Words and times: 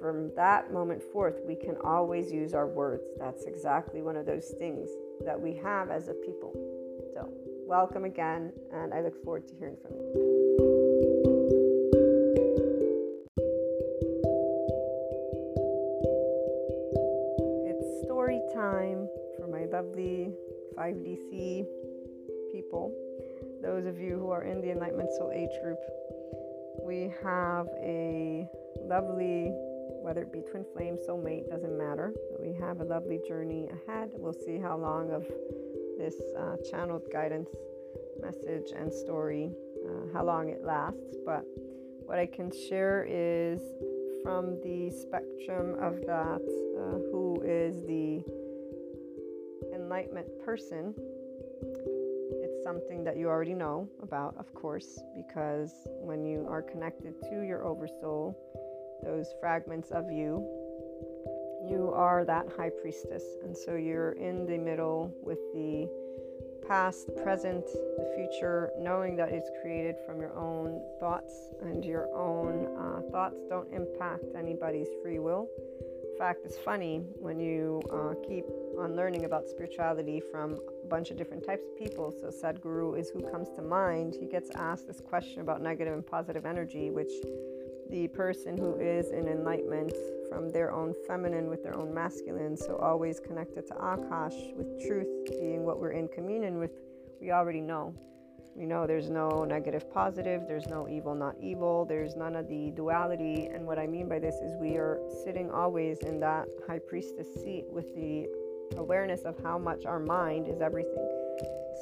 from 0.00 0.30
that 0.36 0.72
moment 0.72 1.02
forth, 1.12 1.40
we 1.46 1.54
can 1.54 1.76
always 1.84 2.32
use 2.32 2.54
our 2.54 2.66
words. 2.66 3.04
That's 3.18 3.44
exactly 3.44 4.02
one 4.02 4.16
of 4.16 4.26
those 4.26 4.54
things 4.58 4.88
that 5.24 5.40
we 5.40 5.54
have 5.56 5.90
as 5.90 6.08
a 6.08 6.14
people. 6.14 6.52
So, 7.14 7.28
welcome 7.66 8.04
again, 8.04 8.52
and 8.72 8.92
I 8.92 9.00
look 9.00 9.22
forward 9.24 9.46
to 9.48 9.54
hearing 9.56 9.76
from 9.82 9.92
you. 9.92 10.04
It's 17.66 18.04
story 18.04 18.40
time 18.54 19.08
for 19.36 19.46
my 19.46 19.64
lovely 19.66 20.32
5DC 20.76 21.66
people, 22.52 22.92
those 23.62 23.86
of 23.86 23.98
you 23.98 24.18
who 24.18 24.30
are 24.30 24.44
in 24.44 24.60
the 24.60 24.70
Enlightenment 24.70 25.10
Soul 25.12 25.32
Age 25.34 25.50
group, 25.62 25.78
we 26.84 27.12
have 27.22 27.66
a 27.82 28.46
lovely, 28.82 29.52
whether 30.04 30.20
it 30.20 30.32
be 30.32 30.42
twin 30.50 30.66
flame, 30.74 30.98
soulmate, 31.08 31.48
doesn't 31.48 31.78
matter. 31.78 32.12
We 32.38 32.52
have 32.60 32.80
a 32.80 32.84
lovely 32.84 33.20
journey 33.26 33.68
ahead. 33.72 34.10
We'll 34.12 34.34
see 34.34 34.58
how 34.58 34.76
long 34.76 35.10
of 35.10 35.24
this 35.96 36.14
uh, 36.38 36.56
channeled 36.70 37.04
guidance 37.10 37.48
message 38.20 38.72
and 38.76 38.92
story, 38.92 39.50
uh, 39.88 40.12
how 40.12 40.24
long 40.24 40.50
it 40.50 40.62
lasts. 40.62 41.16
But 41.24 41.44
what 42.04 42.18
I 42.18 42.26
can 42.26 42.52
share 42.52 43.06
is 43.08 43.62
from 44.22 44.60
the 44.62 44.90
spectrum 44.90 45.76
of 45.80 46.04
that, 46.06 46.42
uh, 46.78 46.98
who 47.10 47.42
is 47.42 47.80
the 47.86 48.22
enlightenment 49.74 50.28
person 50.44 50.94
It's 52.42 52.62
something 52.64 53.04
that 53.04 53.16
you 53.16 53.28
already 53.28 53.54
know 53.54 53.88
about, 54.02 54.36
of 54.38 54.52
course, 54.54 55.00
because 55.16 55.72
when 56.00 56.24
you 56.24 56.46
are 56.48 56.62
connected 56.62 57.14
to 57.30 57.42
your 57.42 57.64
oversoul, 57.64 58.36
those 59.02 59.34
fragments 59.40 59.90
of 59.90 60.10
you, 60.10 60.46
you 61.68 61.92
are 61.94 62.24
that 62.24 62.46
high 62.56 62.70
priestess. 62.70 63.24
And 63.42 63.56
so 63.56 63.74
you're 63.74 64.12
in 64.12 64.46
the 64.46 64.58
middle 64.58 65.14
with 65.22 65.38
the 65.54 65.88
past, 66.66 67.06
the 67.06 67.22
present, 67.22 67.64
the 67.64 68.12
future, 68.16 68.70
knowing 68.78 69.16
that 69.16 69.30
it's 69.30 69.50
created 69.62 69.96
from 70.06 70.20
your 70.20 70.36
own 70.36 70.80
thoughts 70.98 71.32
and 71.62 71.84
your 71.84 72.08
own 72.14 72.66
uh, 72.78 73.00
thoughts 73.10 73.36
don't 73.48 73.72
impact 73.72 74.24
anybody's 74.36 74.88
free 75.02 75.18
will. 75.18 75.48
In 76.12 76.18
fact, 76.18 76.40
it's 76.44 76.56
funny 76.56 77.02
when 77.16 77.40
you 77.40 77.82
uh, 77.92 78.14
keep 78.26 78.44
on 78.78 78.94
learning 78.94 79.24
about 79.24 79.48
spirituality 79.48 80.20
from 80.20 80.58
a 80.84 80.86
bunch 80.86 81.10
of 81.10 81.16
different 81.16 81.44
types 81.44 81.64
of 81.66 81.76
people. 81.76 82.12
So, 82.12 82.28
Sadhguru 82.28 82.98
is 82.98 83.10
who 83.10 83.20
comes 83.32 83.48
to 83.56 83.62
mind. 83.62 84.14
He 84.18 84.26
gets 84.26 84.48
asked 84.54 84.86
this 84.86 85.00
question 85.00 85.40
about 85.40 85.60
negative 85.60 85.92
and 85.92 86.06
positive 86.06 86.46
energy, 86.46 86.90
which 86.90 87.10
the 87.90 88.08
person 88.08 88.56
who 88.56 88.76
is 88.76 89.10
in 89.10 89.28
enlightenment 89.28 89.92
from 90.28 90.50
their 90.50 90.72
own 90.72 90.94
feminine 91.06 91.48
with 91.48 91.62
their 91.62 91.76
own 91.76 91.92
masculine, 91.92 92.56
so 92.56 92.76
always 92.76 93.20
connected 93.20 93.66
to 93.66 93.74
Akash, 93.74 94.54
with 94.56 94.86
truth 94.86 95.08
being 95.28 95.64
what 95.64 95.78
we're 95.78 95.92
in 95.92 96.08
communion 96.08 96.58
with, 96.58 96.72
we 97.20 97.30
already 97.30 97.60
know. 97.60 97.94
We 98.56 98.66
know 98.66 98.86
there's 98.86 99.10
no 99.10 99.44
negative 99.44 99.92
positive, 99.92 100.42
there's 100.46 100.66
no 100.66 100.88
evil 100.88 101.14
not 101.14 101.34
evil, 101.40 101.84
there's 101.84 102.14
none 102.14 102.36
of 102.36 102.48
the 102.48 102.70
duality. 102.70 103.46
And 103.52 103.66
what 103.66 103.78
I 103.78 103.86
mean 103.86 104.08
by 104.08 104.20
this 104.20 104.36
is 104.36 104.54
we 104.60 104.76
are 104.76 105.00
sitting 105.24 105.50
always 105.50 105.98
in 105.98 106.20
that 106.20 106.46
high 106.68 106.78
priestess 106.78 107.26
seat 107.34 107.64
with 107.68 107.94
the 107.96 108.26
awareness 108.76 109.22
of 109.22 109.36
how 109.42 109.58
much 109.58 109.86
our 109.86 109.98
mind 109.98 110.48
is 110.48 110.60
everything. 110.60 111.23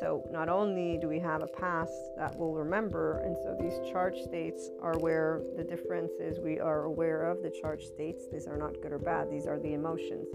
So, 0.02 0.28
not 0.32 0.49
only 0.49 0.99
do 0.99 1.06
we 1.06 1.21
have 1.21 1.44
a 1.44 1.47
past 1.47 1.94
that 2.16 2.37
we'll 2.37 2.54
remember, 2.54 3.21
and 3.25 3.37
so 3.37 3.56
these 3.61 3.78
charge 3.92 4.18
states 4.18 4.68
are 4.82 4.99
where 4.99 5.42
the 5.56 5.62
difference 5.62 6.14
is 6.18 6.40
we 6.40 6.59
are 6.59 6.82
aware 6.82 7.30
of 7.30 7.40
the 7.40 7.50
charge 7.50 7.87
states. 7.87 8.25
These 8.26 8.49
are 8.49 8.56
not 8.56 8.82
good 8.82 8.90
or 8.90 8.99
bad, 8.99 9.30
these 9.30 9.47
are 9.47 9.61
the 9.61 9.75
emotions. 9.75 10.26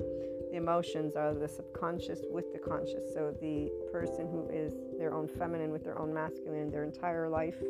The 0.51 0.55
emotions 0.55 1.17
are 1.17 1.33
the 1.33 1.49
subconscious 1.49 2.21
with 2.31 2.53
the 2.53 2.59
conscious. 2.59 3.13
So, 3.13 3.35
the 3.41 3.69
person 3.91 4.29
who 4.31 4.47
is 4.53 4.73
their 4.97 5.13
own 5.13 5.27
feminine 5.27 5.71
with 5.71 5.83
their 5.83 5.99
own 5.99 6.13
masculine, 6.13 6.71
their 6.71 6.85
entire 6.85 7.27
life 7.27 7.61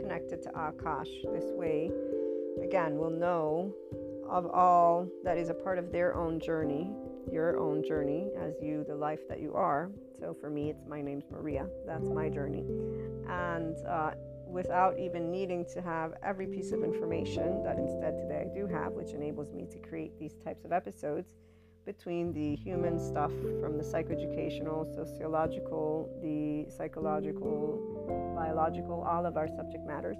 connected 0.00 0.42
to 0.44 0.48
Akash 0.52 1.10
this 1.34 1.50
way, 1.52 1.90
again, 2.62 2.96
will 2.96 3.10
know 3.10 3.74
of 4.26 4.46
all 4.46 5.06
that 5.22 5.36
is 5.36 5.50
a 5.50 5.54
part 5.54 5.78
of 5.78 5.92
their 5.92 6.16
own 6.16 6.40
journey 6.40 6.90
your 7.30 7.58
own 7.58 7.84
journey 7.84 8.30
as 8.40 8.54
you, 8.60 8.84
the 8.88 8.94
life 8.94 9.28
that 9.28 9.40
you 9.40 9.54
are. 9.54 9.90
So 10.22 10.32
for 10.40 10.48
me, 10.48 10.70
it's 10.70 10.86
my 10.86 11.02
name's 11.02 11.24
Maria. 11.32 11.66
That's 11.84 12.08
my 12.08 12.28
journey. 12.28 12.64
And 13.28 13.76
uh, 13.84 14.12
without 14.46 14.96
even 14.96 15.32
needing 15.32 15.64
to 15.74 15.82
have 15.82 16.12
every 16.22 16.46
piece 16.46 16.70
of 16.70 16.84
information 16.84 17.64
that 17.64 17.76
instead 17.76 18.16
today 18.16 18.46
I 18.48 18.54
do 18.54 18.68
have, 18.68 18.92
which 18.92 19.14
enables 19.14 19.52
me 19.52 19.66
to 19.72 19.80
create 19.80 20.16
these 20.20 20.36
types 20.44 20.64
of 20.64 20.70
episodes 20.70 21.34
between 21.84 22.32
the 22.32 22.54
human 22.54 23.00
stuff 23.00 23.32
from 23.60 23.76
the 23.76 23.82
psychoeducational, 23.82 24.94
sociological, 24.94 26.08
the 26.22 26.70
psychological, 26.70 28.32
biological, 28.36 29.02
all 29.02 29.26
of 29.26 29.36
our 29.36 29.48
subject 29.48 29.84
matters 29.84 30.18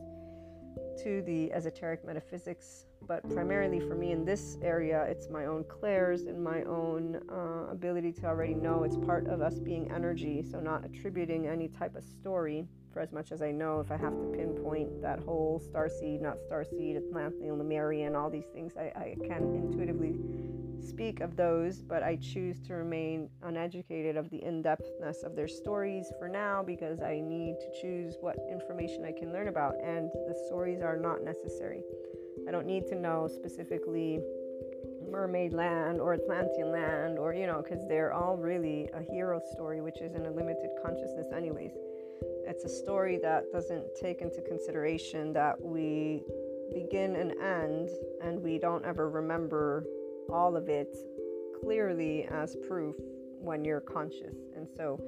to 0.98 1.22
the 1.22 1.52
esoteric 1.52 2.04
metaphysics, 2.04 2.86
but 3.06 3.28
primarily 3.32 3.80
for 3.80 3.94
me 3.94 4.12
in 4.12 4.24
this 4.24 4.58
area, 4.62 5.04
it's 5.08 5.28
my 5.28 5.46
own 5.46 5.64
clairs 5.64 6.22
and 6.22 6.42
my 6.42 6.62
own 6.62 7.20
uh, 7.30 7.70
ability 7.70 8.12
to 8.12 8.26
already 8.26 8.54
know 8.54 8.84
it's 8.84 8.96
part 8.96 9.26
of 9.26 9.40
us 9.40 9.58
being 9.58 9.90
energy, 9.90 10.42
so 10.42 10.60
not 10.60 10.84
attributing 10.84 11.46
any 11.46 11.68
type 11.68 11.96
of 11.96 12.04
story. 12.04 12.66
For 12.92 13.00
as 13.00 13.12
much 13.12 13.32
as 13.32 13.40
I 13.40 13.50
know 13.50 13.80
if 13.80 13.90
I 13.90 13.96
have 13.96 14.12
to 14.12 14.26
pinpoint 14.36 15.00
that 15.00 15.18
whole 15.20 15.58
star 15.60 15.88
seed, 15.88 16.20
not 16.20 16.38
star 16.40 16.62
seed, 16.64 16.96
Atlantean, 16.96 17.58
Lemurian, 17.58 18.14
all 18.14 18.28
these 18.28 18.48
things, 18.52 18.74
I, 18.76 18.92
I 18.94 19.16
can 19.26 19.54
intuitively 19.54 20.14
speak 20.82 21.20
of 21.20 21.36
those, 21.36 21.82
but 21.82 22.02
I 22.02 22.16
choose 22.16 22.60
to 22.66 22.74
remain 22.74 23.28
uneducated 23.42 24.16
of 24.16 24.28
the 24.30 24.42
in 24.42 24.62
depthness 24.62 25.24
of 25.24 25.36
their 25.36 25.48
stories 25.48 26.12
for 26.18 26.28
now 26.28 26.62
because 26.62 27.00
I 27.00 27.20
need 27.20 27.56
to 27.60 27.80
choose 27.80 28.16
what 28.20 28.36
information 28.50 29.04
I 29.04 29.12
can 29.12 29.32
learn 29.32 29.48
about, 29.48 29.74
and 29.82 30.10
the 30.26 30.34
stories 30.46 30.80
are 30.82 30.96
not 30.96 31.22
necessary. 31.22 31.82
I 32.48 32.50
don't 32.50 32.66
need 32.66 32.86
to 32.88 32.96
know 32.96 33.28
specifically 33.28 34.20
mermaid 35.10 35.52
land 35.52 36.00
or 36.00 36.14
Atlantean 36.14 36.72
land 36.72 37.18
or, 37.18 37.34
you 37.34 37.46
know, 37.46 37.62
because 37.62 37.86
they're 37.86 38.12
all 38.12 38.36
really 38.36 38.88
a 38.94 39.02
hero 39.02 39.40
story, 39.52 39.80
which 39.80 40.00
is 40.00 40.14
in 40.14 40.26
a 40.26 40.30
limited 40.30 40.70
consciousness, 40.82 41.28
anyways. 41.36 41.72
It's 42.46 42.64
a 42.64 42.68
story 42.68 43.18
that 43.22 43.52
doesn't 43.52 43.84
take 44.00 44.20
into 44.20 44.40
consideration 44.42 45.32
that 45.34 45.60
we 45.60 46.22
begin 46.72 47.16
and 47.16 47.32
end 47.32 47.90
and 48.22 48.42
we 48.42 48.58
don't 48.58 48.84
ever 48.84 49.10
remember 49.10 49.84
all 50.30 50.56
of 50.56 50.68
it 50.68 50.96
clearly 51.62 52.24
as 52.30 52.56
proof 52.68 52.96
when 53.40 53.64
you're 53.64 53.80
conscious. 53.80 54.36
And 54.56 54.68
so 54.76 55.00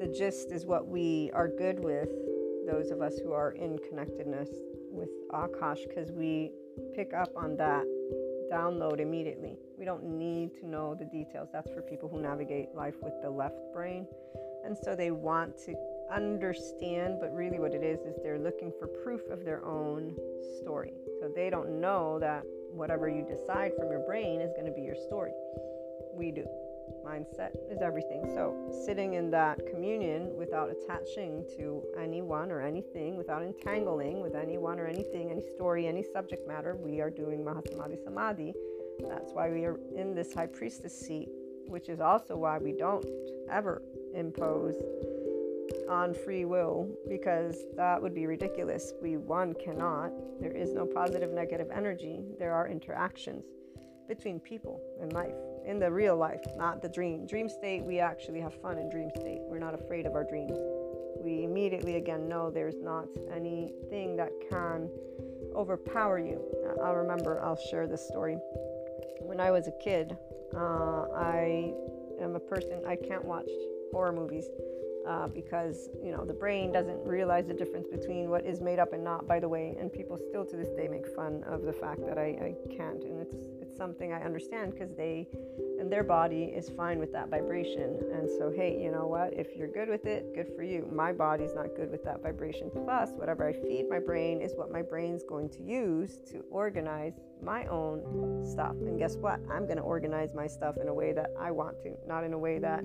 the 0.00 0.06
gist 0.06 0.52
is 0.52 0.66
what 0.66 0.86
we 0.86 1.30
are 1.34 1.48
good 1.48 1.78
with, 1.78 2.10
those 2.66 2.90
of 2.90 3.00
us 3.00 3.18
who 3.18 3.32
are 3.32 3.52
in 3.52 3.78
connectedness 3.88 4.48
with 4.90 5.10
Akash, 5.32 5.88
because 5.88 6.10
we 6.10 6.52
pick 6.94 7.12
up 7.14 7.30
on 7.36 7.56
that 7.56 7.84
download 8.52 9.00
immediately. 9.00 9.56
We 9.78 9.84
don't 9.84 10.04
need 10.04 10.54
to 10.60 10.66
know 10.66 10.94
the 10.94 11.04
details. 11.04 11.48
That's 11.52 11.70
for 11.70 11.82
people 11.82 12.08
who 12.08 12.20
navigate 12.20 12.74
life 12.74 12.96
with 13.02 13.14
the 13.22 13.30
left 13.30 13.58
brain. 13.72 14.06
And 14.64 14.76
so 14.76 14.94
they 14.94 15.10
want 15.10 15.56
to 15.66 15.74
understand, 16.12 17.18
but 17.20 17.32
really 17.32 17.58
what 17.58 17.72
it 17.72 17.82
is 17.82 18.00
is 18.00 18.16
they're 18.22 18.38
looking 18.38 18.72
for 18.78 18.88
proof 18.88 19.22
of 19.30 19.44
their 19.44 19.64
own 19.64 20.16
story. 20.60 20.92
So 21.20 21.30
they 21.34 21.48
don't 21.50 21.80
know 21.80 22.18
that 22.18 22.44
whatever 22.72 23.08
you 23.08 23.24
decide 23.24 23.72
from 23.76 23.90
your 23.90 24.04
brain 24.06 24.40
is 24.40 24.52
going 24.52 24.66
to 24.66 24.72
be 24.72 24.82
your 24.82 24.96
story. 25.06 25.32
We 26.14 26.30
do. 26.30 26.46
Mindset 27.04 27.52
is 27.70 27.80
everything. 27.80 28.24
So, 28.34 28.54
sitting 28.84 29.14
in 29.14 29.30
that 29.30 29.58
communion 29.70 30.36
without 30.36 30.70
attaching 30.70 31.44
to 31.56 31.82
anyone 31.98 32.50
or 32.50 32.60
anything, 32.60 33.16
without 33.16 33.42
entangling 33.42 34.20
with 34.20 34.34
anyone 34.34 34.78
or 34.78 34.86
anything, 34.86 35.30
any 35.30 35.44
story, 35.54 35.86
any 35.86 36.04
subject 36.12 36.46
matter, 36.46 36.76
we 36.76 37.00
are 37.00 37.10
doing 37.10 37.44
Mahasamadhi 37.44 38.02
Samadhi. 38.04 38.54
That's 39.08 39.32
why 39.32 39.50
we 39.50 39.64
are 39.64 39.78
in 39.96 40.14
this 40.14 40.34
high 40.34 40.46
priestess 40.46 40.98
seat, 40.98 41.28
which 41.66 41.88
is 41.88 42.00
also 42.00 42.36
why 42.36 42.58
we 42.58 42.72
don't 42.72 43.06
ever 43.50 43.82
impose 44.14 44.74
on 45.88 46.14
free 46.14 46.44
will 46.44 46.88
because 47.08 47.56
that 47.76 48.00
would 48.00 48.14
be 48.14 48.26
ridiculous. 48.26 48.92
We, 49.02 49.16
one, 49.16 49.54
cannot. 49.54 50.12
There 50.40 50.52
is 50.52 50.72
no 50.72 50.86
positive, 50.86 51.32
negative 51.32 51.68
energy. 51.74 52.20
There 52.38 52.52
are 52.52 52.68
interactions 52.68 53.44
between 54.08 54.40
people 54.40 54.80
in 55.00 55.08
life, 55.10 55.34
in 55.64 55.78
the 55.78 55.90
real 55.90 56.16
life, 56.16 56.40
not 56.56 56.82
the 56.82 56.88
dream. 56.88 57.26
Dream 57.26 57.48
state, 57.48 57.84
we 57.84 58.00
actually 58.00 58.40
have 58.40 58.54
fun 58.60 58.78
in 58.78 58.90
dream 58.90 59.10
state. 59.16 59.38
We're 59.42 59.60
not 59.60 59.74
afraid 59.74 60.06
of 60.06 60.14
our 60.14 60.24
dreams. 60.24 60.58
We 61.22 61.44
immediately, 61.44 61.96
again, 61.96 62.28
know 62.28 62.50
there's 62.50 62.80
not 62.80 63.06
anything 63.34 64.16
that 64.16 64.32
can 64.50 64.88
overpower 65.54 66.18
you. 66.18 66.42
I'll 66.82 66.94
remember, 66.96 67.40
I'll 67.42 67.60
share 67.70 67.86
this 67.86 68.06
story. 68.06 68.36
When 69.20 69.38
I 69.38 69.50
was 69.50 69.68
a 69.68 69.72
kid, 69.82 70.16
uh, 70.54 71.04
I 71.14 71.72
am 72.20 72.34
a 72.34 72.40
person, 72.40 72.82
I 72.86 72.96
can't 72.96 73.24
watch 73.24 73.48
horror 73.92 74.12
movies 74.12 74.46
uh, 75.06 75.28
because 75.28 75.88
you 76.02 76.12
know 76.12 76.24
the 76.24 76.34
brain 76.34 76.72
doesn't 76.72 77.02
realize 77.04 77.46
the 77.46 77.54
difference 77.54 77.86
between 77.88 78.28
what 78.28 78.44
is 78.44 78.60
made 78.60 78.78
up 78.78 78.92
and 78.92 79.02
not 79.02 79.26
by 79.26 79.40
the 79.40 79.48
way 79.48 79.76
and 79.78 79.92
people 79.92 80.18
still 80.28 80.44
to 80.44 80.56
this 80.56 80.70
day 80.70 80.88
make 80.88 81.06
fun 81.14 81.42
of 81.46 81.62
the 81.62 81.72
fact 81.72 82.00
that 82.06 82.18
I, 82.18 82.54
I 82.54 82.54
can't 82.76 83.02
and 83.04 83.20
it's 83.20 83.34
it's 83.60 83.76
something 83.76 84.12
I 84.12 84.22
understand 84.22 84.72
because 84.72 84.94
they 84.94 85.26
and 85.80 85.90
their 85.90 86.04
body 86.04 86.44
is 86.44 86.68
fine 86.68 86.98
with 86.98 87.10
that 87.12 87.30
vibration. 87.30 87.98
And 88.12 88.28
so, 88.28 88.52
hey, 88.54 88.78
you 88.80 88.92
know 88.92 89.06
what? 89.06 89.32
If 89.32 89.56
you're 89.56 89.72
good 89.72 89.88
with 89.88 90.04
it, 90.04 90.34
good 90.34 90.48
for 90.54 90.62
you. 90.62 90.86
My 90.92 91.10
body's 91.10 91.54
not 91.54 91.74
good 91.74 91.90
with 91.90 92.04
that 92.04 92.22
vibration. 92.22 92.70
Plus, 92.84 93.10
whatever 93.16 93.48
I 93.48 93.54
feed 93.54 93.86
my 93.88 93.98
brain 93.98 94.42
is 94.42 94.52
what 94.54 94.70
my 94.70 94.82
brain's 94.82 95.22
going 95.22 95.48
to 95.50 95.62
use 95.62 96.20
to 96.30 96.44
organize 96.50 97.14
my 97.42 97.66
own 97.66 98.44
stuff. 98.44 98.72
And 98.72 98.98
guess 98.98 99.16
what? 99.16 99.40
I'm 99.50 99.64
going 99.64 99.76
to 99.76 99.82
organize 99.82 100.34
my 100.34 100.46
stuff 100.46 100.76
in 100.80 100.88
a 100.88 100.94
way 100.94 101.12
that 101.12 101.30
I 101.38 101.50
want 101.50 101.80
to, 101.82 101.94
not 102.06 102.24
in 102.24 102.32
a 102.32 102.38
way 102.38 102.58
that 102.58 102.84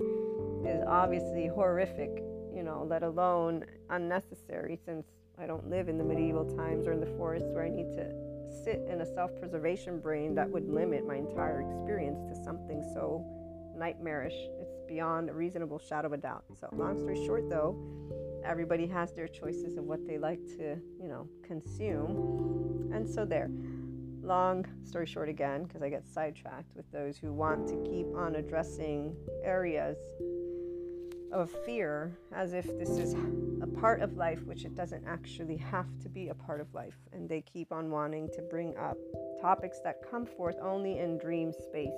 is 0.66 0.82
obviously 0.86 1.46
horrific, 1.46 2.22
you 2.54 2.62
know, 2.62 2.86
let 2.88 3.02
alone 3.02 3.64
unnecessary 3.90 4.78
since 4.84 5.06
I 5.38 5.46
don't 5.46 5.68
live 5.68 5.88
in 5.88 5.98
the 5.98 6.04
medieval 6.04 6.44
times 6.56 6.86
or 6.86 6.92
in 6.92 7.00
the 7.00 7.14
forest 7.18 7.46
where 7.50 7.64
I 7.64 7.68
need 7.68 7.92
to 7.96 8.10
sit 8.64 8.82
in 8.90 9.00
a 9.00 9.06
self 9.06 9.30
preservation 9.38 10.00
brain 10.00 10.34
that 10.34 10.50
would 10.50 10.68
limit 10.68 11.06
my 11.06 11.16
entire 11.16 11.60
experience 11.60 12.20
to 12.28 12.44
something 12.44 12.82
so 12.94 13.24
nightmarish. 13.76 14.34
It's 14.60 14.76
beyond 14.88 15.28
a 15.28 15.32
reasonable 15.32 15.78
shadow 15.78 16.06
of 16.06 16.12
a 16.12 16.16
doubt. 16.16 16.44
So, 16.58 16.68
long 16.72 16.98
story 16.98 17.24
short, 17.26 17.48
though, 17.48 17.76
everybody 18.44 18.86
has 18.86 19.12
their 19.12 19.28
choices 19.28 19.76
of 19.76 19.84
what 19.84 20.06
they 20.06 20.18
like 20.18 20.44
to, 20.58 20.78
you 21.00 21.08
know, 21.08 21.28
consume. 21.42 22.90
And 22.94 23.08
so, 23.08 23.24
there. 23.24 23.50
Long 24.26 24.66
story 24.84 25.06
short, 25.06 25.28
again, 25.28 25.62
because 25.62 25.82
I 25.82 25.88
get 25.88 26.04
sidetracked 26.04 26.74
with 26.74 26.90
those 26.90 27.16
who 27.16 27.32
want 27.32 27.68
to 27.68 27.76
keep 27.88 28.08
on 28.16 28.34
addressing 28.34 29.14
areas 29.44 29.96
of 31.30 31.48
fear 31.64 32.18
as 32.34 32.52
if 32.52 32.66
this 32.76 32.88
is 32.88 33.14
a 33.62 33.68
part 33.68 34.00
of 34.00 34.16
life, 34.16 34.44
which 34.44 34.64
it 34.64 34.74
doesn't 34.74 35.04
actually 35.06 35.56
have 35.56 35.86
to 36.02 36.08
be 36.08 36.30
a 36.30 36.34
part 36.34 36.60
of 36.60 36.74
life. 36.74 36.96
And 37.12 37.28
they 37.28 37.40
keep 37.40 37.70
on 37.70 37.88
wanting 37.88 38.28
to 38.34 38.42
bring 38.42 38.76
up 38.76 38.96
topics 39.40 39.78
that 39.84 40.02
come 40.10 40.26
forth 40.26 40.56
only 40.60 40.98
in 40.98 41.18
dream 41.18 41.52
space. 41.52 41.92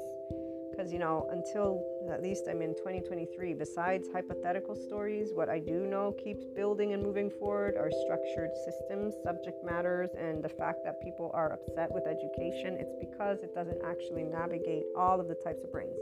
Because, 0.78 0.92
you 0.92 1.00
know, 1.00 1.26
until 1.32 1.82
at 2.08 2.22
least 2.22 2.44
I'm 2.48 2.62
in 2.62 2.72
2023, 2.76 3.52
besides 3.54 4.06
hypothetical 4.14 4.76
stories, 4.76 5.30
what 5.34 5.48
I 5.48 5.58
do 5.58 5.84
know 5.84 6.14
keeps 6.22 6.44
building 6.54 6.92
and 6.92 7.02
moving 7.02 7.30
forward 7.30 7.74
are 7.76 7.90
structured 8.04 8.50
systems, 8.64 9.16
subject 9.24 9.64
matters, 9.64 10.10
and 10.16 10.40
the 10.40 10.48
fact 10.48 10.84
that 10.84 11.02
people 11.02 11.32
are 11.34 11.52
upset 11.52 11.90
with 11.90 12.06
education. 12.06 12.76
It's 12.78 12.94
because 13.00 13.42
it 13.42 13.56
doesn't 13.56 13.82
actually 13.84 14.22
navigate 14.22 14.84
all 14.96 15.18
of 15.18 15.26
the 15.26 15.34
types 15.34 15.64
of 15.64 15.72
brains 15.72 15.98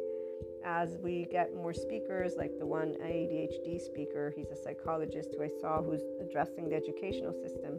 as 0.66 0.98
we 0.98 1.26
get 1.30 1.54
more 1.54 1.72
speakers, 1.72 2.34
like 2.36 2.58
the 2.58 2.66
one 2.66 2.96
ADHD 3.00 3.80
speaker, 3.80 4.34
he's 4.36 4.50
a 4.50 4.56
psychologist 4.56 5.30
who 5.36 5.44
I 5.44 5.50
saw 5.60 5.80
who's 5.80 6.02
addressing 6.20 6.68
the 6.68 6.74
educational 6.74 7.32
system. 7.32 7.78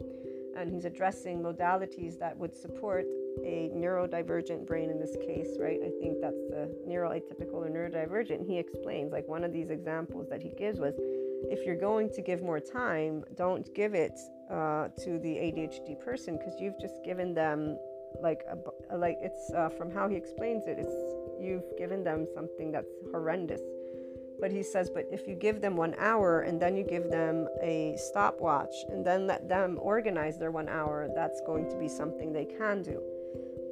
And 0.56 0.72
he's 0.72 0.86
addressing 0.86 1.40
modalities 1.40 2.18
that 2.18 2.36
would 2.38 2.56
support 2.56 3.04
a 3.44 3.70
neurodivergent 3.74 4.66
brain 4.66 4.90
in 4.90 4.98
this 4.98 5.16
case, 5.16 5.56
right? 5.58 5.78
I 5.82 5.90
think 6.00 6.20
that's 6.20 6.42
the 6.50 6.74
neuroatypical 6.88 7.54
or 7.54 7.70
neurodivergent. 7.70 8.46
He 8.46 8.58
explains, 8.58 9.12
like, 9.12 9.26
one 9.28 9.44
of 9.44 9.52
these 9.52 9.70
examples 9.70 10.28
that 10.30 10.42
he 10.42 10.50
gives 10.50 10.78
was 10.78 10.94
if 11.50 11.64
you're 11.64 11.76
going 11.76 12.10
to 12.10 12.22
give 12.22 12.42
more 12.42 12.60
time, 12.60 13.24
don't 13.36 13.72
give 13.74 13.94
it 13.94 14.18
uh, 14.50 14.88
to 15.04 15.18
the 15.18 15.36
ADHD 15.36 15.98
person 16.00 16.36
because 16.36 16.60
you've 16.60 16.78
just 16.80 17.04
given 17.04 17.34
them 17.34 17.76
like 18.22 18.42
a, 18.90 18.96
like 18.96 19.18
it's 19.20 19.52
uh, 19.52 19.68
from 19.68 19.90
how 19.90 20.08
he 20.08 20.16
explains 20.16 20.66
it 20.66 20.78
it's 20.78 20.94
you've 21.40 21.76
given 21.76 22.02
them 22.02 22.26
something 22.34 22.72
that's 22.72 22.90
horrendous 23.12 23.60
but 24.40 24.50
he 24.50 24.62
says 24.62 24.90
but 24.90 25.04
if 25.12 25.28
you 25.28 25.34
give 25.34 25.60
them 25.60 25.76
one 25.76 25.94
hour 25.98 26.40
and 26.40 26.60
then 26.60 26.76
you 26.76 26.84
give 26.84 27.10
them 27.10 27.46
a 27.62 27.94
stopwatch 27.98 28.74
and 28.88 29.04
then 29.04 29.26
let 29.26 29.48
them 29.48 29.78
organize 29.80 30.38
their 30.38 30.50
one 30.50 30.68
hour 30.68 31.08
that's 31.14 31.40
going 31.46 31.68
to 31.68 31.76
be 31.76 31.88
something 31.88 32.32
they 32.32 32.46
can 32.46 32.82
do 32.82 33.00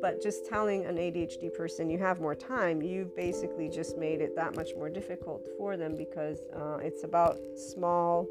but 0.01 0.23
just 0.23 0.47
telling 0.47 0.85
an 0.85 0.97
ADHD 0.97 1.53
person 1.53 1.91
you 1.91 1.99
have 1.99 2.21
more 2.21 2.35
time, 2.35 2.83
you've 2.83 3.15
basically 3.17 3.69
just 3.69 3.97
made 3.97 4.21
it 4.21 4.35
that 4.37 4.55
much 4.55 4.75
more 4.75 4.89
difficult 4.89 5.47
for 5.59 5.77
them 5.77 5.97
because 5.97 6.41
uh, 6.55 6.79
it's 6.83 7.05
about 7.05 7.39
small 7.57 8.27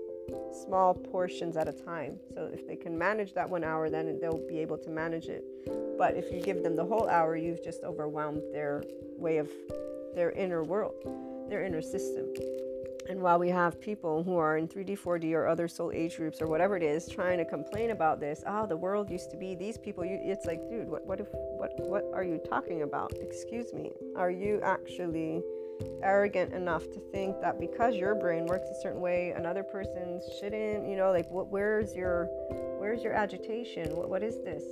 small 0.66 0.94
portions 0.94 1.56
at 1.56 1.68
a 1.68 1.72
time. 1.72 2.18
So 2.34 2.50
if 2.52 2.68
they 2.68 2.76
can 2.76 2.98
manage 2.98 3.34
that 3.34 3.48
one 3.48 3.64
hour, 3.64 3.90
then 3.90 4.20
they'll 4.20 4.48
be 4.48 4.60
able 4.60 4.78
to 4.80 4.90
manage 4.90 5.28
it. 5.28 5.44
But 5.98 6.16
if 6.16 6.32
you 6.32 6.42
give 6.42 6.64
them 6.64 6.76
the 6.76 6.86
whole 6.86 7.08
hour, 7.08 7.36
you've 7.36 7.64
just 7.64 7.84
overwhelmed 7.84 8.42
their 8.52 8.84
way 9.18 9.38
of 9.38 9.50
their 10.16 10.32
inner 10.32 10.64
world, 10.64 10.96
their 11.50 11.64
inner 11.64 11.82
system. 11.82 12.26
And 13.08 13.22
while 13.22 13.38
we 13.38 13.50
have 13.50 13.80
people 13.80 14.24
who 14.24 14.38
are 14.38 14.58
in 14.58 14.68
3D, 14.68 14.98
4D, 14.98 15.34
or 15.34 15.48
other 15.48 15.68
soul 15.68 15.92
age 15.94 16.18
groups 16.18 16.42
or 16.42 16.48
whatever 16.48 16.76
it 16.76 16.84
is, 16.84 17.08
trying 17.08 17.38
to 17.38 17.46
complain 17.46 17.92
about 17.92 18.20
this, 18.20 18.44
oh, 18.48 18.66
the 18.66 18.78
world 18.78 19.10
used 19.12 19.30
to 19.32 19.38
be 19.38 19.54
these 19.56 19.78
people. 19.78 20.04
It's 20.06 20.46
like, 20.46 20.68
dude, 20.70 20.90
what, 20.90 21.06
what 21.06 21.20
if, 21.20 21.28
what, 21.32 21.72
what 21.80 22.06
are 22.14 22.24
you 22.24 22.42
talking 22.50 22.82
about? 22.82 23.14
Excuse 23.22 23.74
me. 23.74 23.92
Are 24.16 24.32
you 24.32 24.60
actually 24.64 25.44
arrogant 26.02 26.54
enough 26.54 26.84
to 26.92 27.00
think 27.12 27.40
that 27.42 27.60
because 27.60 27.96
your 27.96 28.16
brain 28.16 28.46
works 28.46 28.70
a 28.70 28.82
certain 28.82 29.02
way 29.02 29.34
another 29.36 29.64
person 29.64 30.22
shouldn't 30.40 30.88
you 30.88 30.96
know 30.96 31.12
like 31.12 31.30
what 31.30 31.50
where's 31.50 31.94
your 31.94 32.26
where's 32.80 33.04
your 33.04 33.14
agitation 33.14 33.94
what, 33.96 34.10
what 34.10 34.24
is 34.24 34.38
this 34.44 34.64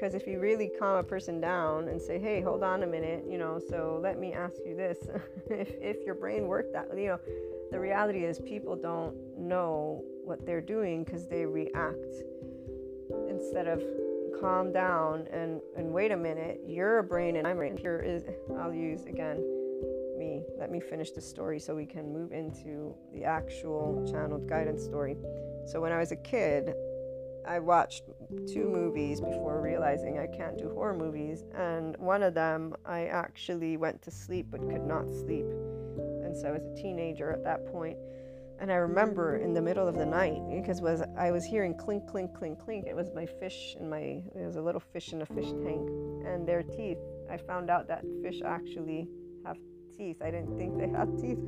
because 0.00 0.14
if 0.14 0.26
you 0.26 0.38
really 0.38 0.70
calm 0.78 0.96
a 0.96 1.02
person 1.02 1.40
down 1.40 1.88
and 1.88 2.00
say 2.00 2.18
hey 2.18 2.40
hold 2.40 2.62
on 2.62 2.82
a 2.82 2.86
minute 2.86 3.24
you 3.28 3.36
know 3.36 3.60
so 3.68 4.00
let 4.02 4.18
me 4.18 4.32
ask 4.32 4.56
you 4.64 4.74
this 4.74 4.98
if, 5.50 5.70
if 5.80 6.06
your 6.06 6.14
brain 6.14 6.46
worked 6.46 6.72
that 6.72 6.88
you 6.96 7.08
know 7.08 7.20
the 7.70 7.78
reality 7.78 8.24
is 8.24 8.40
people 8.40 8.74
don't 8.74 9.14
know 9.38 10.02
what 10.24 10.44
they're 10.46 10.60
doing 10.60 11.04
because 11.04 11.26
they 11.26 11.44
react 11.44 12.14
instead 13.28 13.66
of 13.66 13.82
calm 14.40 14.72
down 14.72 15.26
and 15.32 15.60
and 15.76 15.92
wait 15.92 16.12
a 16.12 16.16
minute 16.16 16.60
you're 16.66 16.98
a 16.98 17.04
brain 17.04 17.36
and 17.36 17.46
i'm 17.46 17.56
a 17.56 17.58
brain 17.58 17.76
here 17.76 18.00
is 18.00 18.24
i'll 18.58 18.72
use 18.72 19.04
again 19.04 19.44
me 20.18 20.42
let 20.58 20.70
me 20.70 20.80
finish 20.80 21.10
the 21.10 21.20
story 21.20 21.58
so 21.58 21.74
we 21.74 21.86
can 21.86 22.12
move 22.12 22.32
into 22.32 22.94
the 23.12 23.24
actual 23.24 24.06
channeled 24.10 24.46
guidance 24.46 24.84
story. 24.84 25.16
So 25.66 25.80
when 25.80 25.92
I 25.92 25.98
was 25.98 26.12
a 26.12 26.16
kid, 26.16 26.74
I 27.48 27.58
watched 27.58 28.04
two 28.52 28.68
movies 28.68 29.20
before 29.20 29.60
realizing 29.60 30.18
I 30.18 30.26
can't 30.26 30.56
do 30.56 30.70
horror 30.70 30.94
movies, 30.94 31.44
and 31.54 31.96
one 31.98 32.22
of 32.22 32.34
them 32.34 32.74
I 32.84 33.06
actually 33.06 33.76
went 33.76 34.02
to 34.02 34.10
sleep 34.10 34.46
but 34.50 34.60
could 34.68 34.84
not 34.84 35.10
sleep. 35.12 35.46
And 36.24 36.36
so 36.36 36.48
I 36.48 36.52
was 36.52 36.62
a 36.64 36.74
teenager 36.74 37.30
at 37.30 37.42
that 37.44 37.66
point, 37.72 37.96
and 38.60 38.70
I 38.70 38.76
remember 38.76 39.36
in 39.36 39.54
the 39.54 39.60
middle 39.62 39.88
of 39.88 39.96
the 39.96 40.06
night 40.06 40.40
because 40.50 40.80
was 40.80 41.02
I 41.18 41.30
was 41.30 41.44
hearing 41.44 41.76
clink 41.76 42.06
clink 42.08 42.34
clink 42.34 42.58
clink. 42.58 42.86
It 42.86 42.94
was 42.94 43.10
my 43.14 43.26
fish 43.26 43.76
in 43.78 43.88
my 43.88 43.98
it 43.98 44.46
was 44.46 44.56
a 44.56 44.62
little 44.62 44.80
fish 44.80 45.12
in 45.12 45.22
a 45.22 45.26
fish 45.26 45.50
tank, 45.64 45.88
and 46.26 46.46
their 46.46 46.62
teeth. 46.62 46.98
I 47.30 47.36
found 47.36 47.70
out 47.70 47.88
that 47.88 48.04
fish 48.22 48.40
actually 48.44 49.08
have 49.44 49.56
teeth. 49.96 50.22
I 50.22 50.30
didn't 50.30 50.56
think 50.56 50.78
they 50.78 50.88
had 50.88 51.18
teeth. 51.20 51.38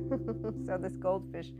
so 0.65 0.77
this 0.77 0.95
goldfish 0.97 1.51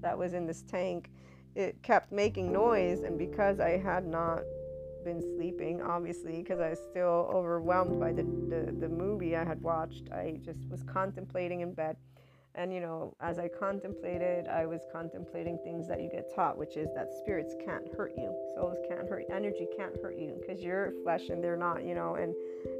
that 0.00 0.16
was 0.16 0.34
in 0.34 0.46
this 0.46 0.62
tank, 0.62 1.10
it 1.54 1.82
kept 1.82 2.12
making 2.12 2.52
noise, 2.52 3.00
and 3.00 3.18
because 3.18 3.60
I 3.60 3.76
had 3.76 4.06
not 4.06 4.42
been 5.04 5.20
sleeping, 5.36 5.82
obviously, 5.82 6.38
because 6.38 6.60
I 6.60 6.70
was 6.70 6.80
still 6.90 7.28
overwhelmed 7.32 7.98
by 7.98 8.12
the, 8.12 8.22
the, 8.22 8.72
the 8.72 8.88
movie 8.88 9.36
I 9.36 9.44
had 9.44 9.60
watched, 9.62 10.10
I 10.12 10.38
just 10.44 10.60
was 10.68 10.82
contemplating 10.82 11.60
in 11.60 11.72
bed. 11.72 11.96
And 12.54 12.72
you 12.72 12.80
know, 12.80 13.16
as 13.20 13.38
I 13.38 13.48
contemplated, 13.48 14.46
I 14.46 14.66
was 14.66 14.82
contemplating 14.92 15.58
things 15.64 15.88
that 15.88 16.02
you 16.02 16.10
get 16.10 16.34
taught, 16.34 16.58
which 16.58 16.76
is 16.76 16.88
that 16.94 17.08
spirits 17.20 17.54
can't 17.64 17.88
hurt 17.96 18.12
you, 18.16 18.30
souls 18.54 18.76
can't 18.86 19.08
hurt, 19.08 19.24
energy 19.32 19.66
can't 19.74 19.94
hurt 20.02 20.18
you, 20.18 20.36
because 20.38 20.62
you're 20.62 20.92
flesh 21.02 21.30
and 21.30 21.42
they're 21.42 21.56
not, 21.56 21.82
you 21.82 21.94
know, 21.94 22.16
and 22.16 22.34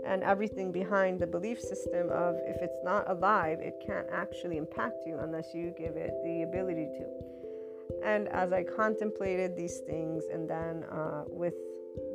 and 0.04 0.22
everything 0.22 0.72
behind 0.72 1.18
the 1.18 1.26
belief 1.26 1.58
system 1.58 2.10
of 2.10 2.36
if 2.44 2.60
it's 2.60 2.84
not 2.84 3.08
alive, 3.08 3.60
it 3.60 3.82
can't 3.84 4.06
actually 4.12 4.58
impact 4.58 5.06
you 5.06 5.18
unless 5.20 5.54
you 5.54 5.72
give 5.78 5.96
it 5.96 6.12
the 6.22 6.42
ability 6.42 6.88
to. 6.98 7.06
And 8.04 8.28
as 8.28 8.52
I 8.52 8.64
contemplated 8.64 9.56
these 9.56 9.78
things, 9.86 10.24
and 10.30 10.48
then 10.48 10.84
uh, 10.84 11.24
with 11.28 11.54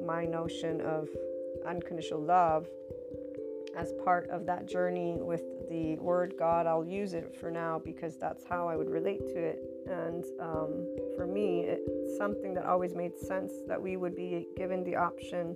my 0.06 0.26
notion 0.26 0.82
of 0.82 1.10
unconditional 1.66 2.22
love 2.22 2.68
as 3.78 3.94
part 4.04 4.28
of 4.30 4.46
that 4.46 4.66
journey 4.66 5.18
with 5.20 5.44
the 5.70 5.98
word 5.98 6.34
God. 6.38 6.66
I'll 6.66 6.86
use 6.86 7.14
it 7.14 7.36
for 7.40 7.52
now 7.52 7.80
because 7.84 8.18
that's 8.18 8.44
how 8.50 8.68
I 8.68 8.76
would 8.76 8.90
relate 8.90 9.28
to 9.28 9.38
it. 9.38 9.60
And 9.88 10.26
um, 10.42 10.88
for 11.16 11.28
me, 11.28 11.62
it's 11.62 12.18
something 12.18 12.54
that 12.56 12.66
always 12.66 12.96
made 12.96 13.18
sense 13.18 13.54
that 13.68 13.82
we 13.82 13.96
would 13.96 14.16
be 14.16 14.48
given 14.58 14.84
the 14.84 14.96
option, 14.96 15.56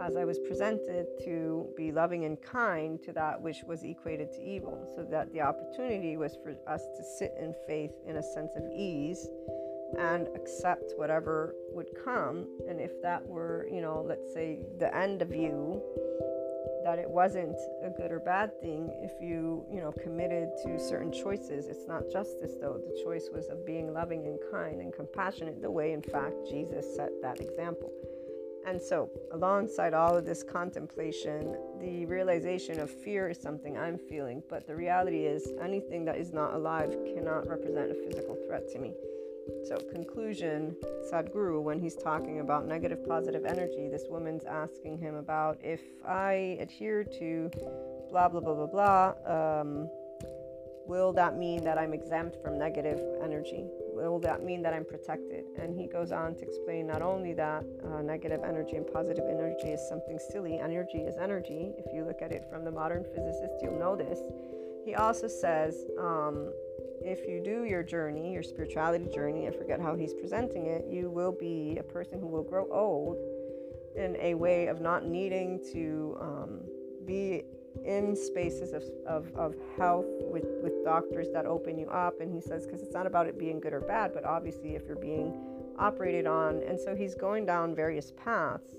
as 0.00 0.16
I 0.16 0.24
was 0.24 0.38
presented, 0.38 1.06
to 1.24 1.68
be 1.76 1.92
loving 1.92 2.24
and 2.24 2.40
kind 2.40 3.02
to 3.02 3.12
that 3.12 3.40
which 3.40 3.58
was 3.66 3.84
equated 3.84 4.32
to 4.32 4.42
evil. 4.42 4.90
So 4.96 5.04
that 5.10 5.30
the 5.32 5.42
opportunity 5.42 6.16
was 6.16 6.36
for 6.42 6.56
us 6.66 6.82
to 6.96 7.04
sit 7.18 7.34
in 7.38 7.54
faith 7.66 7.92
in 8.06 8.16
a 8.16 8.22
sense 8.22 8.52
of 8.56 8.64
ease 8.74 9.28
and 9.98 10.28
accept 10.34 10.92
whatever 10.96 11.54
would 11.70 11.88
come. 12.04 12.46
And 12.68 12.80
if 12.80 13.00
that 13.02 13.26
were, 13.26 13.68
you 13.70 13.80
know, 13.80 14.04
let's 14.06 14.32
say 14.32 14.60
the 14.78 14.94
end 14.96 15.22
of 15.22 15.34
you, 15.34 15.82
that 16.84 16.98
it 16.98 17.08
wasn't 17.08 17.56
a 17.82 17.88
good 17.88 18.12
or 18.12 18.20
bad 18.20 18.60
thing 18.60 18.90
if 19.02 19.12
you, 19.20 19.64
you 19.72 19.80
know, 19.80 19.90
committed 19.90 20.50
to 20.64 20.78
certain 20.78 21.10
choices. 21.10 21.66
It's 21.66 21.88
not 21.88 22.10
justice 22.12 22.52
though. 22.60 22.78
The 22.78 23.02
choice 23.02 23.30
was 23.32 23.48
of 23.48 23.64
being 23.64 23.92
loving 23.94 24.26
and 24.26 24.38
kind 24.50 24.80
and 24.80 24.92
compassionate 24.92 25.62
the 25.62 25.70
way 25.70 25.92
in 25.92 26.02
fact 26.02 26.34
Jesus 26.48 26.94
set 26.94 27.10
that 27.22 27.40
example. 27.40 27.90
And 28.66 28.80
so, 28.80 29.10
alongside 29.32 29.92
all 29.92 30.16
of 30.16 30.24
this 30.24 30.42
contemplation, 30.42 31.56
the 31.80 32.06
realization 32.06 32.80
of 32.80 32.90
fear 32.90 33.28
is 33.28 33.38
something 33.38 33.76
I'm 33.76 33.98
feeling, 33.98 34.42
but 34.48 34.66
the 34.66 34.74
reality 34.74 35.26
is 35.26 35.52
anything 35.62 36.06
that 36.06 36.16
is 36.16 36.32
not 36.32 36.54
alive 36.54 36.96
cannot 37.14 37.46
represent 37.46 37.90
a 37.90 37.94
physical 37.94 38.36
threat 38.46 38.66
to 38.72 38.78
me. 38.78 38.94
So, 39.68 39.76
conclusion 39.92 40.76
Sadhguru, 41.10 41.62
when 41.62 41.80
he's 41.80 41.96
talking 41.96 42.40
about 42.40 42.66
negative 42.66 43.06
positive 43.06 43.44
energy, 43.44 43.88
this 43.88 44.04
woman's 44.08 44.44
asking 44.44 44.98
him 44.98 45.16
about 45.16 45.58
if 45.62 45.80
I 46.06 46.58
adhere 46.60 47.04
to 47.04 47.50
blah, 48.10 48.28
blah, 48.28 48.40
blah, 48.40 48.54
blah, 48.54 48.66
blah, 48.66 49.60
um, 49.60 49.88
will 50.86 51.12
that 51.12 51.36
mean 51.38 51.64
that 51.64 51.78
I'm 51.78 51.92
exempt 51.92 52.36
from 52.42 52.58
negative 52.58 53.00
energy? 53.22 53.64
Will 53.92 54.18
that 54.20 54.42
mean 54.42 54.62
that 54.62 54.74
I'm 54.74 54.84
protected? 54.84 55.44
And 55.58 55.74
he 55.78 55.86
goes 55.86 56.12
on 56.12 56.34
to 56.36 56.42
explain 56.42 56.86
not 56.86 57.02
only 57.02 57.32
that 57.34 57.64
uh, 57.84 58.02
negative 58.02 58.42
energy 58.44 58.76
and 58.76 58.86
positive 58.86 59.24
energy 59.28 59.68
is 59.68 59.80
something 59.88 60.18
silly, 60.18 60.58
energy 60.58 60.98
is 60.98 61.16
energy. 61.16 61.72
If 61.78 61.92
you 61.94 62.04
look 62.04 62.22
at 62.22 62.32
it 62.32 62.44
from 62.50 62.64
the 62.64 62.70
modern 62.70 63.04
physicist, 63.04 63.54
you'll 63.62 63.78
know 63.78 63.96
this. 63.96 64.20
He 64.84 64.94
also 64.94 65.28
says, 65.28 65.86
um, 65.98 66.52
if 67.04 67.28
you 67.28 67.40
do 67.44 67.64
your 67.64 67.82
journey, 67.82 68.32
your 68.32 68.42
spirituality 68.42 69.06
journey, 69.14 69.46
I 69.46 69.50
forget 69.50 69.80
how 69.80 69.94
he's 69.94 70.14
presenting 70.14 70.66
it, 70.66 70.86
you 70.88 71.10
will 71.10 71.32
be 71.32 71.76
a 71.78 71.82
person 71.82 72.18
who 72.18 72.26
will 72.26 72.42
grow 72.42 72.66
old 72.72 73.18
in 73.94 74.16
a 74.20 74.34
way 74.34 74.66
of 74.66 74.80
not 74.80 75.06
needing 75.06 75.60
to 75.72 76.16
um, 76.20 76.60
be 77.04 77.42
in 77.84 78.16
spaces 78.16 78.72
of, 78.72 78.82
of, 79.06 79.30
of 79.34 79.54
health 79.76 80.06
with, 80.20 80.46
with 80.62 80.82
doctors 80.84 81.28
that 81.32 81.44
open 81.44 81.78
you 81.78 81.86
up. 81.88 82.20
And 82.20 82.32
he 82.32 82.40
says, 82.40 82.66
because 82.66 82.80
it's 82.80 82.94
not 82.94 83.06
about 83.06 83.26
it 83.26 83.38
being 83.38 83.60
good 83.60 83.74
or 83.74 83.80
bad, 83.80 84.12
but 84.14 84.24
obviously 84.24 84.74
if 84.74 84.86
you're 84.86 84.96
being 84.96 85.34
operated 85.78 86.26
on. 86.26 86.62
And 86.66 86.80
so 86.80 86.96
he's 86.96 87.14
going 87.14 87.44
down 87.44 87.74
various 87.74 88.12
paths 88.12 88.74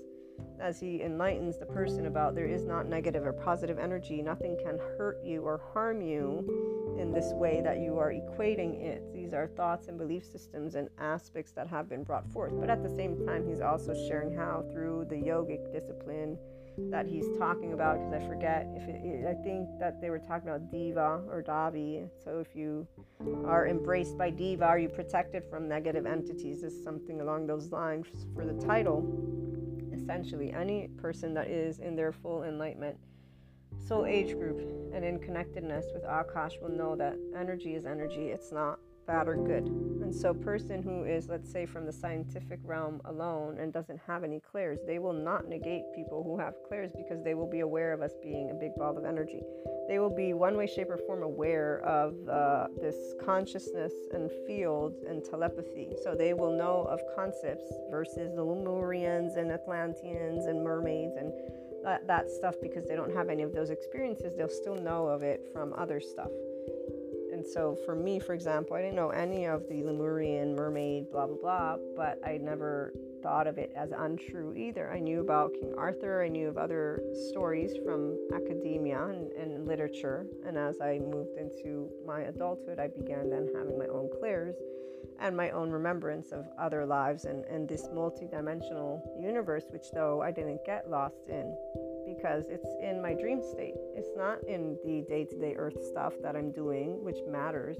as 0.60 0.80
he 0.80 1.02
enlightens 1.02 1.58
the 1.58 1.66
person 1.66 2.06
about 2.06 2.34
there 2.34 2.46
is 2.46 2.64
not 2.64 2.88
negative 2.88 3.24
or 3.24 3.32
positive 3.32 3.78
energy. 3.78 4.22
Nothing 4.22 4.56
can 4.62 4.78
hurt 4.98 5.18
you 5.24 5.42
or 5.42 5.60
harm 5.72 6.00
you 6.00 6.96
in 6.98 7.12
this 7.12 7.32
way 7.32 7.60
that 7.62 7.78
you 7.78 7.98
are 7.98 8.12
equating 8.12 8.82
it. 8.82 9.02
These 9.14 9.32
are 9.32 9.46
thoughts 9.46 9.88
and 9.88 9.98
belief 9.98 10.24
systems 10.24 10.74
and 10.74 10.88
aspects 10.98 11.52
that 11.52 11.66
have 11.68 11.88
been 11.88 12.04
brought 12.04 12.26
forth. 12.30 12.52
But 12.58 12.70
at 12.70 12.82
the 12.82 12.90
same 12.90 13.26
time, 13.26 13.46
he's 13.46 13.60
also 13.60 13.94
sharing 14.08 14.34
how 14.34 14.64
through 14.72 15.06
the 15.08 15.16
yogic 15.16 15.72
discipline 15.72 16.38
that 16.90 17.06
he's 17.06 17.26
talking 17.38 17.72
about, 17.72 17.98
because 17.98 18.12
I 18.12 18.28
forget 18.28 18.68
if 18.76 18.86
it, 18.88 19.26
I 19.26 19.34
think 19.42 19.68
that 19.78 20.00
they 20.00 20.10
were 20.10 20.18
talking 20.18 20.48
about 20.48 20.70
Diva 20.70 21.22
or 21.28 21.42
Davi. 21.42 22.08
So 22.22 22.38
if 22.38 22.54
you 22.54 22.86
are 23.46 23.66
embraced 23.66 24.18
by 24.18 24.30
Diva, 24.30 24.64
are 24.64 24.78
you 24.78 24.88
protected 24.88 25.42
from 25.48 25.68
negative 25.68 26.04
entities? 26.04 26.62
Is 26.62 26.84
something 26.84 27.20
along 27.22 27.46
those 27.46 27.72
lines 27.72 28.06
for 28.34 28.44
the 28.44 28.52
title 28.66 29.02
essentially 30.06 30.52
any 30.52 30.86
person 30.98 31.34
that 31.34 31.48
is 31.48 31.80
in 31.80 31.96
their 31.96 32.12
full 32.12 32.44
enlightenment 32.44 32.96
soul 33.88 34.06
age 34.06 34.34
group 34.38 34.60
and 34.94 35.04
in 35.04 35.18
connectedness 35.18 35.86
with 35.92 36.04
Akash 36.04 36.60
will 36.60 36.70
know 36.70 36.94
that 36.94 37.16
energy 37.36 37.74
is 37.74 37.84
energy. 37.84 38.28
It's 38.28 38.52
not 38.52 38.78
bad 39.06 39.28
or 39.28 39.36
good. 39.36 39.64
And 39.66 40.14
so, 40.14 40.34
person 40.34 40.82
who 40.82 41.04
is, 41.04 41.28
let's 41.28 41.50
say, 41.50 41.66
from 41.66 41.86
the 41.86 41.92
scientific 41.92 42.60
realm 42.62 43.00
alone 43.04 43.58
and 43.58 43.72
doesn't 43.72 44.00
have 44.06 44.24
any 44.24 44.40
clairs, 44.40 44.78
they 44.86 44.98
will 44.98 45.12
not 45.12 45.48
negate 45.48 45.82
people 45.94 46.22
who 46.22 46.38
have 46.38 46.54
clairs 46.68 46.92
because 46.96 47.22
they 47.24 47.34
will 47.34 47.50
be 47.50 47.60
aware 47.60 47.92
of 47.92 48.02
us 48.02 48.12
being 48.22 48.50
a 48.50 48.54
big 48.54 48.74
ball 48.76 48.96
of 48.96 49.04
energy. 49.04 49.42
They 49.88 49.98
will 49.98 50.14
be 50.14 50.32
one 50.32 50.56
way, 50.56 50.66
shape, 50.66 50.90
or 50.90 50.98
form 50.98 51.22
aware 51.22 51.80
of 51.80 52.14
uh, 52.28 52.66
this 52.80 52.96
consciousness 53.24 53.92
and 54.12 54.30
fields 54.46 55.02
and 55.08 55.24
telepathy. 55.24 55.90
So 56.02 56.14
they 56.14 56.34
will 56.34 56.56
know 56.56 56.86
of 56.90 57.00
concepts 57.14 57.72
versus 57.90 58.34
the 58.34 58.44
Lemurians 58.44 59.36
and 59.36 59.50
Atlanteans 59.50 60.46
and 60.46 60.62
mermaids 60.62 61.16
and 61.16 61.32
that, 61.84 62.06
that 62.08 62.30
stuff 62.30 62.56
because 62.60 62.84
they 62.86 62.96
don't 62.96 63.14
have 63.14 63.28
any 63.28 63.42
of 63.42 63.52
those 63.52 63.70
experiences. 63.70 64.34
They'll 64.36 64.48
still 64.48 64.74
know 64.74 65.06
of 65.06 65.22
it 65.22 65.48
from 65.52 65.72
other 65.74 66.00
stuff 66.00 66.30
so 67.44 67.76
for 67.84 67.94
me, 67.94 68.20
for 68.20 68.34
example, 68.34 68.76
I 68.76 68.82
didn't 68.82 68.96
know 68.96 69.10
any 69.10 69.46
of 69.46 69.68
the 69.68 69.82
Lemurian 69.82 70.54
mermaid, 70.54 71.10
blah, 71.10 71.26
blah, 71.26 71.36
blah, 71.36 71.76
but 71.96 72.20
I 72.24 72.38
never 72.38 72.92
thought 73.22 73.46
of 73.46 73.58
it 73.58 73.72
as 73.76 73.90
untrue 73.96 74.54
either. 74.54 74.92
I 74.92 75.00
knew 75.00 75.20
about 75.20 75.52
King 75.54 75.74
Arthur, 75.76 76.22
I 76.22 76.28
knew 76.28 76.48
of 76.48 76.56
other 76.56 77.02
stories 77.30 77.72
from 77.84 78.16
academia 78.34 79.02
and, 79.04 79.32
and 79.32 79.66
literature. 79.66 80.26
And 80.46 80.56
as 80.56 80.80
I 80.80 80.98
moved 80.98 81.36
into 81.36 81.90
my 82.06 82.22
adulthood, 82.22 82.78
I 82.78 82.88
began 82.88 83.28
then 83.28 83.48
having 83.56 83.76
my 83.76 83.86
own 83.86 84.08
clairs 84.20 84.54
and 85.20 85.36
my 85.36 85.50
own 85.50 85.70
remembrance 85.70 86.32
of 86.32 86.46
other 86.58 86.86
lives 86.86 87.24
and, 87.24 87.44
and 87.46 87.68
this 87.68 87.88
multidimensional 87.88 89.00
universe, 89.20 89.64
which 89.70 89.90
though 89.92 90.22
I 90.22 90.30
didn't 90.30 90.64
get 90.64 90.90
lost 90.90 91.28
in 91.28 91.56
because 92.16 92.46
it's 92.48 92.66
in 92.82 93.00
my 93.02 93.14
dream 93.14 93.42
state. 93.42 93.74
It's 93.94 94.10
not 94.16 94.42
in 94.46 94.76
the 94.84 95.02
day 95.08 95.24
to 95.24 95.38
day 95.38 95.54
earth 95.56 95.84
stuff 95.84 96.14
that 96.22 96.36
I'm 96.36 96.50
doing, 96.50 97.02
which 97.02 97.18
matters, 97.28 97.76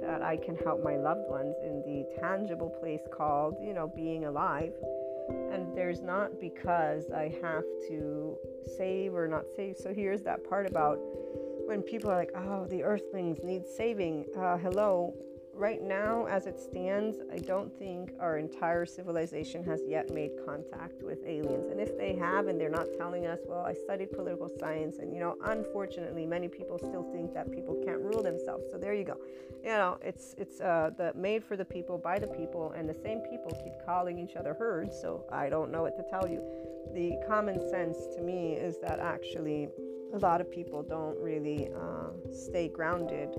that 0.00 0.22
I 0.22 0.36
can 0.36 0.56
help 0.56 0.82
my 0.82 0.96
loved 0.96 1.28
ones 1.28 1.56
in 1.62 1.82
the 1.82 2.20
tangible 2.20 2.70
place 2.70 3.02
called, 3.12 3.56
you 3.62 3.72
know, 3.72 3.90
being 3.94 4.24
alive. 4.24 4.72
And 5.28 5.74
there's 5.74 6.02
not 6.02 6.40
because 6.40 7.10
I 7.10 7.34
have 7.40 7.64
to 7.88 8.36
save 8.76 9.14
or 9.14 9.26
not 9.26 9.44
save. 9.56 9.76
So 9.78 9.94
here's 9.94 10.22
that 10.22 10.48
part 10.48 10.66
about 10.66 10.98
when 11.66 11.80
people 11.80 12.10
are 12.10 12.16
like, 12.16 12.32
oh, 12.36 12.66
the 12.66 12.82
earthlings 12.82 13.42
need 13.42 13.66
saving. 13.66 14.26
Uh, 14.36 14.58
hello, 14.58 15.14
right 15.54 15.82
now, 15.82 16.26
as 16.26 16.46
it 16.46 16.58
stands, 16.58 17.18
I 17.32 17.38
don't 17.38 17.72
think 17.78 18.12
our 18.20 18.38
entire 18.38 18.84
civilization 18.86 19.64
has 19.64 19.80
yet 19.86 20.12
made 20.12 20.32
contact 20.44 21.02
with 21.02 21.18
aliens. 21.26 21.70
And 21.70 21.80
if 21.80 21.96
they 21.96 22.14
have 22.16 22.48
and 22.48 22.60
they're 22.60 22.68
not 22.68 22.86
telling 22.98 23.26
us, 23.26 23.38
well, 23.46 23.64
I 23.64 23.72
studied 23.72 24.12
political 24.12 24.50
science, 24.58 24.98
and 24.98 25.12
you 25.12 25.20
know, 25.20 25.36
unfortunately, 25.44 26.26
many 26.26 26.48
people 26.48 26.78
still 26.78 27.04
think 27.12 27.32
that 27.34 27.50
people 27.50 27.80
can't 27.84 28.00
rule 28.00 28.22
themselves. 28.22 28.64
So 28.70 28.78
there 28.78 28.94
you 28.94 29.04
go. 29.04 29.16
You 29.62 29.70
know, 29.70 29.98
it's 30.02 30.34
it's 30.36 30.60
uh, 30.60 30.90
the 30.96 31.12
made 31.14 31.44
for 31.44 31.56
the 31.56 31.64
people 31.64 31.98
by 31.98 32.18
the 32.18 32.26
people, 32.26 32.72
and 32.76 32.88
the 32.88 32.94
same 32.94 33.20
people 33.20 33.50
keep 33.62 33.72
calling 33.86 34.18
each 34.18 34.36
other 34.36 34.54
herds. 34.54 35.00
So 35.00 35.24
I 35.32 35.48
don't 35.48 35.70
know 35.70 35.82
what 35.82 35.96
to 35.96 36.04
tell 36.10 36.28
you. 36.28 36.42
The 36.92 37.16
common 37.26 37.60
sense 37.70 37.96
to 38.16 38.22
me 38.22 38.52
is 38.54 38.78
that 38.82 38.98
actually 38.98 39.68
a 40.14 40.18
lot 40.18 40.40
of 40.40 40.50
people 40.50 40.82
don't 40.82 41.18
really 41.18 41.68
uh, 41.74 42.10
stay 42.32 42.68
grounded 42.68 43.30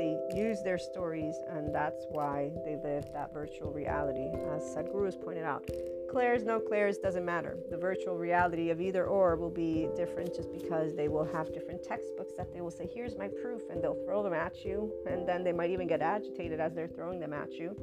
they 0.00 0.18
use 0.34 0.62
their 0.62 0.78
stories, 0.78 1.34
and 1.48 1.74
that's 1.74 2.06
why 2.10 2.50
they 2.64 2.76
live 2.76 3.04
that 3.12 3.32
virtual 3.34 3.72
reality. 3.72 4.28
As 4.54 4.62
Sadhguru 4.74 5.04
has 5.06 5.16
pointed 5.16 5.44
out, 5.44 5.68
clairs, 6.10 6.42
no 6.44 6.60
clairs, 6.60 6.98
doesn't 6.98 7.24
matter. 7.24 7.58
The 7.70 7.76
virtual 7.76 8.16
reality 8.16 8.70
of 8.70 8.80
either 8.80 9.06
or 9.06 9.36
will 9.36 9.50
be 9.50 9.88
different 9.96 10.34
just 10.34 10.52
because 10.52 10.94
they 10.94 11.08
will 11.08 11.24
have 11.32 11.52
different 11.52 11.82
textbooks 11.82 12.32
that 12.36 12.52
they 12.52 12.60
will 12.60 12.70
say, 12.70 12.88
Here's 12.92 13.16
my 13.16 13.28
proof, 13.28 13.62
and 13.70 13.82
they'll 13.82 14.02
throw 14.06 14.22
them 14.22 14.32
at 14.32 14.64
you, 14.64 14.92
and 15.06 15.26
then 15.28 15.44
they 15.44 15.52
might 15.52 15.70
even 15.70 15.86
get 15.86 16.02
agitated 16.02 16.60
as 16.60 16.74
they're 16.74 16.88
throwing 16.88 17.20
them 17.20 17.32
at 17.32 17.52
you. 17.52 17.76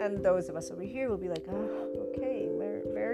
And 0.00 0.24
those 0.24 0.48
of 0.48 0.56
us 0.56 0.70
over 0.70 0.82
here 0.82 1.08
will 1.08 1.18
be 1.18 1.28
like, 1.28 1.44
Oh, 1.50 2.10
okay, 2.16 2.33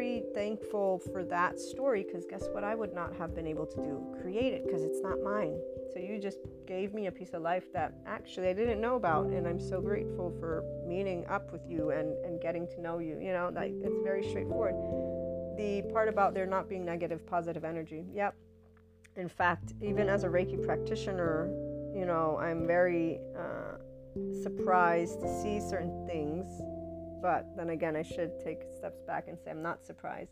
very 0.00 0.22
thankful 0.32 0.98
for 1.12 1.22
that 1.22 1.60
story 1.60 2.02
because 2.04 2.24
guess 2.24 2.48
what? 2.52 2.64
I 2.64 2.74
would 2.74 2.94
not 2.94 3.14
have 3.16 3.34
been 3.34 3.46
able 3.46 3.66
to 3.66 3.76
do? 3.76 4.16
Create 4.22 4.54
it 4.54 4.64
because 4.64 4.82
it's 4.82 5.02
not 5.02 5.22
mine. 5.22 5.60
So 5.92 5.98
you 5.98 6.18
just 6.18 6.38
gave 6.66 6.94
me 6.94 7.08
a 7.08 7.12
piece 7.12 7.34
of 7.34 7.42
life 7.42 7.70
that 7.74 7.92
actually 8.06 8.48
I 8.48 8.54
didn't 8.54 8.80
know 8.80 8.96
about, 8.96 9.26
and 9.26 9.46
I'm 9.46 9.60
so 9.60 9.82
grateful 9.82 10.32
for 10.40 10.64
meeting 10.86 11.26
up 11.26 11.52
with 11.52 11.60
you 11.68 11.90
and, 11.90 12.16
and 12.24 12.40
getting 12.40 12.66
to 12.68 12.80
know 12.80 12.98
you. 12.98 13.18
You 13.20 13.32
know, 13.34 13.50
like 13.54 13.72
it's 13.76 14.02
very 14.02 14.26
straightforward. 14.26 14.74
The 15.58 15.82
part 15.92 16.08
about 16.08 16.32
there 16.32 16.46
not 16.46 16.66
being 16.66 16.84
negative, 16.86 17.26
positive 17.26 17.64
energy. 17.64 18.06
Yep. 18.14 18.34
In 19.16 19.28
fact, 19.28 19.74
even 19.82 20.08
as 20.08 20.24
a 20.24 20.28
Reiki 20.28 20.64
practitioner, 20.64 21.50
you 21.94 22.06
know, 22.06 22.38
I'm 22.40 22.66
very 22.66 23.20
uh, 23.38 23.76
surprised 24.42 25.20
to 25.20 25.42
see 25.42 25.60
certain 25.60 26.06
things 26.06 26.46
but 27.22 27.46
then 27.56 27.70
again, 27.70 27.96
I 27.96 28.02
should 28.02 28.32
take 28.42 28.60
steps 28.76 29.00
back 29.06 29.28
and 29.28 29.38
say 29.38 29.50
I'm 29.50 29.62
not 29.62 29.84
surprised. 29.84 30.30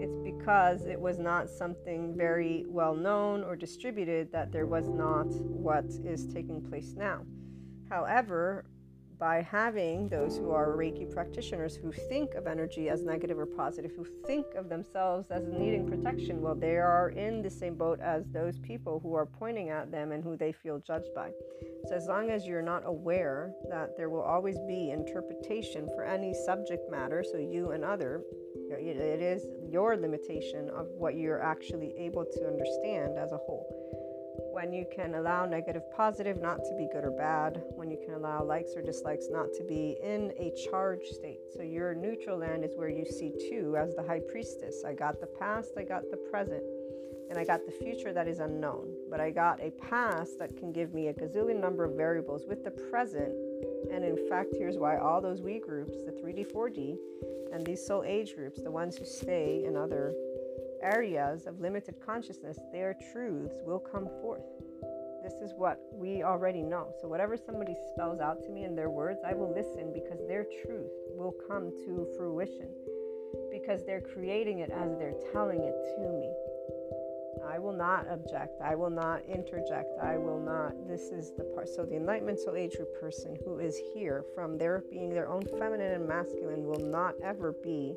It's 0.00 0.18
because 0.18 0.86
it 0.86 1.00
was 1.00 1.18
not 1.18 1.48
something 1.48 2.14
very 2.16 2.64
well 2.68 2.94
known 2.94 3.42
or 3.42 3.56
distributed 3.56 4.30
that 4.32 4.52
there 4.52 4.66
was 4.66 4.88
not 4.88 5.26
what 5.26 5.86
is 6.04 6.26
taking 6.26 6.62
place 6.62 6.94
now. 6.96 7.22
However, 7.88 8.64
by 9.18 9.42
having 9.42 10.08
those 10.08 10.36
who 10.36 10.50
are 10.50 10.76
Reiki 10.76 11.10
practitioners 11.12 11.76
who 11.76 11.92
think 12.08 12.34
of 12.34 12.46
energy 12.46 12.88
as 12.88 13.02
negative 13.02 13.38
or 13.38 13.46
positive, 13.46 13.92
who 13.96 14.04
think 14.26 14.46
of 14.56 14.68
themselves 14.68 15.30
as 15.30 15.46
needing 15.46 15.88
protection, 15.88 16.40
well, 16.40 16.54
they 16.54 16.76
are 16.76 17.10
in 17.10 17.42
the 17.42 17.50
same 17.50 17.74
boat 17.74 18.00
as 18.00 18.24
those 18.32 18.58
people 18.58 19.00
who 19.00 19.14
are 19.14 19.26
pointing 19.26 19.70
at 19.70 19.90
them 19.90 20.12
and 20.12 20.24
who 20.24 20.36
they 20.36 20.52
feel 20.52 20.78
judged 20.78 21.14
by. 21.14 21.30
So, 21.88 21.94
as 21.94 22.06
long 22.06 22.30
as 22.30 22.46
you're 22.46 22.62
not 22.62 22.82
aware 22.86 23.52
that 23.70 23.96
there 23.96 24.10
will 24.10 24.22
always 24.22 24.58
be 24.66 24.90
interpretation 24.90 25.88
for 25.94 26.04
any 26.04 26.34
subject 26.46 26.90
matter, 26.90 27.24
so 27.30 27.38
you 27.38 27.70
and 27.72 27.84
other, 27.84 28.22
it 28.70 29.22
is 29.22 29.46
your 29.68 29.96
limitation 29.96 30.70
of 30.70 30.86
what 30.88 31.16
you're 31.16 31.42
actually 31.42 31.94
able 31.98 32.24
to 32.24 32.46
understand 32.46 33.18
as 33.18 33.32
a 33.32 33.36
whole 33.36 33.93
when 34.54 34.72
you 34.72 34.86
can 34.94 35.16
allow 35.16 35.44
negative 35.44 35.82
positive 35.96 36.40
not 36.40 36.58
to 36.58 36.76
be 36.78 36.86
good 36.92 37.02
or 37.02 37.10
bad, 37.10 37.60
when 37.74 37.90
you 37.90 37.98
can 38.04 38.14
allow 38.14 38.40
likes 38.44 38.76
or 38.76 38.82
dislikes 38.82 39.26
not 39.28 39.52
to 39.52 39.64
be 39.64 39.96
in 40.00 40.32
a 40.38 40.52
charged 40.70 41.08
state. 41.08 41.40
So 41.56 41.62
your 41.62 41.92
neutral 41.92 42.38
land 42.38 42.64
is 42.64 42.76
where 42.76 42.88
you 42.88 43.04
see 43.04 43.32
two 43.50 43.76
as 43.76 43.96
the 43.96 44.04
high 44.04 44.20
priestess. 44.20 44.84
I 44.86 44.94
got 44.94 45.20
the 45.20 45.26
past, 45.26 45.72
I 45.76 45.82
got 45.82 46.08
the 46.08 46.16
present, 46.16 46.62
and 47.30 47.36
I 47.36 47.44
got 47.44 47.66
the 47.66 47.72
future 47.72 48.12
that 48.12 48.28
is 48.28 48.38
unknown. 48.38 48.94
But 49.10 49.20
I 49.20 49.32
got 49.32 49.60
a 49.60 49.72
past 49.72 50.38
that 50.38 50.56
can 50.56 50.70
give 50.70 50.94
me 50.94 51.08
a 51.08 51.12
gazillion 51.12 51.60
number 51.60 51.84
of 51.84 51.96
variables 51.96 52.46
with 52.46 52.62
the 52.62 52.70
present. 52.70 53.34
And 53.90 54.04
in 54.04 54.28
fact, 54.28 54.54
here's 54.56 54.78
why 54.78 54.98
all 54.98 55.20
those 55.20 55.42
we 55.42 55.58
groups, 55.58 55.96
the 56.04 56.12
3D, 56.12 56.46
4D, 56.52 56.96
and 57.52 57.66
these 57.66 57.84
soul 57.84 58.04
age 58.06 58.36
groups, 58.36 58.62
the 58.62 58.70
ones 58.70 58.96
who 58.96 59.04
stay 59.04 59.64
in 59.66 59.76
other 59.76 60.14
areas 60.84 61.46
of 61.46 61.60
limited 61.60 61.94
consciousness, 62.04 62.58
their 62.72 62.94
truths 63.12 63.56
will 63.64 63.78
come 63.80 64.08
forth. 64.20 64.44
This 65.24 65.40
is 65.40 65.54
what 65.56 65.80
we 65.90 66.22
already 66.22 66.60
know. 66.60 66.92
So, 67.00 67.08
whatever 67.08 67.34
somebody 67.34 67.74
spells 67.88 68.20
out 68.20 68.42
to 68.42 68.50
me 68.50 68.64
in 68.64 68.76
their 68.76 68.90
words, 68.90 69.20
I 69.26 69.32
will 69.32 69.50
listen 69.54 69.90
because 69.94 70.20
their 70.28 70.44
truth 70.62 70.92
will 71.16 71.34
come 71.48 71.70
to 71.86 72.06
fruition 72.18 72.68
because 73.50 73.86
they're 73.86 74.02
creating 74.02 74.58
it 74.58 74.70
as 74.70 74.96
they're 74.98 75.18
telling 75.32 75.60
it 75.60 75.74
to 75.96 76.08
me. 76.10 76.30
I 77.48 77.58
will 77.58 77.72
not 77.72 78.06
object. 78.10 78.60
I 78.62 78.74
will 78.74 78.90
not 78.90 79.22
interject. 79.26 79.98
I 80.02 80.18
will 80.18 80.40
not. 80.40 80.86
This 80.86 81.08
is 81.10 81.32
the 81.38 81.44
part. 81.54 81.70
So, 81.70 81.86
the 81.86 81.96
Enlightenment 81.96 82.40
Soul 82.40 82.56
Age 82.56 82.76
group 82.76 83.00
person 83.00 83.34
who 83.46 83.60
is 83.60 83.80
here 83.94 84.26
from 84.34 84.58
their 84.58 84.84
being 84.90 85.14
their 85.14 85.30
own 85.30 85.42
feminine 85.58 85.92
and 85.92 86.06
masculine 86.06 86.64
will 86.64 86.84
not 86.84 87.14
ever 87.22 87.54
be 87.64 87.94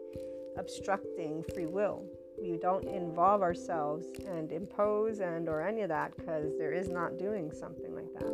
obstructing 0.58 1.44
free 1.54 1.66
will 1.66 2.06
we 2.42 2.58
don't 2.58 2.86
involve 2.86 3.42
ourselves 3.42 4.08
and 4.28 4.52
impose 4.52 5.20
and 5.20 5.50
or 5.50 5.62
any 5.62 5.82
of 5.82 5.90
that 5.90 6.16
because 6.18 6.58
there 6.58 6.72
is 6.72 6.90
not 6.90 7.18
doing 7.18 7.52
something 7.52 7.94
like 7.96 8.14
that. 8.14 8.32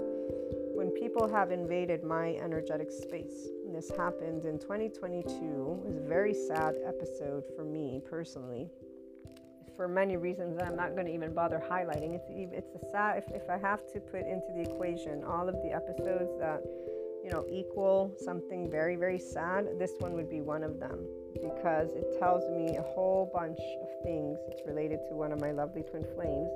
When 0.76 0.89
people 0.89 1.28
have 1.28 1.52
invaded 1.52 2.04
my 2.04 2.36
energetic 2.36 2.92
space 2.92 3.48
this 3.74 3.89
happened 3.98 4.46
in 4.46 4.60
2022 4.60 5.26
it 5.26 5.88
was 5.88 5.98
a 5.98 6.08
very 6.08 6.34
sad 6.34 6.76
episode 6.86 7.44
for 7.56 7.63
me 7.63 8.00
personally 8.08 8.70
for 9.76 9.88
many 9.88 10.16
reasons 10.16 10.56
that 10.56 10.68
i'm 10.68 10.76
not 10.76 10.94
going 10.94 11.08
to 11.08 11.13
even 11.13 11.34
bother 11.34 11.60
highlighting. 11.68 12.13
It's 12.13 12.30
it's 12.30 12.76
a 12.76 12.89
sad 12.92 13.18
if, 13.18 13.42
if 13.42 13.50
i 13.50 13.58
have 13.58 13.92
to 13.94 14.00
put 14.00 14.28
into 14.28 14.54
the 14.54 14.62
equation 14.62 15.24
all 15.24 15.50
of 15.50 15.56
the 15.63 15.74
episodes 15.74 16.38
that 16.39 16.62
you 17.24 17.30
know 17.30 17.46
equal 17.50 18.14
something 18.18 18.70
very 18.70 18.96
very 18.96 19.20
sad 19.20 19.68
this 19.80 19.94
one 20.00 20.14
would 20.14 20.30
be 20.30 20.42
one 20.42 20.64
of 20.64 20.80
them 20.80 21.00
because 21.44 21.90
it 21.96 22.20
tells 22.20 22.50
me 22.50 22.78
a 22.78 22.82
whole 22.82 23.30
bunch 23.34 23.60
of 23.82 23.88
things. 24.04 24.38
It's 24.50 24.62
related 24.66 25.00
to 25.10 25.16
one 25.16 25.32
of 25.32 25.42
my 25.42 25.52
lovely 25.52 25.84
twin 25.84 26.06
flames. 26.16 26.50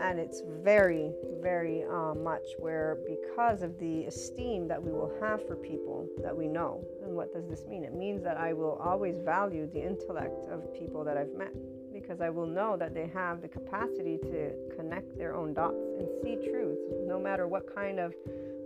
And 0.00 0.18
it's 0.18 0.42
very, 0.62 1.12
very 1.40 1.84
uh, 1.84 2.14
much 2.14 2.44
where, 2.58 2.98
because 3.06 3.62
of 3.62 3.78
the 3.78 4.04
esteem 4.04 4.68
that 4.68 4.82
we 4.82 4.92
will 4.92 5.12
have 5.20 5.46
for 5.46 5.56
people 5.56 6.06
that 6.22 6.36
we 6.36 6.48
know. 6.48 6.84
And 7.02 7.14
what 7.14 7.32
does 7.32 7.48
this 7.48 7.64
mean? 7.66 7.82
It 7.82 7.94
means 7.94 8.22
that 8.22 8.36
I 8.36 8.52
will 8.52 8.78
always 8.82 9.16
value 9.24 9.68
the 9.72 9.82
intellect 9.82 10.46
of 10.50 10.72
people 10.74 11.02
that 11.04 11.16
I've 11.16 11.32
met 11.34 11.54
because 11.92 12.20
I 12.20 12.28
will 12.28 12.46
know 12.46 12.76
that 12.76 12.92
they 12.92 13.10
have 13.14 13.40
the 13.40 13.48
capacity 13.48 14.18
to 14.18 14.52
connect 14.76 15.16
their 15.16 15.34
own 15.34 15.54
dots 15.54 15.80
and 15.98 16.06
see 16.22 16.36
truths, 16.50 16.82
no 17.06 17.18
matter 17.18 17.48
what 17.48 17.74
kind 17.74 17.98
of 17.98 18.14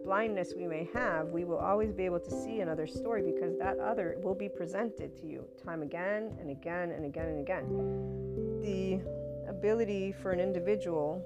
blindness 0.04 0.54
we 0.56 0.66
may 0.66 0.88
have, 0.94 1.28
we 1.28 1.44
will 1.44 1.58
always 1.58 1.92
be 1.92 2.04
able 2.04 2.20
to 2.20 2.30
see 2.30 2.60
another 2.60 2.86
story 2.86 3.22
because 3.22 3.58
that 3.58 3.78
other 3.78 4.16
will 4.22 4.34
be 4.34 4.48
presented 4.48 5.16
to 5.18 5.26
you 5.26 5.44
time 5.62 5.82
again 5.82 6.36
and 6.40 6.50
again 6.50 6.92
and 6.92 7.04
again 7.04 7.28
and 7.28 7.40
again. 7.40 8.60
The 8.62 9.00
ability 9.48 10.12
for 10.12 10.32
an 10.32 10.40
individual 10.40 11.24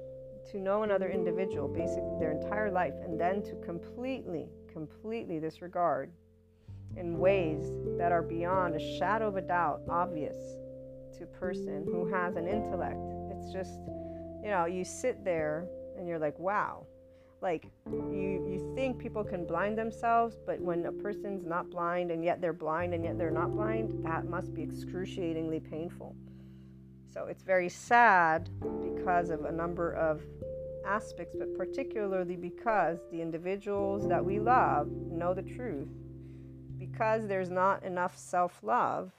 to 0.50 0.58
know 0.58 0.82
another 0.82 1.08
individual, 1.08 1.68
basically 1.68 2.18
their 2.18 2.32
entire 2.32 2.70
life, 2.70 2.94
and 3.02 3.18
then 3.18 3.42
to 3.42 3.54
completely, 3.64 4.48
completely 4.70 5.40
disregard 5.40 6.10
in 6.96 7.18
ways 7.18 7.64
that 7.98 8.12
are 8.12 8.22
beyond 8.22 8.74
a 8.74 8.98
shadow 8.98 9.28
of 9.28 9.36
a 9.36 9.40
doubt 9.40 9.80
obvious 9.88 10.36
to 11.16 11.24
a 11.24 11.26
person 11.26 11.84
who 11.86 12.06
has 12.12 12.36
an 12.36 12.46
intellect. 12.46 12.98
It's 13.30 13.52
just, 13.52 13.78
you 14.42 14.50
know, 14.50 14.66
you 14.66 14.84
sit 14.84 15.24
there 15.24 15.66
and 15.96 16.06
you're 16.06 16.18
like, 16.18 16.38
wow, 16.38 16.86
like 17.44 17.70
you 17.86 18.42
you 18.48 18.72
think 18.74 18.98
people 18.98 19.22
can 19.22 19.44
blind 19.44 19.76
themselves 19.76 20.38
but 20.46 20.58
when 20.60 20.86
a 20.86 20.90
person's 20.90 21.44
not 21.44 21.70
blind 21.70 22.10
and 22.10 22.24
yet 22.24 22.40
they're 22.40 22.54
blind 22.54 22.94
and 22.94 23.04
yet 23.04 23.18
they're 23.18 23.30
not 23.30 23.52
blind 23.54 24.02
that 24.02 24.24
must 24.24 24.54
be 24.54 24.62
excruciatingly 24.62 25.60
painful. 25.60 26.16
So 27.12 27.26
it's 27.26 27.42
very 27.42 27.68
sad 27.68 28.48
because 28.82 29.28
of 29.30 29.44
a 29.44 29.52
number 29.52 29.92
of 29.92 30.22
aspects 30.86 31.36
but 31.38 31.54
particularly 31.56 32.34
because 32.34 32.98
the 33.12 33.20
individuals 33.20 34.08
that 34.08 34.24
we 34.24 34.40
love 34.40 34.88
know 34.90 35.34
the 35.34 35.42
truth. 35.42 35.92
Because 36.78 37.26
there's 37.26 37.50
not 37.50 37.84
enough 37.84 38.16
self-love 38.16 39.12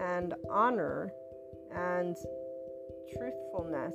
and 0.00 0.34
honor 0.50 1.12
and 1.74 2.16
truthfulness 3.16 3.94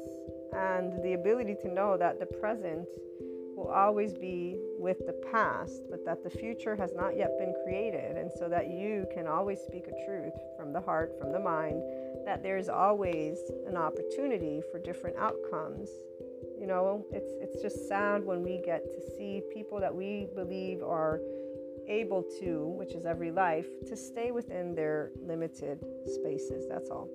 and 0.53 1.03
the 1.03 1.13
ability 1.13 1.55
to 1.61 1.73
know 1.73 1.97
that 1.97 2.19
the 2.19 2.25
present 2.25 2.87
will 3.55 3.69
always 3.69 4.13
be 4.13 4.57
with 4.77 5.05
the 5.05 5.15
past, 5.31 5.83
but 5.89 6.05
that 6.05 6.23
the 6.23 6.29
future 6.29 6.75
has 6.75 6.93
not 6.93 7.15
yet 7.17 7.37
been 7.39 7.53
created, 7.63 8.17
and 8.17 8.31
so 8.37 8.49
that 8.49 8.69
you 8.69 9.07
can 9.13 9.27
always 9.27 9.59
speak 9.61 9.85
a 9.87 10.05
truth 10.05 10.33
from 10.57 10.73
the 10.73 10.81
heart, 10.81 11.15
from 11.19 11.31
the 11.31 11.39
mind, 11.39 11.81
that 12.25 12.43
there's 12.43 12.69
always 12.69 13.39
an 13.67 13.77
opportunity 13.77 14.61
for 14.71 14.79
different 14.79 15.15
outcomes. 15.17 15.89
You 16.59 16.67
know, 16.67 17.05
it's 17.11 17.31
it's 17.41 17.61
just 17.61 17.87
sad 17.87 18.25
when 18.25 18.43
we 18.43 18.61
get 18.65 18.91
to 18.91 19.01
see 19.17 19.41
people 19.53 19.79
that 19.79 19.93
we 19.93 20.27
believe 20.35 20.81
are 20.83 21.19
able 21.87 22.23
to, 22.39 22.73
which 22.77 22.93
is 22.93 23.05
every 23.05 23.31
life, 23.31 23.67
to 23.87 23.95
stay 23.95 24.31
within 24.31 24.73
their 24.73 25.11
limited 25.21 25.85
spaces. 26.05 26.65
That's 26.67 26.89
all. 26.89 27.07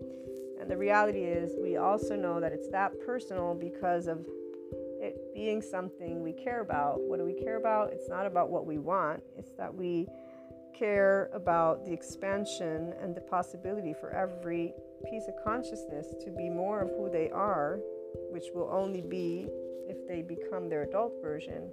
And 0.61 0.70
the 0.70 0.76
reality 0.76 1.24
is, 1.24 1.53
we 1.61 1.76
also 1.76 2.14
know 2.14 2.38
that 2.38 2.53
it's 2.53 2.68
that 2.68 2.92
personal 3.05 3.55
because 3.55 4.07
of 4.07 4.26
being 5.40 5.62
something 5.62 6.22
we 6.22 6.35
care 6.35 6.61
about. 6.61 7.00
What 7.00 7.18
do 7.18 7.24
we 7.24 7.33
care 7.33 7.57
about? 7.57 7.94
It's 7.94 8.11
not 8.11 8.26
about 8.26 8.50
what 8.50 8.66
we 8.66 8.76
want, 8.76 9.22
it's 9.38 9.53
that 9.57 9.74
we 9.74 10.07
care 10.79 11.31
about 11.33 11.87
the 11.87 11.92
expansion 11.94 12.92
and 13.00 13.14
the 13.14 13.22
possibility 13.22 13.94
for 13.94 14.11
every 14.11 14.74
piece 15.11 15.29
of 15.29 15.35
consciousness 15.42 16.09
to 16.22 16.31
be 16.31 16.50
more 16.50 16.83
of 16.83 16.90
who 16.90 17.09
they 17.11 17.31
are, 17.31 17.79
which 18.31 18.48
will 18.55 18.68
only 18.70 19.00
be 19.00 19.48
if 19.88 20.07
they 20.07 20.20
become 20.20 20.68
their 20.68 20.83
adult 20.83 21.14
version. 21.22 21.70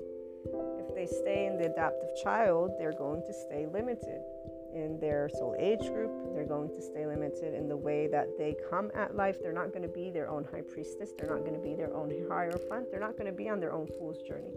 If 0.80 0.96
they 0.96 1.06
stay 1.06 1.46
in 1.48 1.58
the 1.58 1.66
adaptive 1.66 2.12
child, 2.24 2.72
they're 2.80 2.98
going 2.98 3.22
to 3.24 3.34
stay 3.34 3.66
limited 3.66 4.22
in 4.74 5.00
their 5.00 5.30
soul 5.30 5.56
age 5.58 5.88
group. 5.88 6.12
They're 6.34 6.46
going 6.46 6.70
to 6.70 6.82
stay 6.82 7.06
limited 7.06 7.54
in 7.54 7.68
the 7.68 7.78
way 7.78 8.08
that 8.08 8.38
they 8.38 8.56
come 8.70 8.92
at 8.96 9.16
life. 9.16 9.38
They're 9.42 9.54
not 9.54 9.70
going 9.70 9.82
to 9.82 9.88
be 9.88 10.10
their 10.10 10.30
own 10.30 10.46
high 10.52 10.62
priestess. 10.62 11.12
They're 11.18 11.30
not 11.30 11.42
going 11.42 11.54
to 11.54 11.60
be 11.60 11.76
their 11.76 11.94
own 11.94 12.10
higher 12.10 12.52
hierophant. 12.52 12.92
They're 12.92 13.00
not 13.00 13.14
going 13.14 13.26
to 13.26 13.32
be 13.32 13.50
on 13.50 13.60
their 13.60 13.74
own 13.74 13.88
fool's 13.88 14.22
journey. 14.28 14.54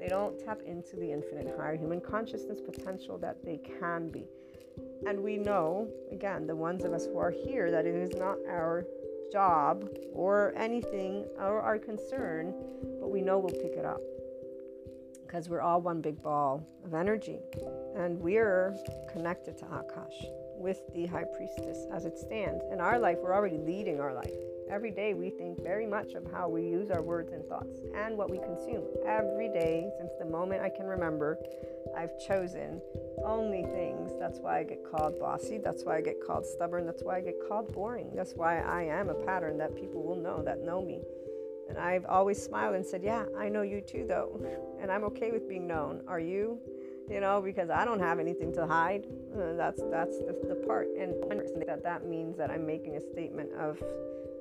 They 0.00 0.08
don't 0.08 0.38
tap 0.38 0.60
into 0.66 0.96
the 0.96 1.12
infinite 1.12 1.54
higher 1.56 1.76
human 1.76 2.00
consciousness 2.00 2.60
potential 2.60 3.18
that 3.18 3.44
they 3.44 3.58
can 3.58 4.08
be. 4.08 4.24
And 5.06 5.22
we 5.22 5.36
know, 5.36 5.88
again, 6.10 6.46
the 6.46 6.56
ones 6.56 6.84
of 6.84 6.92
us 6.92 7.06
who 7.06 7.18
are 7.18 7.30
here, 7.30 7.70
that 7.70 7.86
it 7.86 7.94
is 7.94 8.18
not 8.18 8.38
our 8.48 8.84
job 9.30 9.88
or 10.12 10.52
anything 10.56 11.26
or 11.38 11.60
our 11.60 11.78
concern, 11.78 12.52
but 13.00 13.10
we 13.10 13.20
know 13.20 13.38
we'll 13.38 13.62
pick 13.62 13.72
it 13.76 13.84
up 13.84 14.00
because 15.32 15.48
we're 15.48 15.62
all 15.62 15.80
one 15.80 16.02
big 16.02 16.22
ball 16.22 16.62
of 16.84 16.92
energy 16.92 17.38
and 17.96 18.20
we're 18.20 18.76
connected 19.10 19.56
to 19.56 19.64
Akash 19.64 20.26
with 20.58 20.82
the 20.94 21.06
high 21.06 21.24
priestess 21.34 21.86
as 21.90 22.04
it 22.04 22.18
stands. 22.18 22.62
In 22.70 22.80
our 22.80 22.98
life, 22.98 23.16
we're 23.22 23.34
already 23.34 23.56
leading 23.56 23.98
our 23.98 24.12
life. 24.12 24.30
Every 24.70 24.90
day, 24.90 25.14
we 25.14 25.30
think 25.30 25.62
very 25.62 25.86
much 25.86 26.12
of 26.12 26.30
how 26.30 26.50
we 26.50 26.62
use 26.62 26.90
our 26.90 27.00
words 27.00 27.32
and 27.32 27.46
thoughts 27.46 27.78
and 27.96 28.18
what 28.18 28.30
we 28.30 28.40
consume. 28.40 28.84
Every 29.06 29.48
day, 29.48 29.90
since 29.98 30.12
the 30.18 30.26
moment 30.26 30.60
I 30.60 30.68
can 30.68 30.84
remember, 30.84 31.38
I've 31.96 32.18
chosen 32.20 32.82
only 33.24 33.62
things. 33.62 34.12
That's 34.20 34.38
why 34.38 34.58
I 34.58 34.64
get 34.64 34.84
called 34.84 35.18
bossy. 35.18 35.56
That's 35.56 35.82
why 35.82 35.96
I 35.96 36.00
get 36.02 36.16
called 36.26 36.44
stubborn. 36.44 36.84
That's 36.84 37.02
why 37.02 37.16
I 37.16 37.20
get 37.22 37.36
called 37.48 37.72
boring. 37.72 38.10
That's 38.14 38.34
why 38.34 38.60
I 38.60 38.82
am 38.82 39.08
a 39.08 39.14
pattern 39.14 39.56
that 39.58 39.74
people 39.76 40.02
will 40.02 40.16
know 40.16 40.42
that 40.42 40.60
know 40.60 40.82
me. 40.82 41.00
And 41.68 41.78
I've 41.78 42.04
always 42.06 42.42
smiled 42.42 42.74
and 42.74 42.84
said, 42.84 43.02
Yeah, 43.02 43.24
I 43.38 43.48
know 43.48 43.62
you 43.62 43.80
too, 43.80 44.04
though. 44.06 44.40
And 44.80 44.90
I'm 44.90 45.04
okay 45.04 45.30
with 45.30 45.48
being 45.48 45.66
known. 45.66 46.02
Are 46.06 46.20
you? 46.20 46.58
You 47.10 47.20
know, 47.20 47.42
because 47.42 47.70
I 47.70 47.84
don't 47.84 48.00
have 48.00 48.18
anything 48.18 48.52
to 48.54 48.66
hide. 48.66 49.06
Uh, 49.34 49.54
that's 49.54 49.82
that's 49.90 50.18
the, 50.18 50.36
the 50.48 50.54
part. 50.66 50.88
And 50.98 51.14
that 51.66 51.82
that 51.82 52.06
means 52.06 52.36
that 52.36 52.50
I'm 52.50 52.66
making 52.66 52.96
a 52.96 53.00
statement 53.00 53.52
of, 53.54 53.82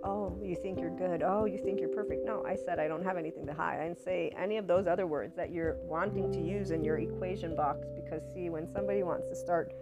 Oh, 0.03 0.38
you 0.43 0.55
think 0.55 0.80
you're 0.80 0.95
good. 0.95 1.22
Oh, 1.22 1.45
you 1.45 1.57
think 1.57 1.80
you're 1.80 1.89
perfect. 1.89 2.26
No, 2.26 2.43
I 2.45 2.55
said 2.55 2.80
I 2.80 2.88
don't 2.88 3.03
have 3.03 3.17
anything 3.17 3.45
to 3.45 3.53
hide. 3.53 3.80
I 3.80 3.84
didn't 3.84 4.03
say 4.03 4.34
any 4.38 4.57
of 4.57 4.67
those 4.67 4.88
other 4.88 5.05
words 5.05 5.36
that 5.36 5.51
you're 5.51 5.76
wanting 5.84 6.32
to 6.32 6.41
use 6.41 6.72
in 6.72 6.84
your 6.84 6.97
equation 6.97 7.55
box. 7.55 7.86
Because, 7.95 8.22
see, 8.34 8.49
when 8.49 8.67
somebody 8.74 9.03
wants 9.03 9.28
to 9.30 9.36
start 9.36 9.74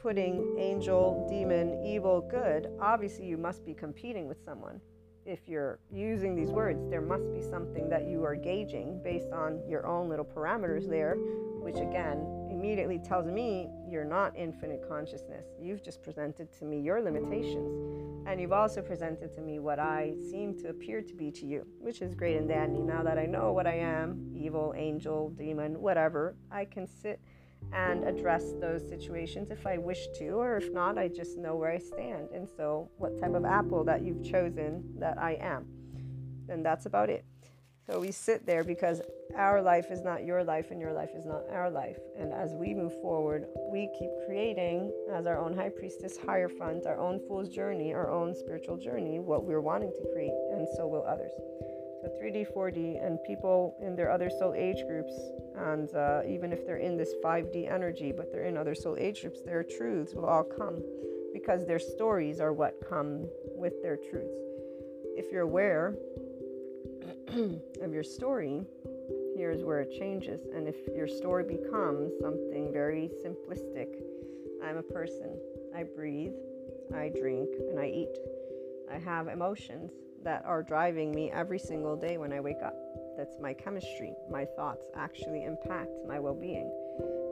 putting 0.00 0.56
angel, 0.58 1.26
demon, 1.30 1.82
evil, 1.84 2.20
good, 2.20 2.68
obviously 2.80 3.26
you 3.26 3.38
must 3.38 3.64
be 3.64 3.74
competing 3.74 4.28
with 4.28 4.44
someone 4.44 4.80
if 5.26 5.48
you're 5.48 5.78
using 5.90 6.34
these 6.34 6.50
words, 6.50 6.88
there 6.90 7.00
must 7.00 7.32
be 7.32 7.40
something 7.40 7.88
that 7.88 8.06
you 8.06 8.24
are 8.24 8.34
gauging 8.34 9.00
based 9.02 9.30
on 9.32 9.60
your 9.68 9.86
own 9.86 10.08
little 10.08 10.24
parameters 10.24 10.88
there, 10.88 11.14
which 11.60 11.76
again 11.76 12.44
immediately 12.50 12.98
tells 12.98 13.26
me 13.26 13.68
you're 13.88 14.04
not 14.04 14.36
infinite 14.36 14.86
consciousness. 14.88 15.46
You've 15.60 15.82
just 15.82 16.02
presented 16.02 16.52
to 16.58 16.64
me 16.64 16.80
your 16.80 17.02
limitations. 17.02 18.26
And 18.26 18.40
you've 18.40 18.52
also 18.52 18.80
presented 18.80 19.34
to 19.34 19.40
me 19.40 19.58
what 19.58 19.78
I 19.78 20.14
seem 20.30 20.58
to 20.60 20.68
appear 20.68 21.02
to 21.02 21.14
be 21.14 21.30
to 21.32 21.46
you, 21.46 21.66
which 21.78 22.00
is 22.00 22.14
great 22.14 22.36
and 22.36 22.48
dandy. 22.48 22.80
Now 22.80 23.02
that 23.02 23.18
I 23.18 23.26
know 23.26 23.52
what 23.52 23.66
I 23.66 23.74
am 23.74 24.30
evil, 24.34 24.72
angel, 24.76 25.30
demon, 25.30 25.80
whatever 25.80 26.36
I 26.50 26.64
can 26.64 26.86
sit 26.86 27.20
and 27.72 28.04
address 28.04 28.52
those 28.60 28.86
situations 28.88 29.50
if 29.50 29.66
I 29.66 29.78
wish 29.78 30.06
to, 30.18 30.28
or 30.30 30.56
if 30.56 30.72
not, 30.72 30.98
I 30.98 31.08
just 31.08 31.38
know 31.38 31.56
where 31.56 31.70
I 31.70 31.78
stand. 31.78 32.28
And 32.32 32.48
so, 32.48 32.90
what 32.98 33.18
type 33.20 33.34
of 33.34 33.44
apple 33.44 33.84
that 33.84 34.02
you've 34.02 34.22
chosen 34.24 34.84
that 34.98 35.18
I 35.18 35.32
am. 35.40 35.66
And 36.48 36.64
that's 36.64 36.86
about 36.86 37.10
it. 37.10 37.24
So 37.86 38.00
we 38.00 38.12
sit 38.12 38.46
there 38.46 38.64
because 38.64 39.02
our 39.36 39.60
life 39.60 39.90
is 39.90 40.02
not 40.02 40.24
your 40.24 40.42
life 40.42 40.70
and 40.70 40.80
your 40.80 40.94
life 40.94 41.10
is 41.14 41.26
not 41.26 41.42
our 41.50 41.70
life. 41.70 41.98
And 42.18 42.32
as 42.32 42.54
we 42.54 42.72
move 42.72 42.92
forward, 43.02 43.44
we 43.70 43.90
keep 43.98 44.10
creating, 44.26 44.90
as 45.12 45.26
our 45.26 45.38
own 45.38 45.54
high 45.54 45.68
priestess, 45.68 46.16
Hierophant, 46.16 46.86
our 46.86 46.98
own 46.98 47.20
fool's 47.28 47.50
journey, 47.50 47.92
our 47.92 48.10
own 48.10 48.34
spiritual 48.34 48.78
journey, 48.78 49.18
what 49.18 49.44
we're 49.44 49.60
wanting 49.60 49.92
to 49.92 50.12
create, 50.12 50.32
and 50.52 50.66
so 50.76 50.86
will 50.86 51.04
others. 51.04 51.32
So 52.04 52.10
3D, 52.22 52.52
4D, 52.54 53.02
and 53.02 53.18
people 53.26 53.74
in 53.80 53.96
their 53.96 54.10
other 54.10 54.28
soul 54.28 54.52
age 54.54 54.84
groups, 54.86 55.14
and 55.56 55.88
uh, 55.94 56.20
even 56.28 56.52
if 56.52 56.66
they're 56.66 56.76
in 56.76 56.98
this 56.98 57.14
5D 57.24 57.72
energy, 57.72 58.12
but 58.14 58.30
they're 58.30 58.44
in 58.44 58.58
other 58.58 58.74
soul 58.74 58.94
age 58.98 59.22
groups, 59.22 59.40
their 59.40 59.64
truths 59.64 60.12
will 60.12 60.26
all 60.26 60.44
come 60.44 60.82
because 61.32 61.64
their 61.66 61.78
stories 61.78 62.40
are 62.40 62.52
what 62.52 62.74
come 62.86 63.26
with 63.56 63.80
their 63.82 63.96
truths. 63.96 64.36
If 65.16 65.32
you're 65.32 65.42
aware 65.42 65.94
of 67.28 67.94
your 67.94 68.04
story, 68.04 68.66
here's 69.34 69.64
where 69.64 69.80
it 69.80 69.98
changes. 69.98 70.42
And 70.54 70.68
if 70.68 70.76
your 70.94 71.08
story 71.08 71.44
becomes 71.44 72.12
something 72.20 72.70
very 72.70 73.10
simplistic, 73.24 73.88
I'm 74.62 74.76
a 74.76 74.82
person, 74.82 75.38
I 75.74 75.84
breathe, 75.84 76.34
I 76.94 77.10
drink, 77.18 77.48
and 77.70 77.80
I 77.80 77.86
eat. 77.86 78.18
I 78.92 78.98
have 78.98 79.28
emotions 79.28 79.90
that 80.24 80.44
are 80.44 80.62
driving 80.62 81.14
me 81.14 81.30
every 81.30 81.58
single 81.58 81.96
day 81.96 82.18
when 82.18 82.32
I 82.32 82.40
wake 82.40 82.62
up. 82.64 82.76
That's 83.16 83.38
my 83.38 83.54
chemistry. 83.54 84.14
My 84.30 84.44
thoughts 84.44 84.88
actually 84.96 85.44
impact 85.44 85.90
my 86.06 86.18
well 86.18 86.34
being. 86.34 86.70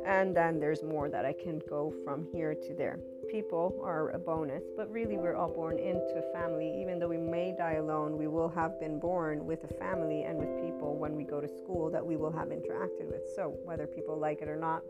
And 0.06 0.36
then 0.36 0.60
there's 0.60 0.82
more 0.82 1.08
that 1.10 1.24
I 1.24 1.32
can 1.32 1.60
go 1.68 1.92
from 2.04 2.26
here 2.32 2.54
to 2.54 2.74
there 2.74 2.98
people 3.32 3.80
are 3.82 4.10
a 4.10 4.18
bonus, 4.18 4.62
but 4.76 4.90
really 4.90 5.16
we're 5.16 5.34
all 5.34 5.48
born 5.48 5.78
into 5.78 6.20
a 6.20 6.32
family. 6.34 6.70
Even 6.82 6.98
though 6.98 7.08
we 7.08 7.16
may 7.16 7.54
die 7.56 7.74
alone, 7.74 8.18
we 8.18 8.28
will 8.28 8.50
have 8.50 8.78
been 8.78 9.00
born 9.00 9.46
with 9.46 9.64
a 9.64 9.74
family 9.74 10.24
and 10.24 10.36
with 10.36 10.62
people 10.62 10.98
when 10.98 11.16
we 11.16 11.24
go 11.24 11.40
to 11.40 11.48
school 11.48 11.90
that 11.90 12.04
we 12.04 12.16
will 12.16 12.30
have 12.30 12.48
interacted 12.48 13.08
with. 13.08 13.22
So 13.34 13.56
whether 13.64 13.86
people 13.86 14.18
like 14.18 14.42
it 14.42 14.48
or 14.48 14.56
not, 14.56 14.82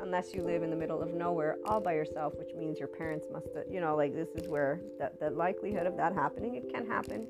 unless 0.00 0.34
you 0.34 0.42
live 0.42 0.62
in 0.62 0.70
the 0.70 0.76
middle 0.76 1.02
of 1.02 1.14
nowhere 1.14 1.58
all 1.66 1.80
by 1.80 1.94
yourself, 1.94 2.34
which 2.38 2.54
means 2.56 2.78
your 2.78 2.88
parents 2.88 3.26
must, 3.32 3.48
have, 3.54 3.64
you 3.70 3.80
know, 3.80 3.96
like 3.96 4.14
this 4.14 4.28
is 4.30 4.48
where 4.48 4.80
that 4.98 5.18
the 5.20 5.30
likelihood 5.30 5.86
of 5.86 5.96
that 5.96 6.14
happening, 6.14 6.54
it 6.54 6.72
can 6.72 6.86
happen, 6.86 7.26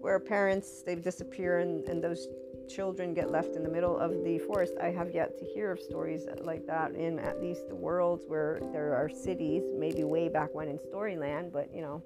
where 0.00 0.18
parents 0.18 0.82
they 0.82 0.94
disappear 0.94 1.58
and, 1.60 1.88
and 1.88 2.02
those 2.02 2.26
children 2.68 3.14
get 3.14 3.30
left 3.30 3.56
in 3.56 3.62
the 3.62 3.68
middle 3.68 3.98
of 3.98 4.12
the 4.24 4.38
forest. 4.38 4.74
I 4.80 4.90
have 4.90 5.12
yet 5.12 5.38
to 5.38 5.44
hear 5.44 5.72
of 5.72 5.80
stories 5.80 6.26
like 6.40 6.66
that 6.66 6.92
in 6.92 7.18
at 7.18 7.40
least 7.40 7.68
the 7.68 7.74
worlds 7.74 8.24
where 8.28 8.60
there 8.72 8.94
are 8.94 9.08
cities, 9.08 9.64
maybe 9.76 10.04
way 10.04 10.28
back 10.28 10.54
when 10.54 10.68
in 10.68 10.78
Storyland, 10.78 11.52
but 11.52 11.74
you 11.74 11.82
know, 11.82 12.02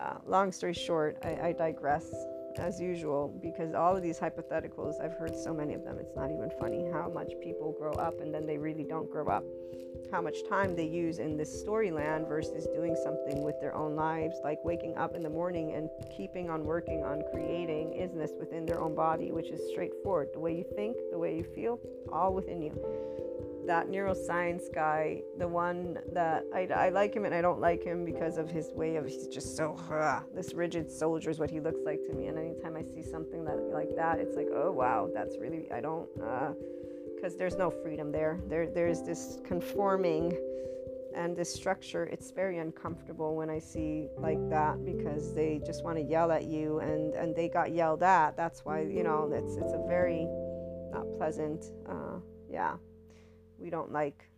uh, 0.00 0.18
long 0.26 0.52
story 0.52 0.74
short, 0.74 1.18
I, 1.24 1.48
I 1.48 1.52
digress 1.52 2.14
as 2.58 2.80
usual 2.80 3.28
because 3.40 3.74
all 3.74 3.96
of 3.96 4.02
these 4.02 4.18
hypotheticals, 4.18 5.00
I've 5.02 5.14
heard 5.14 5.36
so 5.36 5.54
many 5.54 5.74
of 5.74 5.84
them, 5.84 5.98
it's 5.98 6.14
not 6.16 6.30
even 6.30 6.50
funny 6.60 6.84
how 6.92 7.08
much 7.08 7.32
people 7.42 7.74
grow 7.78 7.92
up 7.92 8.20
and 8.20 8.34
then 8.34 8.46
they 8.46 8.58
really 8.58 8.84
don't 8.84 9.10
grow 9.10 9.28
up. 9.28 9.44
How 10.10 10.20
much 10.20 10.48
time 10.48 10.74
they 10.74 10.86
use 10.86 11.18
in 11.18 11.36
this 11.36 11.62
storyland 11.62 12.28
versus 12.28 12.66
doing 12.74 12.96
something 13.02 13.42
with 13.42 13.60
their 13.60 13.74
own 13.74 13.94
lives, 13.94 14.36
like 14.42 14.58
waking 14.64 14.96
up 14.96 15.14
in 15.14 15.22
the 15.22 15.30
morning 15.30 15.74
and 15.74 15.88
keeping 16.16 16.50
on 16.50 16.64
working 16.64 17.04
on 17.04 17.22
creating 17.30 17.90
isness 17.90 18.38
within 18.38 18.64
their 18.64 18.80
own 18.80 18.94
body, 18.94 19.32
which 19.32 19.48
is 19.48 19.60
straightforward. 19.70 20.28
The 20.32 20.40
way 20.40 20.56
you 20.56 20.64
think, 20.74 20.96
the 21.10 21.18
way 21.18 21.36
you 21.36 21.44
feel, 21.44 21.78
all 22.12 22.32
within 22.32 22.62
you 22.62 22.70
that 23.68 23.88
neuroscience 23.88 24.72
guy, 24.74 25.20
the 25.38 25.46
one 25.46 25.98
that 26.12 26.42
I, 26.54 26.66
I 26.74 26.88
like 26.88 27.14
him 27.14 27.26
and 27.26 27.34
I 27.34 27.42
don't 27.42 27.60
like 27.60 27.84
him 27.84 28.04
because 28.04 28.38
of 28.38 28.50
his 28.50 28.72
way 28.72 28.96
of 28.96 29.06
he's 29.06 29.28
just 29.28 29.56
so 29.56 29.76
uh, 29.92 30.20
this 30.34 30.54
rigid 30.54 30.90
soldier 30.90 31.30
is 31.30 31.38
what 31.38 31.50
he 31.50 31.60
looks 31.60 31.80
like 31.84 32.00
to 32.08 32.14
me. 32.14 32.26
And 32.26 32.38
anytime 32.38 32.76
I 32.76 32.82
see 32.82 33.02
something 33.02 33.44
that 33.44 33.56
like 33.72 33.94
that, 33.94 34.18
it's 34.18 34.36
like 34.36 34.48
oh 34.52 34.72
wow, 34.72 35.08
that's 35.14 35.36
really 35.38 35.70
I 35.70 35.80
don't 35.80 36.08
because 37.14 37.34
uh, 37.34 37.38
there's 37.38 37.56
no 37.56 37.70
freedom 37.70 38.10
there. 38.10 38.40
There 38.48 38.68
there's 38.68 39.02
this 39.02 39.38
conforming 39.44 40.36
and 41.14 41.36
this 41.36 41.52
structure. 41.52 42.06
It's 42.06 42.30
very 42.30 42.58
uncomfortable 42.58 43.36
when 43.36 43.50
I 43.50 43.58
see 43.58 44.08
like 44.16 44.48
that 44.48 44.82
because 44.84 45.34
they 45.34 45.60
just 45.64 45.84
want 45.84 45.98
to 45.98 46.02
yell 46.02 46.32
at 46.32 46.44
you 46.44 46.78
and 46.80 47.14
and 47.14 47.36
they 47.36 47.48
got 47.48 47.72
yelled 47.72 48.02
at. 48.02 48.34
That's 48.34 48.64
why 48.64 48.80
you 48.80 49.02
know 49.02 49.30
it's 49.30 49.56
it's 49.56 49.74
a 49.74 49.84
very 49.86 50.26
not 50.90 51.04
pleasant. 51.18 51.66
Uh, 51.86 52.20
yeah 52.50 52.76
we 53.58 53.70
don't 53.70 53.92
like 53.92 54.28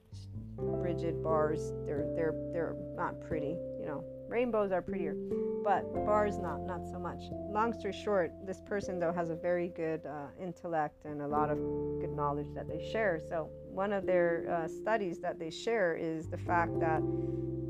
rigid 0.57 1.23
bars. 1.23 1.73
They're 1.87 2.07
they're 2.14 2.35
they're 2.53 2.77
not 2.97 3.21
pretty, 3.21 3.57
you 3.79 3.87
know. 3.87 4.05
Rainbows 4.29 4.71
are 4.71 4.81
prettier, 4.81 5.16
but 5.64 5.93
bars 5.93 6.39
not 6.39 6.61
not 6.64 6.87
so 6.87 6.99
much. 6.99 7.21
Long 7.51 7.73
story 7.73 7.93
short, 7.93 8.33
this 8.47 8.61
person 8.61 9.01
though 9.01 9.12
has 9.12 9.31
a 9.31 9.35
very 9.35 9.68
good 9.68 10.07
uh, 10.07 10.29
intellect 10.41 11.05
and 11.05 11.23
a 11.23 11.27
lot 11.27 11.51
of 11.51 11.59
good 12.01 12.14
knowledge 12.14 12.47
that 12.55 12.68
they 12.68 12.89
share. 12.93 13.21
So 13.29 13.51
one 13.73 13.93
of 13.93 14.07
their 14.07 14.47
uh, 14.49 14.68
studies 14.68 15.18
that 15.21 15.39
they 15.41 15.51
share 15.51 15.97
is 15.97 16.29
the 16.29 16.39
fact 16.39 16.79
that 16.79 17.03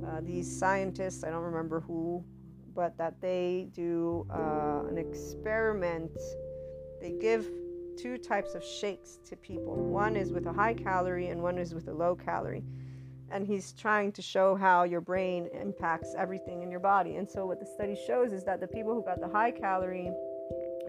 uh, 0.07 0.21
these 0.23 0.59
scientists, 0.59 1.25
I 1.25 1.31
don't 1.31 1.43
remember 1.43 1.81
who, 1.81 2.23
but 2.75 2.97
that 2.99 3.21
they 3.23 3.69
do 3.73 4.27
uh, 4.31 4.83
an 4.89 4.99
experiment. 4.99 6.13
They 7.01 7.13
give 7.13 7.49
two 8.01 8.17
types 8.17 8.55
of 8.55 8.65
shakes 8.65 9.19
to 9.27 9.37
people. 9.37 9.75
One 9.75 10.17
is 10.17 10.33
with 10.33 10.47
a 10.47 10.53
high 10.53 10.75
calorie 10.75 11.29
and 11.29 11.43
one 11.43 11.59
is 11.59 11.75
with 11.75 11.89
a 11.89 11.93
low 11.93 12.15
calorie. 12.15 12.65
And 13.31 13.47
he's 13.47 13.73
trying 13.73 14.13
to 14.13 14.23
show 14.23 14.57
how 14.57 14.85
your 14.85 15.01
brain 15.01 15.49
impacts 15.53 16.15
everything 16.17 16.63
in 16.63 16.71
your 16.71 16.81
body. 16.81 17.17
And 17.17 17.29
so 17.29 17.47
what 17.47 17.61
the 17.61 17.67
study 17.67 17.97
shows 18.07 18.33
is 18.33 18.43
that 18.45 18.61
the 18.61 18.67
people 18.67 18.95
who 18.95 19.05
got 19.05 19.21
the 19.21 19.29
high 19.29 19.51
calorie 19.51 20.11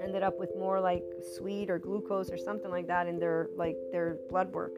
ended 0.01 0.23
up 0.23 0.39
with 0.39 0.49
more 0.57 0.79
like 0.79 1.03
sweet 1.37 1.69
or 1.69 1.77
glucose 1.77 2.31
or 2.31 2.37
something 2.37 2.71
like 2.71 2.87
that 2.87 3.07
in 3.07 3.19
their 3.19 3.49
like 3.55 3.77
their 3.91 4.17
blood 4.29 4.51
work. 4.51 4.77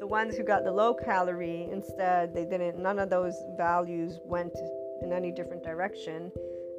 The 0.00 0.06
ones 0.06 0.36
who 0.36 0.44
got 0.44 0.64
the 0.64 0.72
low 0.72 0.92
calorie 0.92 1.68
instead, 1.72 2.34
they 2.34 2.44
didn't 2.44 2.78
none 2.78 2.98
of 2.98 3.08
those 3.08 3.34
values 3.56 4.18
went 4.24 4.52
in 5.02 5.12
any 5.12 5.32
different 5.32 5.62
direction 5.62 6.30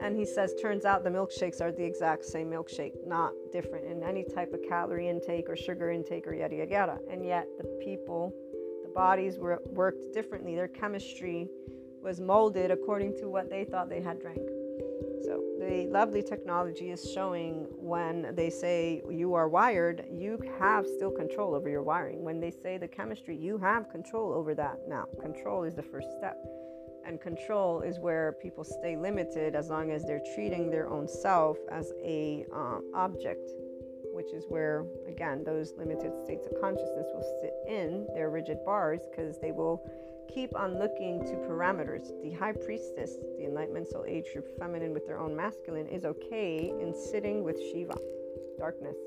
and 0.02 0.16
he 0.16 0.26
says, 0.26 0.54
turns 0.62 0.86
out 0.86 1.04
the 1.04 1.10
milkshakes 1.10 1.62
are 1.62 1.72
the 1.72 1.84
exact 1.84 2.26
same 2.26 2.50
milkshake, 2.50 2.94
not 3.06 3.32
different 3.52 3.86
in 3.86 4.04
any 4.04 4.24
type 4.24 4.54
of 4.54 4.62
calorie 4.68 5.10
intake 5.10 5.50
or 5.50 5.56
sugar 5.56 5.92
intake 5.92 6.28
or 6.28 6.34
yada 6.34 6.56
yada 6.56 6.72
yada. 6.72 6.98
And 7.12 7.26
yet 7.26 7.48
the 7.58 7.66
people, 7.84 8.34
the 8.84 8.90
bodies 8.90 9.38
were 9.38 9.62
worked 9.66 10.14
differently. 10.14 10.56
Their 10.56 10.68
chemistry 10.68 11.48
was 12.02 12.20
molded 12.20 12.72
according 12.72 13.18
to 13.18 13.30
what 13.30 13.50
they 13.50 13.66
thought 13.66 13.90
they 13.90 14.02
had 14.02 14.22
drank. 14.22 14.40
So 15.24 15.44
the 15.60 15.88
lovely 15.92 16.24
technology 16.24 16.92
is 16.92 17.12
showing 17.12 17.68
when 17.76 18.34
they 18.36 18.50
say 18.50 19.02
you 19.10 19.34
are 19.34 19.50
wired, 19.50 20.06
you 20.10 20.40
have 20.60 20.88
still 20.88 21.12
control 21.12 21.54
over 21.54 21.70
your 21.70 21.84
wiring. 21.84 22.24
When 22.24 22.40
they 22.40 22.52
say 22.52 22.78
the 22.78 22.88
chemistry, 22.88 23.36
you 23.36 23.58
have 23.58 23.90
control 23.90 24.32
over 24.32 24.56
that. 24.56 24.80
Now, 24.88 25.08
control 25.22 25.64
is 25.64 25.76
the 25.76 25.84
first 25.84 26.08
step 26.18 26.38
and 27.10 27.20
control 27.20 27.82
is 27.82 28.00
where 28.00 28.38
people 28.40 28.64
stay 28.64 28.96
limited 28.96 29.56
as 29.56 29.70
long 29.70 29.92
as 29.92 30.06
they're 30.06 30.22
treating 30.36 30.70
their 30.70 30.88
own 30.88 31.08
self 31.08 31.58
as 31.72 31.92
a 32.04 32.46
um, 32.54 32.84
object 32.94 33.50
which 34.14 34.32
is 34.34 34.46
where 34.48 34.86
again 35.08 35.44
those 35.44 35.74
limited 35.78 36.12
states 36.24 36.46
of 36.46 36.62
consciousness 36.62 37.08
will 37.14 37.40
sit 37.42 37.54
in 37.68 38.08
their 38.14 38.30
rigid 38.30 38.58
bars 38.64 39.02
because 39.10 39.40
they 39.40 39.52
will 39.52 39.82
keep 40.34 40.56
on 40.56 40.78
looking 40.78 41.20
to 41.26 41.34
parameters. 41.50 42.12
The 42.22 42.32
high 42.32 42.54
priestess 42.54 43.16
the 43.38 43.46
enlightenment 43.46 43.88
soul 43.88 44.06
age 44.08 44.26
group 44.34 44.48
feminine 44.60 44.94
with 44.94 45.08
their 45.08 45.20
own 45.20 45.36
masculine 45.36 45.88
is 45.88 46.06
okay 46.06 46.72
in 46.80 46.94
sitting 46.94 47.44
with 47.44 47.58
shiva 47.72 47.98
darkness 48.60 48.98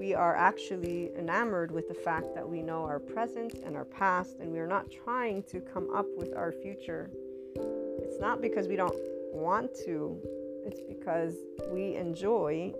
we 0.00 0.14
are 0.14 0.34
actually 0.34 1.10
enamored 1.18 1.70
with 1.70 1.86
the 1.86 1.94
fact 1.94 2.34
that 2.34 2.48
we 2.48 2.62
know 2.62 2.84
our 2.84 2.98
present 2.98 3.60
and 3.66 3.76
our 3.76 3.84
past, 3.84 4.38
and 4.40 4.50
we 4.50 4.58
are 4.58 4.66
not 4.66 4.90
trying 4.90 5.42
to 5.42 5.60
come 5.60 5.94
up 5.94 6.06
with 6.16 6.34
our 6.34 6.50
future. 6.50 7.10
It's 7.98 8.18
not 8.18 8.40
because 8.40 8.66
we 8.66 8.76
don't 8.76 8.96
want 9.30 9.74
to, 9.84 10.18
It's 10.64 10.80
because 10.80 11.34
we 11.70 11.96
enjoy 11.96 12.72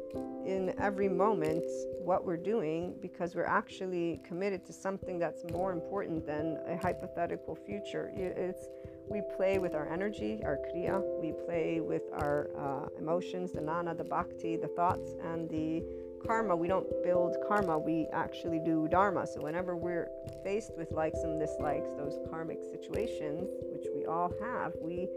in 0.47 0.75
every 0.79 1.09
moment 1.09 1.65
what 2.03 2.25
we're 2.25 2.37
doing 2.37 2.95
because 3.01 3.35
we're 3.35 3.45
actually 3.45 4.21
committed 4.27 4.65
to 4.67 4.73
something 4.73 5.19
that's 5.19 5.45
more 5.53 5.73
important 5.73 6.27
than 6.27 6.59
a 6.67 6.77
hypothetical 6.79 7.55
future. 7.55 8.11
It's 8.15 8.67
we 9.09 9.23
play 9.37 9.59
with 9.59 9.75
our 9.75 9.93
energy, 9.93 10.41
our 10.45 10.57
kriya. 10.57 11.03
We 11.21 11.33
play 11.33 11.81
with 11.81 12.03
our 12.13 12.49
uh, 12.57 12.89
emotions, 12.99 13.53
the 13.53 13.61
jnana, 13.61 13.97
the 13.97 14.05
bhakti, 14.05 14.57
the 14.57 14.69
thoughts, 14.69 15.11
and 15.25 15.49
the 15.51 15.83
karma. 16.27 16.57
We 16.57 16.69
don't 16.69 16.87
build 17.03 17.37
karma. 17.47 17.79
We 17.79 18.09
actually 18.13 18.61
do 18.65 18.89
dharma. 18.89 19.27
So 19.27 19.41
whenever 19.41 19.77
we're 19.77 20.09
faced 20.45 20.73
with 20.77 20.93
likes 20.93 21.21
and 21.23 21.39
dislikes, 21.39 21.93
those 21.95 22.19
karmic 22.31 22.59
situations, 22.63 23.49
which 23.73 23.87
we 23.95 24.07
all 24.07 24.33
have, 24.41 24.73
we 24.81 25.09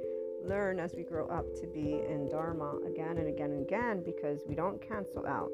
learn 0.44 0.80
as 0.80 0.94
we 0.94 1.04
grow 1.04 1.28
up 1.28 1.46
to 1.62 1.68
be 1.68 2.02
in 2.08 2.30
dharma 2.30 2.78
again 2.86 3.18
and 3.18 3.28
again 3.28 3.52
and 3.52 3.62
again 3.62 4.04
because 4.04 4.42
we 4.48 4.56
don't 4.56 4.82
cancel 4.82 5.26
out 5.26 5.50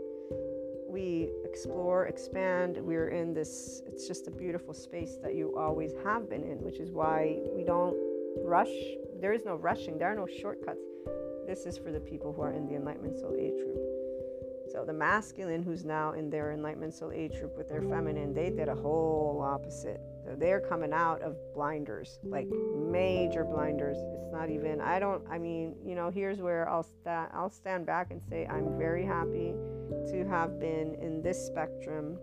we 0.90 1.30
explore, 1.46 2.08
expand. 2.08 2.78
We're 2.82 3.10
in 3.10 3.34
this, 3.34 3.84
it's 3.86 4.08
just 4.08 4.28
a 4.28 4.32
beautiful 4.32 4.74
space 4.74 5.18
that 5.22 5.36
you 5.36 5.56
always 5.56 5.94
have 6.04 6.30
been 6.30 6.44
in, 6.44 6.58
which 6.58 6.80
is 6.80 6.92
why 6.92 7.38
we 7.56 7.64
don't 7.64 7.96
rush. 8.44 8.74
There 9.22 9.34
is 9.34 9.46
no 9.46 9.56
rushing, 9.56 9.98
there 9.98 10.12
are 10.12 10.16
no 10.16 10.28
shortcuts. 10.28 10.82
This 11.46 11.66
is 11.66 11.78
for 11.78 11.92
the 11.92 12.00
people 12.00 12.34
who 12.34 12.42
are 12.42 12.54
in 12.54 12.68
the 12.68 12.76
Enlightenment 12.76 13.18
Soul 13.18 13.36
Age 13.40 13.58
group. 13.64 13.99
So 14.72 14.86
the 14.86 14.94
masculine 14.94 15.64
who's 15.64 15.84
now 15.84 16.14
in 16.14 16.30
their 16.30 16.52
Enlightenment 16.52 16.94
Soul 16.94 17.12
Age 17.12 17.32
group 17.40 17.58
with 17.58 17.70
their 17.70 17.82
feminine, 17.82 18.34
they 18.34 18.52
did 18.52 18.70
a 18.70 18.76
whole 18.76 19.42
opposite. 19.44 20.00
So 20.24 20.36
they're 20.38 20.60
coming 20.60 20.94
out 20.94 21.22
of 21.24 21.36
blinders, 21.56 22.20
like 22.24 22.48
major 22.76 23.44
blinders. 23.44 23.98
It's 23.98 24.32
not 24.32 24.52
even. 24.52 24.80
I 24.80 25.00
don't. 25.00 25.24
I 25.30 25.40
mean, 25.40 25.76
you 25.84 25.96
know, 25.96 26.12
here's 26.12 26.40
where 26.40 26.70
I'll. 26.70 26.88
I'll 27.06 27.50
stand 27.50 27.88
back 27.88 28.12
and 28.12 28.22
say 28.30 28.46
I'm 28.46 28.78
very 28.78 29.06
happy 29.06 29.54
to 30.12 30.26
have 30.30 30.60
been 30.60 30.96
in 31.02 31.22
this 31.24 31.44
spectrum 31.44 32.20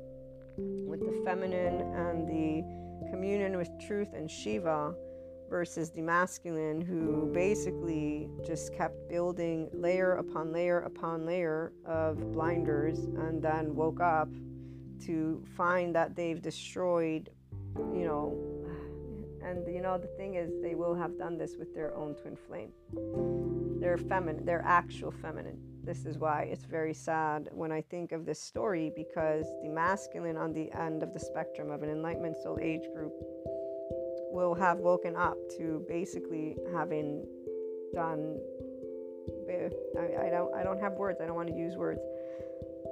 with 0.56 1.00
the 1.00 1.20
feminine 1.24 1.80
and 1.94 2.28
the 2.28 3.10
communion 3.10 3.56
with 3.56 3.70
truth 3.86 4.08
and 4.14 4.30
Shiva 4.30 4.94
versus 5.48 5.90
the 5.90 6.02
masculine 6.02 6.80
who 6.80 7.30
basically 7.32 8.28
just 8.44 8.74
kept 8.74 9.08
building 9.08 9.68
layer 9.72 10.14
upon 10.14 10.52
layer 10.52 10.80
upon 10.80 11.24
layer 11.24 11.72
of 11.84 12.32
blinders 12.32 12.98
and 12.98 13.42
then 13.42 13.74
woke 13.74 14.00
up 14.00 14.28
to 15.04 15.42
find 15.56 15.94
that 15.94 16.16
they've 16.16 16.40
destroyed 16.40 17.30
you 17.94 18.04
know 18.04 18.36
and 19.42 19.66
you 19.72 19.80
know 19.80 19.96
the 19.96 20.08
thing 20.18 20.34
is 20.34 20.50
they 20.60 20.74
will 20.74 20.94
have 20.94 21.16
done 21.18 21.38
this 21.38 21.56
with 21.56 21.72
their 21.74 21.94
own 21.94 22.14
twin 22.14 22.36
flame. 22.36 22.72
They're 23.80 23.98
feminine 23.98 24.44
they're 24.44 24.64
actual 24.64 25.12
feminine. 25.12 25.58
This 25.84 26.04
is 26.04 26.18
why 26.18 26.48
it's 26.50 26.64
very 26.64 26.94
sad 26.94 27.48
when 27.52 27.70
i 27.70 27.80
think 27.80 28.10
of 28.10 28.26
this 28.26 28.42
story 28.42 28.90
because 28.96 29.46
the 29.62 29.68
masculine 29.68 30.36
on 30.36 30.52
the 30.52 30.72
end 30.72 31.04
of 31.04 31.12
the 31.12 31.20
spectrum 31.20 31.70
of 31.70 31.84
an 31.84 31.90
enlightenment 31.90 32.36
soul 32.42 32.58
age 32.60 32.82
group 32.92 33.12
will 34.36 34.54
have 34.54 34.78
woken 34.78 35.16
up 35.16 35.38
to 35.56 35.82
basically 35.88 36.56
having 36.74 37.26
done 37.94 38.38
I, 39.98 40.26
I 40.26 40.30
don't 40.30 40.54
I 40.54 40.62
don't 40.62 40.80
have 40.80 40.92
words. 40.92 41.20
I 41.22 41.26
don't 41.26 41.36
want 41.36 41.48
to 41.48 41.56
use 41.56 41.76
words 41.76 42.02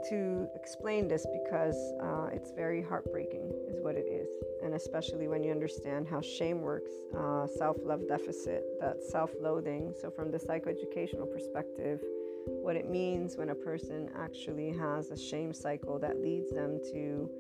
to 0.08 0.48
explain 0.54 1.08
this 1.08 1.26
because 1.40 1.78
uh, 2.02 2.28
it's 2.32 2.50
very 2.52 2.82
heartbreaking 2.82 3.52
is 3.70 3.78
what 3.80 3.94
it 3.94 4.06
is. 4.20 4.28
And 4.62 4.74
especially 4.74 5.28
when 5.28 5.42
you 5.42 5.50
understand 5.50 6.06
how 6.08 6.20
shame 6.20 6.60
works 6.62 6.92
uh, 7.16 7.46
self-love 7.46 8.08
deficit 8.08 8.64
that 8.80 9.02
self-loathing. 9.02 9.94
So 10.00 10.10
from 10.10 10.30
the 10.30 10.38
psychoeducational 10.38 11.30
perspective 11.30 12.00
what 12.46 12.76
it 12.76 12.88
means 12.90 13.36
when 13.36 13.50
a 13.50 13.54
person 13.54 14.08
actually 14.18 14.70
has 14.70 15.10
a 15.10 15.16
shame 15.16 15.52
cycle 15.52 15.98
that 15.98 16.20
leads 16.20 16.50
them 16.50 16.78
to 16.92 17.30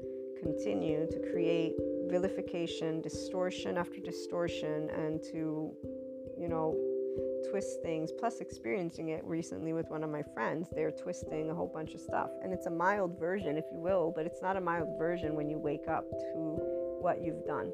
continue 0.40 1.06
to 1.10 1.18
create 1.30 1.74
vilification, 2.08 3.00
distortion 3.00 3.76
after 3.78 4.00
distortion, 4.00 4.90
and 4.90 5.22
to, 5.24 5.72
you 6.38 6.48
know, 6.48 6.76
twist 7.50 7.82
things. 7.82 8.10
Plus, 8.18 8.40
experiencing 8.40 9.10
it 9.10 9.22
recently 9.24 9.72
with 9.72 9.88
one 9.88 10.02
of 10.02 10.10
my 10.10 10.22
friends, 10.34 10.68
they're 10.74 10.90
twisting 10.90 11.50
a 11.50 11.54
whole 11.54 11.70
bunch 11.72 11.94
of 11.94 12.00
stuff. 12.00 12.30
And 12.42 12.52
it's 12.52 12.66
a 12.66 12.70
mild 12.70 13.18
version, 13.18 13.56
if 13.56 13.64
you 13.72 13.78
will, 13.78 14.12
but 14.14 14.26
it's 14.26 14.42
not 14.42 14.56
a 14.56 14.60
mild 14.60 14.98
version 14.98 15.34
when 15.34 15.48
you 15.48 15.58
wake 15.58 15.88
up 15.88 16.08
to 16.10 16.58
what 17.00 17.22
you've 17.22 17.44
done. 17.46 17.72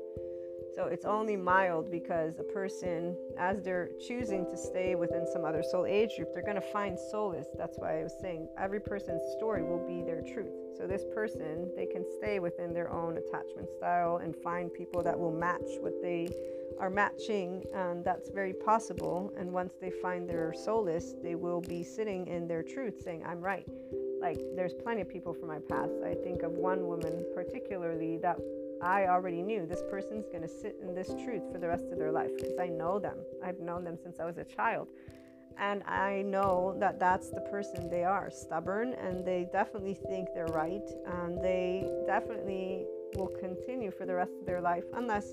So 0.74 0.86
it's 0.86 1.04
only 1.04 1.36
mild 1.36 1.90
because 1.90 2.38
a 2.38 2.44
person, 2.44 3.16
as 3.38 3.62
they're 3.62 3.90
choosing 4.06 4.46
to 4.50 4.56
stay 4.56 4.94
within 4.94 5.26
some 5.26 5.44
other 5.44 5.62
soul 5.62 5.84
age 5.84 6.16
group, 6.16 6.32
they're 6.32 6.42
going 6.42 6.60
to 6.60 6.72
find 6.72 6.98
solace. 6.98 7.48
That's 7.58 7.76
why 7.78 8.00
I 8.00 8.02
was 8.02 8.14
saying 8.20 8.48
every 8.58 8.80
person's 8.80 9.22
story 9.36 9.62
will 9.62 9.84
be 9.86 10.02
their 10.02 10.22
truth. 10.22 10.54
So 10.76 10.86
this 10.86 11.04
person, 11.14 11.70
they 11.76 11.86
can 11.86 12.04
stay 12.18 12.38
within 12.38 12.72
their 12.72 12.90
own 12.90 13.18
attachment 13.18 13.68
style 13.76 14.20
and 14.22 14.34
find 14.36 14.72
people 14.72 15.02
that 15.02 15.18
will 15.18 15.32
match 15.32 15.78
what 15.80 16.00
they 16.00 16.28
are 16.78 16.88
matching, 16.88 17.62
and 17.74 18.04
that's 18.04 18.30
very 18.30 18.54
possible. 18.54 19.32
And 19.36 19.52
once 19.52 19.74
they 19.80 19.90
find 19.90 20.28
their 20.28 20.54
solace, 20.54 21.14
they 21.22 21.34
will 21.34 21.60
be 21.60 21.82
sitting 21.82 22.26
in 22.26 22.48
their 22.48 22.62
truth, 22.62 23.02
saying, 23.02 23.22
"I'm 23.26 23.40
right." 23.40 23.66
Like 24.20 24.38
there's 24.54 24.74
plenty 24.74 25.02
of 25.02 25.08
people 25.08 25.34
from 25.34 25.48
my 25.48 25.58
past. 25.58 25.92
I 26.04 26.14
think 26.14 26.42
of 26.42 26.52
one 26.52 26.86
woman 26.86 27.24
particularly 27.34 28.18
that 28.18 28.38
I 28.82 29.06
already 29.06 29.42
knew 29.42 29.66
this 29.66 29.82
person's 29.90 30.26
going 30.26 30.42
to 30.42 30.48
sit 30.48 30.76
in 30.82 30.94
this 30.94 31.08
truth 31.24 31.42
for 31.52 31.58
the 31.58 31.68
rest 31.68 31.84
of 31.92 31.98
their 31.98 32.12
life 32.12 32.30
because 32.36 32.58
I 32.58 32.68
know 32.68 32.98
them. 32.98 33.16
I've 33.44 33.60
known 33.60 33.84
them 33.84 33.98
since 34.02 34.20
I 34.20 34.24
was 34.24 34.38
a 34.38 34.44
child. 34.44 34.88
And 35.58 35.82
I 35.82 36.22
know 36.22 36.74
that 36.78 36.98
that's 36.98 37.28
the 37.30 37.42
person 37.42 37.90
they 37.90 38.04
are 38.04 38.30
stubborn, 38.30 38.94
and 38.94 39.24
they 39.26 39.46
definitely 39.52 39.94
think 39.94 40.28
they're 40.34 40.46
right, 40.46 40.88
and 41.06 41.42
they 41.42 41.86
definitely 42.06 42.86
will 43.14 43.32
continue 43.40 43.90
for 43.90 44.06
the 44.06 44.14
rest 44.14 44.32
of 44.40 44.46
their 44.46 44.60
life 44.60 44.84
unless 44.94 45.26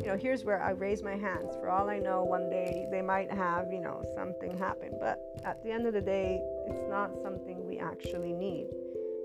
you 0.00 0.06
know 0.06 0.16
here's 0.16 0.44
where 0.44 0.62
i 0.62 0.70
raise 0.70 1.02
my 1.02 1.16
hands 1.16 1.56
for 1.56 1.70
all 1.70 1.88
i 1.88 1.98
know 1.98 2.22
one 2.22 2.48
day 2.50 2.86
they 2.90 3.02
might 3.02 3.30
have 3.30 3.72
you 3.72 3.80
know 3.80 4.04
something 4.14 4.56
happen 4.56 4.92
but 5.00 5.18
at 5.44 5.62
the 5.64 5.70
end 5.70 5.86
of 5.86 5.92
the 5.92 6.00
day 6.00 6.40
it's 6.66 6.88
not 6.88 7.10
something 7.22 7.66
we 7.66 7.78
actually 7.78 8.32
need 8.32 8.68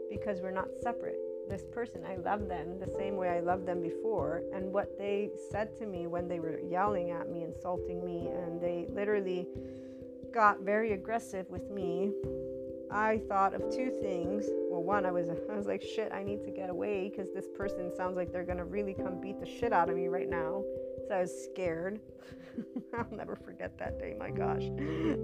because 0.10 0.42
we're 0.42 0.50
not 0.50 0.68
separate 0.82 1.20
this 1.50 1.64
person, 1.72 2.06
I 2.06 2.16
love 2.16 2.48
them 2.48 2.80
the 2.80 2.92
same 2.98 3.16
way 3.16 3.30
I 3.30 3.40
loved 3.40 3.66
them 3.66 3.82
before. 3.82 4.42
And 4.54 4.72
what 4.72 4.98
they 4.98 5.30
said 5.52 5.76
to 5.78 5.86
me 5.86 6.08
when 6.08 6.28
they 6.28 6.40
were 6.40 6.60
yelling 6.60 7.12
at 7.12 7.30
me, 7.30 7.44
insulting 7.44 8.04
me, 8.06 8.28
and 8.28 8.62
they 8.62 8.88
literally 8.90 9.48
got 10.34 10.62
very 10.62 10.94
aggressive 10.94 11.50
with 11.50 11.70
me, 11.70 12.12
I 12.92 13.22
thought 13.30 13.54
of 13.54 13.62
two 13.74 13.90
things. 14.02 14.46
Well, 14.70 14.84
one, 14.84 15.06
I 15.06 15.12
was 15.12 15.28
I 15.52 15.56
was 15.56 15.68
like, 15.68 15.82
shit, 15.82 16.12
I 16.12 16.24
need 16.24 16.44
to 16.44 16.52
get 16.52 16.70
away 16.70 17.10
because 17.10 17.32
this 17.34 17.48
person 17.56 17.92
sounds 17.96 18.18
like 18.18 18.32
they're 18.32 18.44
gonna 18.44 18.66
really 18.66 18.94
come 18.94 19.20
beat 19.22 19.40
the 19.40 19.46
shit 19.46 19.72
out 19.74 19.90
of 19.90 19.96
me 19.96 20.08
right 20.08 20.30
now. 20.30 20.64
So 21.08 21.16
I 21.16 21.22
was 21.22 21.44
scared. 21.46 22.00
I'll 22.98 23.08
never 23.12 23.36
forget 23.36 23.78
that 23.78 23.98
day, 23.98 24.16
my 24.20 24.30
gosh. 24.30 24.64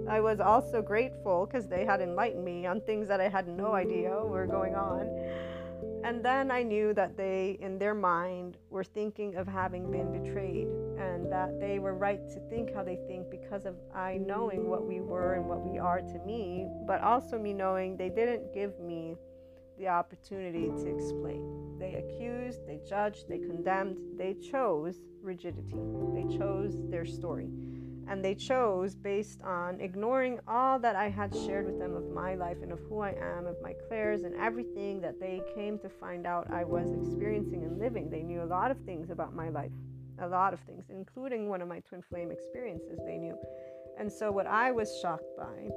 I 0.08 0.20
was 0.20 0.40
also 0.40 0.80
grateful 0.80 1.46
because 1.46 1.68
they 1.68 1.84
had 1.84 2.00
enlightened 2.00 2.44
me 2.44 2.66
on 2.66 2.80
things 2.80 3.06
that 3.08 3.20
I 3.20 3.28
had 3.28 3.48
no 3.48 3.74
idea 3.74 4.10
were 4.24 4.46
going 4.46 4.74
on. 4.74 5.08
And 6.04 6.24
then 6.24 6.50
I 6.50 6.62
knew 6.62 6.94
that 6.94 7.16
they, 7.16 7.58
in 7.60 7.78
their 7.78 7.94
mind, 7.94 8.56
were 8.70 8.84
thinking 8.84 9.36
of 9.36 9.46
having 9.46 9.90
been 9.90 10.12
betrayed 10.12 10.68
and 10.98 11.30
that 11.30 11.58
they 11.60 11.78
were 11.78 11.94
right 11.94 12.26
to 12.28 12.40
think 12.48 12.74
how 12.74 12.82
they 12.82 12.98
think 13.08 13.30
because 13.30 13.66
of 13.66 13.74
I 13.94 14.18
knowing 14.18 14.68
what 14.68 14.86
we 14.86 15.00
were 15.00 15.34
and 15.34 15.46
what 15.46 15.60
we 15.60 15.78
are 15.78 16.00
to 16.00 16.18
me, 16.26 16.66
but 16.86 17.00
also 17.02 17.38
me 17.38 17.52
knowing 17.52 17.96
they 17.96 18.08
didn't 18.08 18.54
give 18.54 18.78
me 18.80 19.16
the 19.78 19.88
opportunity 19.88 20.66
to 20.66 20.86
explain. 20.86 21.76
They 21.78 21.94
accused, 21.94 22.66
they 22.66 22.80
judged, 22.88 23.28
they 23.28 23.38
condemned, 23.38 23.98
they 24.16 24.34
chose 24.34 25.00
rigidity, 25.22 25.76
they 26.14 26.36
chose 26.36 26.76
their 26.90 27.04
story 27.04 27.50
and 28.08 28.24
they 28.24 28.34
chose 28.34 28.94
based 28.94 29.42
on 29.42 29.80
ignoring 29.80 30.38
all 30.48 30.78
that 30.78 30.96
I 30.96 31.10
had 31.10 31.34
shared 31.34 31.66
with 31.66 31.78
them 31.78 31.94
of 31.94 32.10
my 32.10 32.34
life 32.34 32.56
and 32.62 32.72
of 32.72 32.80
who 32.88 33.00
I 33.00 33.10
am, 33.10 33.46
of 33.46 33.56
my 33.62 33.74
clairs, 33.86 34.22
and 34.24 34.34
everything 34.36 35.00
that 35.02 35.20
they 35.20 35.42
came 35.54 35.78
to 35.80 35.88
find 35.88 36.26
out 36.26 36.50
I 36.50 36.64
was 36.64 36.90
experiencing 36.90 37.64
and 37.64 37.78
living. 37.78 38.08
They 38.08 38.22
knew 38.22 38.42
a 38.42 38.46
lot 38.46 38.70
of 38.70 38.78
things 38.84 39.10
about 39.10 39.34
my 39.34 39.50
life, 39.50 39.72
a 40.20 40.26
lot 40.26 40.54
of 40.54 40.60
things, 40.60 40.86
including 40.88 41.48
one 41.48 41.60
of 41.60 41.68
my 41.68 41.80
twin 41.80 42.02
flame 42.02 42.30
experiences, 42.30 42.98
they 43.04 43.18
knew. 43.18 43.36
And 43.98 44.10
so, 44.10 44.32
what 44.32 44.46
I 44.46 44.72
was 44.72 44.90
shocked 45.02 45.36
by 45.36 45.68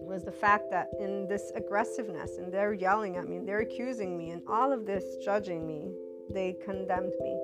was 0.00 0.24
the 0.24 0.32
fact 0.32 0.70
that 0.70 0.88
in 0.98 1.28
this 1.28 1.52
aggressiveness, 1.54 2.36
and 2.38 2.52
they're 2.52 2.74
yelling 2.74 3.16
at 3.16 3.28
me, 3.28 3.36
and 3.36 3.48
they're 3.48 3.60
accusing 3.60 4.18
me, 4.18 4.30
and 4.30 4.42
all 4.48 4.72
of 4.72 4.86
this 4.86 5.04
judging 5.24 5.66
me, 5.66 5.92
they 6.30 6.56
condemned 6.64 7.12
me. 7.20 7.38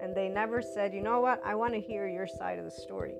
And 0.00 0.14
they 0.14 0.28
never 0.28 0.62
said, 0.62 0.94
you 0.94 1.02
know 1.02 1.20
what, 1.20 1.42
I 1.44 1.56
want 1.56 1.74
to 1.74 1.80
hear 1.80 2.06
your 2.06 2.26
side 2.26 2.58
of 2.58 2.64
the 2.64 2.70
story 2.70 3.16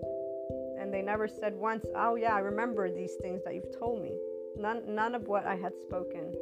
and 0.88 0.94
they 0.94 1.02
never 1.02 1.28
said 1.28 1.54
once, 1.54 1.84
Oh, 1.94 2.14
yeah, 2.14 2.34
I 2.34 2.38
remember 2.38 2.90
these 2.90 3.12
things 3.20 3.42
that 3.44 3.54
you've 3.54 3.78
told 3.78 4.02
me. 4.02 4.16
None, 4.56 4.82
none 4.88 5.14
of 5.14 5.28
what 5.28 5.44
I 5.44 5.54
had 5.54 5.78
spoken. 5.78 6.32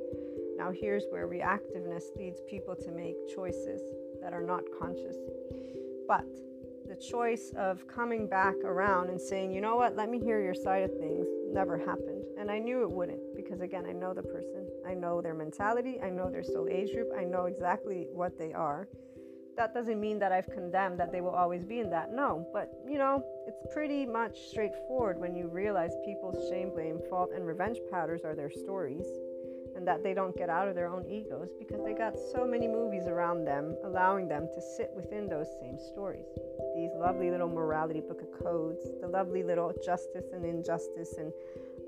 Now, 0.57 0.71
here's 0.71 1.03
where 1.11 1.27
reactiveness 1.27 2.17
leads 2.17 2.41
people 2.49 2.77
to 2.77 2.93
make 2.93 3.17
choices 3.35 3.83
that 4.23 4.33
are 4.33 4.45
not 4.45 4.63
conscious. 4.79 5.17
But 6.07 6.27
the 6.87 6.95
choice 6.95 7.51
of 7.57 7.89
coming 7.89 8.29
back 8.29 8.55
around 8.65 9.11
and 9.11 9.21
saying, 9.21 9.53
you 9.53 9.61
know 9.61 9.75
what, 9.75 9.97
let 9.97 10.09
me 10.09 10.21
hear 10.21 10.41
your 10.41 10.55
side 10.55 10.85
of 10.85 10.97
things, 10.97 11.27
never 11.51 11.77
happened. 11.77 12.23
And 12.39 12.49
I 12.49 12.61
knew 12.61 12.83
it 12.83 12.91
wouldn't 12.91 13.35
because, 13.35 13.63
again, 13.63 13.85
I 13.85 13.93
know 13.93 14.15
the 14.15 14.23
person. 14.23 14.69
I 14.87 14.95
know 14.95 15.21
their 15.21 15.35
mentality. 15.35 15.99
I 16.01 16.11
know 16.11 16.31
their 16.31 16.45
soul 16.45 16.69
age 16.71 16.93
group. 16.93 17.09
I 17.19 17.25
know 17.25 17.47
exactly 17.47 18.07
what 18.13 18.39
they 18.39 18.53
are. 18.53 18.87
That 19.57 19.73
doesn't 19.73 20.01
mean 20.01 20.19
that 20.19 20.33
I've 20.33 20.49
condemned 20.51 21.01
that 21.01 21.13
they 21.13 21.21
will 21.21 21.31
always 21.31 21.65
be 21.65 21.81
in 21.81 21.89
that. 21.91 22.13
No. 22.13 22.47
But, 22.53 22.71
you 22.87 22.99
know, 22.99 23.25
it's 23.47 23.61
pretty 23.73 24.05
much 24.05 24.49
straightforward 24.51 25.19
when 25.19 25.35
you 25.35 25.49
realize 25.49 25.93
people's 26.05 26.49
shame, 26.51 26.71
blame, 26.75 27.01
fault, 27.09 27.31
and 27.35 27.47
revenge 27.47 27.79
patterns 27.91 28.23
are 28.25 28.35
their 28.35 28.51
stories 28.51 29.07
and 29.77 29.87
that 29.87 30.03
they 30.03 30.15
don't 30.15 30.37
get 30.37 30.49
out 30.49 30.69
of 30.69 30.75
their 30.75 30.89
own 30.89 31.05
egos 31.07 31.51
because 31.59 31.85
they 31.85 31.93
got 31.93 32.15
so 32.33 32.47
many 32.47 32.67
movies 32.67 33.07
around 33.07 33.45
them 33.45 33.77
allowing 33.85 34.27
them 34.27 34.49
to 34.55 34.61
sit 34.61 34.91
within 34.97 35.29
those 35.29 35.49
same 35.61 35.79
stories. 35.79 36.27
These 36.75 36.91
lovely 36.97 37.31
little 37.31 37.49
morality 37.49 38.01
book 38.01 38.23
of 38.23 38.43
codes, 38.43 38.89
the 39.03 39.09
lovely 39.09 39.43
little 39.43 39.73
justice 39.85 40.27
and 40.33 40.45
injustice 40.45 41.15
and 41.19 41.33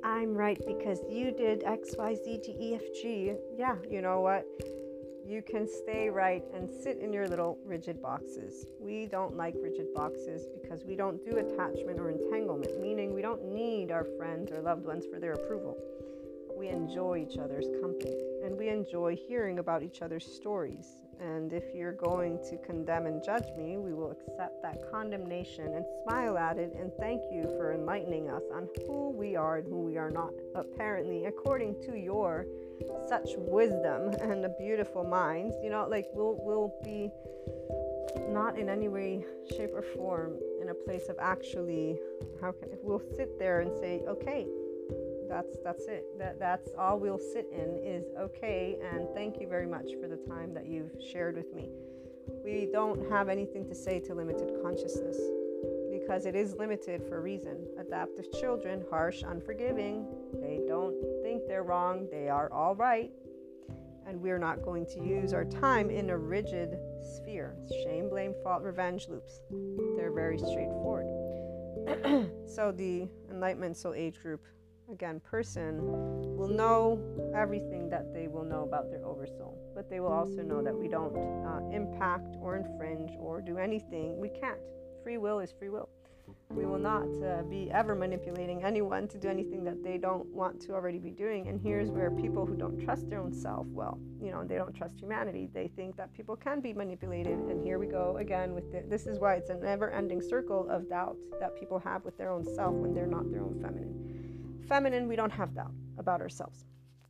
I'm 0.04 0.34
right 0.34 0.60
because 0.64 1.00
you 1.08 1.32
did 1.32 1.64
X, 1.64 1.94
Y, 1.98 2.14
Z, 2.14 2.40
G, 2.44 2.56
E, 2.60 2.74
F, 2.76 2.82
G. 3.02 3.32
Yeah, 3.56 3.74
you 3.90 4.00
know 4.00 4.20
what? 4.20 4.46
You 5.28 5.42
can 5.42 5.68
stay 5.68 6.08
right 6.08 6.42
and 6.54 6.70
sit 6.70 6.98
in 6.98 7.12
your 7.12 7.28
little 7.28 7.58
rigid 7.64 8.00
boxes. 8.00 8.64
We 8.80 9.06
don't 9.06 9.36
like 9.36 9.54
rigid 9.62 9.92
boxes 9.94 10.46
because 10.60 10.84
we 10.84 10.96
don't 10.96 11.22
do 11.22 11.36
attachment 11.36 12.00
or 12.00 12.10
entanglement, 12.10 12.80
meaning 12.80 13.12
we 13.12 13.20
don't 13.20 13.44
need 13.52 13.90
our 13.90 14.06
friends 14.16 14.50
or 14.50 14.62
loved 14.62 14.86
ones 14.86 15.04
for 15.12 15.20
their 15.20 15.34
approval 15.34 15.76
we 16.58 16.68
enjoy 16.68 17.18
each 17.18 17.38
other's 17.38 17.68
company 17.80 18.16
and 18.44 18.58
we 18.58 18.68
enjoy 18.68 19.16
hearing 19.28 19.60
about 19.60 19.82
each 19.82 20.02
other's 20.02 20.26
stories. 20.26 21.07
And 21.20 21.52
if 21.52 21.74
you're 21.74 21.92
going 21.92 22.38
to 22.50 22.56
condemn 22.58 23.06
and 23.06 23.22
judge 23.22 23.46
me, 23.56 23.76
we 23.76 23.92
will 23.92 24.12
accept 24.12 24.62
that 24.62 24.78
condemnation 24.90 25.74
and 25.74 25.84
smile 26.04 26.38
at 26.38 26.58
it 26.58 26.74
and 26.78 26.92
thank 27.00 27.22
you 27.32 27.44
for 27.56 27.72
enlightening 27.72 28.30
us 28.30 28.42
on 28.54 28.68
who 28.86 29.10
we 29.10 29.34
are 29.34 29.58
and 29.58 29.66
who 29.66 29.80
we 29.80 29.96
are 29.96 30.10
not, 30.10 30.32
apparently, 30.54 31.24
according 31.24 31.80
to 31.82 31.98
your 31.98 32.46
such 33.08 33.30
wisdom 33.36 34.10
and 34.20 34.44
a 34.44 34.50
beautiful 34.60 35.04
mind. 35.04 35.52
You 35.62 35.70
know, 35.70 35.86
like 35.88 36.06
we'll, 36.12 36.38
we'll 36.40 36.72
be 36.84 37.10
not 38.28 38.58
in 38.58 38.68
any 38.68 38.88
way, 38.88 39.24
shape, 39.56 39.70
or 39.74 39.82
form 39.82 40.38
in 40.60 40.68
a 40.68 40.74
place 40.74 41.08
of 41.08 41.16
actually, 41.20 41.98
how 42.40 42.52
can 42.52 42.68
we'll 42.82 43.02
sit 43.16 43.38
there 43.38 43.60
and 43.60 43.76
say, 43.78 44.02
okay, 44.06 44.46
that's 45.28 45.56
that's 45.64 45.86
it. 45.86 46.04
That 46.18 46.38
that's 46.38 46.70
all 46.78 46.98
we'll 46.98 47.18
sit 47.18 47.46
in 47.52 47.78
is 47.84 48.04
okay 48.18 48.78
and 48.92 49.06
thank 49.14 49.40
you 49.40 49.48
very 49.48 49.66
much 49.66 49.92
for 50.00 50.08
the 50.08 50.16
time 50.28 50.54
that 50.54 50.66
you've 50.66 50.92
shared 51.12 51.36
with 51.36 51.54
me. 51.54 51.70
We 52.44 52.68
don't 52.72 53.10
have 53.10 53.28
anything 53.28 53.66
to 53.68 53.74
say 53.74 54.00
to 54.00 54.14
limited 54.14 54.52
consciousness 54.62 55.18
because 55.90 56.26
it 56.26 56.34
is 56.34 56.54
limited 56.56 57.02
for 57.08 57.18
a 57.18 57.20
reason. 57.20 57.66
Adaptive 57.78 58.30
children 58.32 58.84
harsh 58.90 59.22
unforgiving 59.22 60.06
they 60.40 60.60
don't 60.66 60.94
think 61.22 61.42
they're 61.46 61.62
wrong 61.62 62.06
they 62.10 62.28
are 62.28 62.50
all 62.52 62.74
right. 62.74 63.10
And 64.06 64.22
we're 64.22 64.38
not 64.38 64.62
going 64.62 64.86
to 64.86 65.04
use 65.04 65.34
our 65.34 65.44
time 65.44 65.90
in 65.90 66.08
a 66.08 66.16
rigid 66.16 66.78
sphere. 67.02 67.54
Shame 67.84 68.08
blame 68.08 68.32
fault 68.42 68.62
revenge 68.62 69.06
loops. 69.08 69.40
They're 69.96 70.14
very 70.14 70.38
straightforward. 70.38 71.06
So 72.46 72.72
the 72.72 73.06
enlightenment 73.30 73.76
soul 73.76 73.92
age 73.94 74.18
group 74.20 74.40
again, 74.90 75.20
person 75.20 75.80
will 75.82 76.48
know 76.48 77.00
everything 77.34 77.88
that 77.90 78.12
they 78.14 78.26
will 78.26 78.44
know 78.44 78.62
about 78.62 78.90
their 78.90 79.04
oversoul, 79.04 79.56
but 79.74 79.90
they 79.90 80.00
will 80.00 80.12
also 80.12 80.42
know 80.42 80.62
that 80.62 80.74
we 80.74 80.88
don't 80.88 81.16
uh, 81.16 81.60
impact 81.74 82.36
or 82.40 82.56
infringe 82.56 83.12
or 83.18 83.40
do 83.40 83.58
anything. 83.58 84.18
We 84.18 84.28
can't. 84.28 84.58
Free 85.02 85.18
will 85.18 85.40
is 85.40 85.52
free 85.52 85.68
will. 85.68 85.88
We 86.50 86.66
will 86.66 86.78
not 86.78 87.06
uh, 87.22 87.42
be 87.42 87.70
ever 87.70 87.94
manipulating 87.94 88.62
anyone 88.62 89.08
to 89.08 89.18
do 89.18 89.28
anything 89.28 89.64
that 89.64 89.82
they 89.82 89.96
don't 89.96 90.26
want 90.26 90.60
to 90.62 90.72
already 90.72 90.98
be 90.98 91.10
doing. 91.10 91.48
And 91.48 91.58
here's 91.58 91.90
where 91.90 92.10
people 92.10 92.44
who 92.44 92.54
don't 92.54 92.82
trust 92.84 93.08
their 93.08 93.20
own 93.20 93.32
self, 93.32 93.66
well, 93.68 93.98
you 94.20 94.30
know, 94.30 94.44
they 94.44 94.56
don't 94.56 94.74
trust 94.74 95.00
humanity. 95.00 95.48
They 95.52 95.68
think 95.68 95.96
that 95.96 96.12
people 96.12 96.36
can 96.36 96.60
be 96.60 96.74
manipulated. 96.74 97.38
And 97.38 97.62
here 97.62 97.78
we 97.78 97.86
go 97.86 98.16
again 98.18 98.54
with 98.54 98.90
this 98.90 99.06
is 99.06 99.18
why 99.18 99.34
it's 99.34 99.50
a 99.50 99.56
never 99.56 99.90
ending 99.90 100.20
circle 100.20 100.68
of 100.70 100.88
doubt 100.88 101.16
that 101.40 101.58
people 101.58 101.78
have 101.78 102.04
with 102.04 102.18
their 102.18 102.30
own 102.30 102.44
self 102.44 102.74
when 102.74 102.92
they're 102.94 103.06
not 103.06 103.30
their 103.30 103.42
own 103.42 103.58
feminine 103.62 103.98
feminine, 104.68 105.08
we 105.08 105.16
don't 105.16 105.32
have 105.32 105.54
doubt 105.54 105.72
about 105.98 106.20
ourselves. 106.20 106.64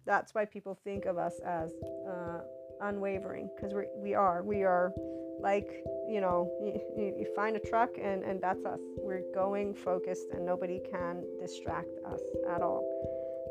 That's 0.07 0.35
why 0.35 0.45
people 0.45 0.79
think 0.85 1.05
of 1.05 1.19
us 1.19 1.41
as 1.45 1.73
uh, 2.09 2.41
unwavering 2.81 3.51
because 3.55 3.75
we 3.75 3.85
we 3.97 4.15
are 4.15 4.43
we 4.43 4.63
are 4.63 4.93
like 5.41 5.85
you 6.09 6.21
know 6.21 6.51
you, 6.63 7.15
you 7.19 7.27
find 7.35 7.57
a 7.57 7.61
truck 7.61 7.91
and 8.01 8.23
and 8.23 8.41
that's 8.41 8.65
us. 8.65 8.81
We're 8.99 9.25
going 9.35 9.75
focused 9.75 10.29
and 10.33 10.47
nobody 10.47 10.81
can 10.91 11.25
distract 11.41 11.99
us 12.07 12.23
at 12.55 12.63
all. 12.63 12.85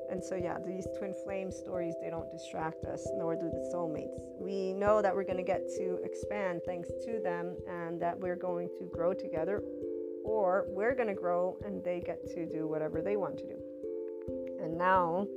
And 0.09 0.23
so 0.23 0.35
yeah, 0.35 0.57
these 0.65 0.87
twin 0.97 1.13
flame 1.23 1.51
stories 1.51 1.93
they 2.01 2.09
don't 2.09 2.31
distract 2.31 2.85
us, 2.85 3.05
nor 3.17 3.35
do 3.35 3.49
the 3.49 3.69
soulmates. 3.73 4.17
We 4.39 4.73
know 4.73 5.01
that 5.01 5.13
we're 5.13 5.25
going 5.25 5.37
to 5.37 5.43
get 5.43 5.67
to 5.77 5.99
expand 6.03 6.61
thanks 6.65 6.87
to 7.05 7.19
them, 7.21 7.57
and 7.69 8.01
that 8.01 8.17
we're 8.17 8.37
going 8.37 8.69
to 8.79 8.85
grow 8.85 9.13
together, 9.13 9.61
or 10.23 10.65
we're 10.69 10.95
going 10.95 11.09
to 11.09 11.13
grow 11.13 11.57
and 11.65 11.83
they 11.83 11.99
get 11.99 12.25
to 12.27 12.45
do 12.45 12.67
whatever 12.67 13.01
they 13.01 13.17
want 13.17 13.37
to 13.39 13.45
do. 13.45 13.66
And 14.61 14.77
now 14.77 15.27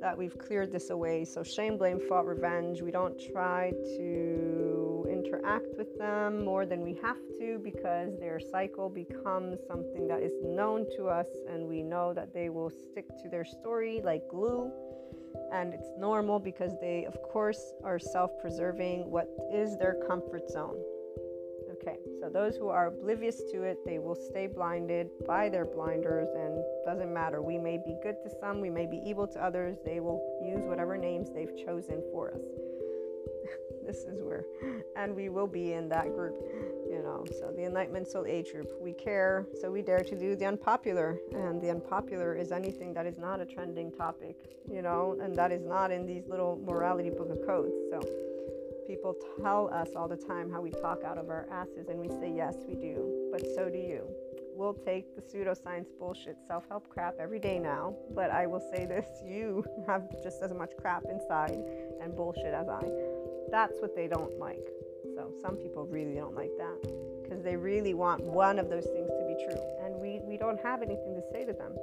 that 0.00 0.16
we've 0.16 0.36
cleared 0.36 0.72
this 0.72 0.90
away, 0.90 1.24
so 1.24 1.42
shame, 1.42 1.78
blame, 1.78 2.00
fault, 2.08 2.26
revenge, 2.26 2.82
we 2.82 2.90
don't 2.90 3.20
try 3.32 3.72
to 3.96 5.06
interact 5.10 5.68
with 5.76 5.96
them 5.98 6.44
more 6.44 6.66
than 6.66 6.82
we 6.82 6.98
have 7.02 7.18
to 7.38 7.58
because 7.62 8.18
their 8.18 8.40
cycle 8.40 8.88
becomes 8.88 9.58
something 9.68 10.08
that 10.08 10.20
is 10.22 10.32
known 10.42 10.86
to 10.96 11.06
us 11.06 11.28
and 11.48 11.68
we 11.68 11.82
know 11.82 12.12
that 12.12 12.32
they 12.34 12.48
will 12.48 12.70
stick 12.70 13.06
to 13.22 13.28
their 13.28 13.44
story 13.44 14.00
like 14.02 14.22
glue. 14.28 14.70
And 15.52 15.72
it's 15.74 15.88
normal 15.98 16.38
because 16.38 16.72
they, 16.80 17.04
of 17.04 17.20
course, 17.22 17.74
are 17.84 17.98
self 17.98 18.30
preserving 18.40 19.10
what 19.10 19.28
is 19.52 19.76
their 19.76 19.96
comfort 20.08 20.50
zone. 20.50 20.76
Okay, 21.72 21.98
so 22.20 22.28
those 22.28 22.56
who 22.56 22.68
are 22.68 22.86
oblivious 22.86 23.42
to 23.52 23.62
it, 23.64 23.78
they 23.84 23.98
will 23.98 24.14
stay 24.14 24.46
blinded 24.46 25.08
by 25.26 25.48
their 25.48 25.64
blinders, 25.64 26.28
and 26.36 26.62
doesn't 26.84 27.12
matter. 27.12 27.42
We 27.42 27.58
may 27.58 27.78
be 27.78 27.96
good 28.02 28.16
to 28.22 28.30
some, 28.40 28.60
we 28.60 28.70
may 28.70 28.86
be 28.86 29.00
evil 29.04 29.26
to 29.28 29.42
others. 29.42 29.78
They 29.84 30.00
will 30.00 30.20
use 30.44 30.62
whatever 30.64 30.96
names 30.96 31.30
they've 31.30 31.56
chosen 31.64 32.02
for 32.10 32.34
us. 32.34 32.40
this 33.86 33.98
is 34.04 34.22
where, 34.22 34.44
and 34.96 35.14
we 35.14 35.28
will 35.28 35.46
be 35.46 35.72
in 35.72 35.88
that 35.88 36.14
group, 36.14 36.34
you 36.88 37.02
know. 37.02 37.24
So 37.38 37.52
the 37.54 37.64
Enlightenment 37.64 38.08
Soul 38.08 38.26
Age 38.26 38.52
group, 38.52 38.72
we 38.80 38.92
care, 38.92 39.46
so 39.60 39.70
we 39.70 39.82
dare 39.82 40.04
to 40.04 40.18
do 40.18 40.36
the 40.36 40.46
unpopular, 40.46 41.18
and 41.32 41.60
the 41.60 41.70
unpopular 41.70 42.34
is 42.34 42.52
anything 42.52 42.94
that 42.94 43.06
is 43.06 43.18
not 43.18 43.40
a 43.40 43.44
trending 43.44 43.90
topic, 43.90 44.36
you 44.70 44.82
know, 44.82 45.18
and 45.20 45.34
that 45.36 45.52
is 45.52 45.64
not 45.64 45.90
in 45.90 46.06
these 46.06 46.26
little 46.28 46.60
morality 46.64 47.10
book 47.10 47.30
of 47.30 47.44
codes. 47.46 47.74
So 47.90 48.00
People 48.86 49.16
tell 49.40 49.72
us 49.72 49.90
all 49.94 50.08
the 50.08 50.16
time 50.16 50.50
how 50.50 50.60
we 50.60 50.70
talk 50.70 51.04
out 51.04 51.16
of 51.16 51.30
our 51.30 51.46
asses, 51.50 51.88
and 51.88 51.98
we 51.98 52.08
say, 52.08 52.32
Yes, 52.34 52.56
we 52.66 52.74
do, 52.74 53.28
but 53.30 53.40
so 53.54 53.70
do 53.70 53.78
you. 53.78 54.06
We'll 54.54 54.74
take 54.74 55.16
the 55.16 55.22
pseudoscience 55.22 55.86
bullshit 55.98 56.36
self 56.46 56.64
help 56.68 56.88
crap 56.88 57.14
every 57.18 57.38
day 57.38 57.58
now, 57.58 57.94
but 58.14 58.30
I 58.30 58.46
will 58.46 58.60
say 58.60 58.86
this 58.86 59.06
you 59.24 59.64
have 59.86 60.10
just 60.22 60.42
as 60.42 60.52
much 60.52 60.72
crap 60.78 61.04
inside 61.10 61.58
and 62.00 62.14
bullshit 62.14 62.54
as 62.54 62.68
I. 62.68 62.84
That's 63.50 63.80
what 63.80 63.96
they 63.96 64.08
don't 64.08 64.38
like. 64.38 64.68
So 65.14 65.32
some 65.42 65.56
people 65.56 65.86
really 65.86 66.14
don't 66.14 66.34
like 66.34 66.52
that 66.58 67.22
because 67.22 67.42
they 67.42 67.56
really 67.56 67.94
want 67.94 68.22
one 68.22 68.58
of 68.58 68.68
those 68.68 68.84
things 68.84 69.08
to 69.08 69.24
be 69.26 69.44
true, 69.44 69.60
and 69.84 69.94
we, 69.96 70.20
we 70.22 70.36
don't 70.36 70.60
have 70.60 70.82
anything 70.82 71.14
to 71.14 71.22
say 71.32 71.44
to 71.44 71.52
them. 71.52 71.74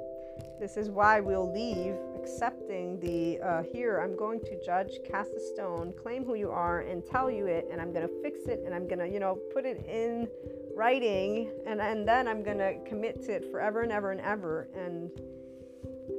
This 0.60 0.76
is 0.76 0.90
why 0.90 1.20
we'll 1.20 1.52
leave 1.52 1.96
accepting 2.20 3.00
the 3.00 3.38
uh, 3.40 3.62
here, 3.72 4.00
I'm 4.02 4.16
going 4.16 4.40
to 4.40 4.64
judge, 4.64 4.98
cast 5.10 5.30
a 5.32 5.40
stone, 5.54 5.92
claim 6.02 6.24
who 6.24 6.34
you 6.34 6.50
are, 6.50 6.80
and 6.80 7.04
tell 7.04 7.30
you 7.30 7.46
it, 7.46 7.68
and 7.70 7.80
I'm 7.80 7.92
going 7.92 8.06
to 8.06 8.14
fix 8.22 8.40
it, 8.46 8.62
and 8.64 8.74
I'm 8.74 8.86
going 8.86 8.98
to, 8.98 9.08
you 9.08 9.20
know, 9.20 9.38
put 9.52 9.64
it 9.64 9.84
in 9.86 10.28
writing, 10.76 11.50
and, 11.66 11.80
and 11.80 12.06
then 12.06 12.28
I'm 12.28 12.42
going 12.42 12.58
to 12.58 12.78
commit 12.88 13.24
to 13.26 13.32
it 13.32 13.50
forever 13.50 13.82
and 13.82 13.92
ever 13.92 14.12
and 14.12 14.20
ever. 14.20 14.68
And, 14.74 15.10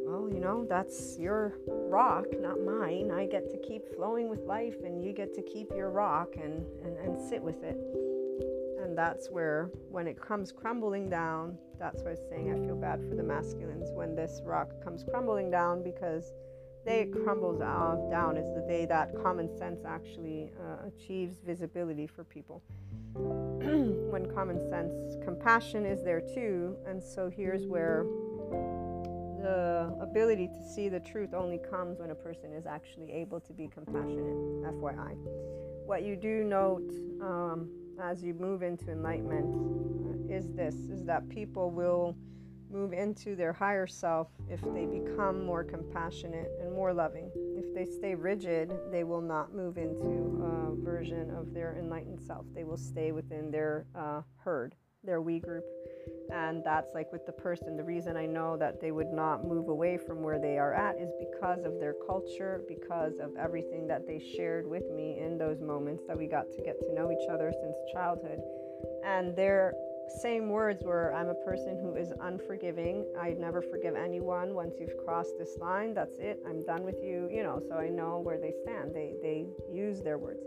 well, 0.05 0.29
you 0.31 0.39
know, 0.39 0.65
that's 0.67 1.17
your 1.19 1.53
rock, 1.67 2.25
not 2.39 2.61
mine. 2.61 3.11
I 3.11 3.25
get 3.25 3.49
to 3.51 3.57
keep 3.57 3.83
flowing 3.95 4.29
with 4.29 4.41
life, 4.41 4.75
and 4.83 5.03
you 5.03 5.13
get 5.13 5.33
to 5.35 5.41
keep 5.41 5.69
your 5.75 5.89
rock 5.89 6.29
and, 6.35 6.65
and, 6.83 6.97
and 6.97 7.29
sit 7.29 7.41
with 7.41 7.63
it. 7.63 7.77
And 8.91 8.97
that's 8.97 9.29
where, 9.29 9.69
when 9.89 10.05
it 10.05 10.19
comes 10.19 10.51
crumbling 10.51 11.09
down, 11.09 11.57
that's 11.79 12.03
why 12.03 12.09
I 12.09 12.11
was 12.11 12.19
saying 12.29 12.51
I 12.51 12.65
feel 12.67 12.75
bad 12.75 12.99
for 13.07 13.15
the 13.15 13.23
masculines 13.23 13.89
when 13.93 14.15
this 14.15 14.41
rock 14.43 14.67
comes 14.83 15.05
crumbling 15.09 15.49
down 15.49 15.81
because 15.81 16.33
the 16.83 16.91
day 16.91 17.01
it 17.03 17.13
crumbles 17.23 17.61
down 17.61 18.35
is 18.35 18.53
the 18.53 18.65
day 18.67 18.85
that 18.87 19.15
common 19.23 19.47
sense 19.57 19.85
actually 19.87 20.51
uh, 20.59 20.87
achieves 20.89 21.39
visibility 21.39 22.05
for 22.05 22.25
people. 22.25 22.61
when 23.13 24.29
common 24.35 24.59
sense, 24.69 25.15
compassion 25.23 25.85
is 25.85 26.03
there 26.03 26.19
too. 26.19 26.75
And 26.85 27.01
so 27.01 27.29
here's 27.29 27.65
where 27.65 28.05
the 29.41 29.95
ability 30.01 30.49
to 30.49 30.69
see 30.75 30.89
the 30.89 30.99
truth 30.99 31.33
only 31.33 31.61
comes 31.69 31.99
when 31.99 32.11
a 32.11 32.15
person 32.15 32.51
is 32.51 32.65
actually 32.65 33.13
able 33.13 33.39
to 33.39 33.53
be 33.53 33.69
compassionate, 33.73 34.35
FYI. 34.75 35.15
What 35.85 36.03
you 36.03 36.17
do 36.17 36.43
note 36.43 36.91
um, 37.21 37.69
as 38.01 38.23
you 38.23 38.33
move 38.33 38.63
into 38.63 38.91
enlightenment 38.91 40.29
is 40.29 40.49
this 40.53 40.75
is 40.75 41.03
that 41.05 41.27
people 41.29 41.69
will 41.69 42.15
move 42.71 42.93
into 42.93 43.35
their 43.35 43.51
higher 43.51 43.85
self 43.85 44.29
if 44.49 44.61
they 44.73 44.85
become 44.85 45.45
more 45.45 45.63
compassionate 45.63 46.49
and 46.61 46.71
more 46.71 46.93
loving. 46.93 47.29
If 47.57 47.73
they 47.75 47.85
stay 47.85 48.15
rigid, 48.15 48.71
they 48.91 49.03
will 49.03 49.21
not 49.21 49.53
move 49.53 49.77
into 49.77 50.41
a 50.41 50.83
version 50.83 51.29
of 51.31 51.53
their 51.53 51.75
enlightened 51.77 52.21
self. 52.21 52.45
They 52.55 52.63
will 52.63 52.77
stay 52.77 53.11
within 53.11 53.51
their 53.51 53.85
uh, 53.93 54.21
herd, 54.37 54.75
their 55.03 55.21
we 55.21 55.39
group. 55.39 55.65
And 56.33 56.63
that's 56.63 56.93
like 56.93 57.11
with 57.11 57.25
the 57.25 57.31
person. 57.31 57.75
The 57.75 57.83
reason 57.83 58.15
I 58.15 58.25
know 58.25 58.55
that 58.57 58.79
they 58.79 58.91
would 58.91 59.11
not 59.11 59.45
move 59.45 59.67
away 59.67 59.97
from 59.97 60.21
where 60.21 60.39
they 60.39 60.57
are 60.57 60.73
at 60.73 60.97
is 60.97 61.09
because 61.19 61.65
of 61.65 61.79
their 61.79 61.95
culture, 62.07 62.61
because 62.67 63.13
of 63.19 63.35
everything 63.37 63.87
that 63.87 64.07
they 64.07 64.19
shared 64.37 64.65
with 64.65 64.89
me 64.91 65.19
in 65.19 65.37
those 65.37 65.59
moments 65.59 66.03
that 66.07 66.17
we 66.17 66.27
got 66.27 66.51
to 66.51 66.61
get 66.61 66.79
to 66.79 66.93
know 66.93 67.11
each 67.11 67.27
other 67.29 67.51
since 67.51 67.75
childhood. 67.93 68.39
And 69.05 69.35
their 69.35 69.73
same 70.19 70.49
words 70.49 70.83
were 70.83 71.13
I'm 71.13 71.29
a 71.29 71.45
person 71.45 71.77
who 71.81 71.95
is 71.95 72.11
unforgiving. 72.21 73.05
I 73.19 73.31
never 73.31 73.61
forgive 73.61 73.95
anyone. 73.95 74.53
Once 74.53 74.75
you've 74.79 74.97
crossed 75.05 75.37
this 75.37 75.57
line, 75.59 75.93
that's 75.93 76.17
it. 76.19 76.39
I'm 76.47 76.63
done 76.63 76.83
with 76.83 77.01
you. 77.01 77.29
You 77.31 77.43
know, 77.43 77.61
so 77.67 77.75
I 77.75 77.89
know 77.89 78.19
where 78.19 78.39
they 78.39 78.53
stand. 78.63 78.93
They 78.93 79.15
they 79.21 79.47
use 79.71 80.01
their 80.01 80.17
words. 80.17 80.43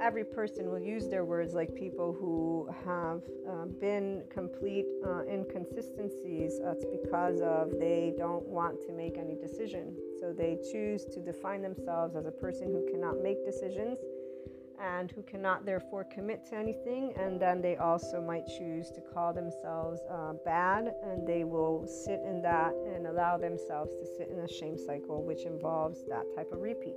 Every 0.00 0.24
person 0.24 0.70
will 0.70 0.80
use 0.80 1.08
their 1.08 1.24
words 1.24 1.54
like 1.54 1.74
people 1.74 2.12
who 2.12 2.68
have 2.84 3.22
uh, 3.48 3.64
been 3.80 4.24
complete 4.30 4.84
uh, 5.04 5.22
inconsistencies. 5.24 6.60
That's 6.62 6.84
because 6.84 7.40
of 7.40 7.70
they 7.78 8.12
don't 8.16 8.46
want 8.46 8.80
to 8.86 8.92
make 8.92 9.16
any 9.16 9.34
decision. 9.34 9.96
So 10.20 10.32
they 10.32 10.58
choose 10.70 11.06
to 11.06 11.20
define 11.20 11.62
themselves 11.62 12.14
as 12.14 12.26
a 12.26 12.30
person 12.30 12.68
who 12.68 12.86
cannot 12.92 13.22
make 13.22 13.44
decisions 13.44 13.98
and 14.78 15.10
who 15.10 15.22
cannot 15.22 15.64
therefore 15.64 16.04
commit 16.04 16.44
to 16.50 16.56
anything. 16.56 17.14
And 17.16 17.40
then 17.40 17.62
they 17.62 17.76
also 17.76 18.20
might 18.20 18.46
choose 18.46 18.90
to 18.90 19.00
call 19.00 19.32
themselves 19.32 20.00
uh, 20.10 20.34
bad, 20.44 20.92
and 21.02 21.26
they 21.26 21.44
will 21.44 21.86
sit 21.86 22.20
in 22.20 22.42
that 22.42 22.74
and 22.94 23.06
allow 23.06 23.38
themselves 23.38 23.92
to 23.98 24.06
sit 24.18 24.28
in 24.28 24.40
a 24.40 24.48
shame 24.48 24.76
cycle, 24.76 25.24
which 25.24 25.44
involves 25.46 26.04
that 26.08 26.24
type 26.36 26.52
of 26.52 26.60
repeat. 26.60 26.96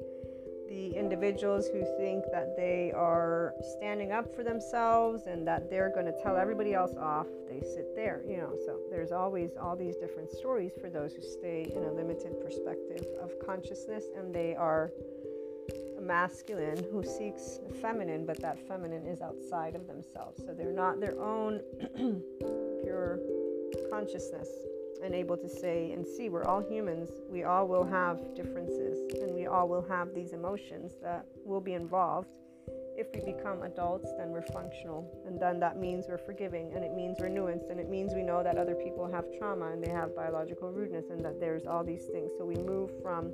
The 0.70 0.96
individuals 0.96 1.68
who 1.68 1.84
think 1.98 2.26
that 2.32 2.56
they 2.56 2.92
are 2.96 3.56
standing 3.78 4.12
up 4.12 4.34
for 4.36 4.44
themselves 4.44 5.24
and 5.26 5.48
that 5.48 5.68
they're 5.68 5.90
going 5.90 6.06
to 6.06 6.14
tell 6.22 6.38
everybody 6.38 6.76
else 6.76 6.96
off, 6.96 7.26
they 7.50 7.60
sit 7.62 7.96
there, 7.96 8.22
you 8.28 8.38
know. 8.38 8.54
So 8.66 8.80
there's 8.92 9.12
always 9.12 9.58
all 9.60 9.76
these 9.76 9.96
different 9.96 10.30
stories 10.30 10.74
for 10.80 10.92
those 10.92 11.16
who 11.16 11.24
stay 11.24 11.72
in 11.76 11.84
a 11.84 11.92
limited 11.92 12.40
perspective 12.40 13.04
of 13.20 13.32
consciousness 13.44 14.06
and 14.16 14.34
they 14.34 14.56
are 14.56 14.92
masculine 16.00 16.84
who 16.92 17.04
seeks 17.04 17.60
feminine, 17.82 18.26
but 18.26 18.40
that 18.42 18.60
feminine 18.68 19.06
is 19.06 19.22
outside 19.22 19.76
of 19.76 19.88
themselves. 19.88 20.42
So 20.46 20.54
they're 20.54 20.72
not 20.72 21.00
their 21.00 21.20
own 21.20 21.62
pure 22.84 23.20
consciousness 23.92 24.50
and 25.04 25.16
able 25.16 25.38
to 25.38 25.50
say 25.50 25.92
and 25.92 26.06
see 26.06 26.30
we're 26.30 26.44
all 26.44 26.62
humans. 26.62 27.10
We 27.30 27.44
all 27.44 27.68
will 27.68 27.86
have 27.86 28.36
differences 28.36 28.98
and 29.22 29.34
we 29.34 29.48
all 29.48 29.68
will 29.68 29.86
have 29.90 30.14
these 30.14 30.34
emotions 30.34 30.94
that 31.02 31.26
will 31.46 31.62
be 31.62 31.74
involved. 31.74 32.30
If 32.98 33.08
we 33.14 33.34
become 33.34 33.64
adults, 33.64 34.12
then 34.18 34.32
we're 34.32 34.42
functional, 34.42 35.10
and 35.26 35.40
then 35.40 35.58
that 35.62 35.80
means 35.80 36.08
we're 36.10 36.18
forgiving, 36.18 36.74
and 36.76 36.84
it 36.84 36.94
means 36.94 37.16
we're 37.18 37.30
nuanced, 37.30 37.70
and 37.70 37.80
it 37.80 37.90
means 37.90 38.14
we 38.14 38.24
know 38.24 38.44
that 38.44 38.58
other 38.58 38.76
people 38.76 39.10
have 39.10 39.24
trauma 39.40 39.72
and 39.72 39.82
they 39.82 39.90
have 39.90 40.14
biological 40.14 40.70
rudeness, 40.70 41.06
and 41.10 41.24
that 41.24 41.40
there's 41.40 41.66
all 41.66 41.82
these 41.82 42.08
things. 42.12 42.30
So 42.38 42.44
we 42.44 42.56
move 42.56 42.92
from 43.02 43.32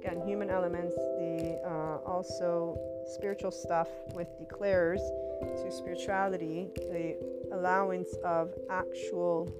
again 0.00 0.20
human 0.26 0.50
elements 0.50 0.94
the 0.94 1.58
uh, 1.64 2.06
also 2.06 2.78
spiritual 3.06 3.50
stuff 3.50 3.88
with 4.14 4.28
declares 4.38 5.00
to 5.40 5.72
spirituality 5.72 6.68
the 6.76 7.16
allowance 7.52 8.16
of 8.22 8.52
actual 8.68 9.50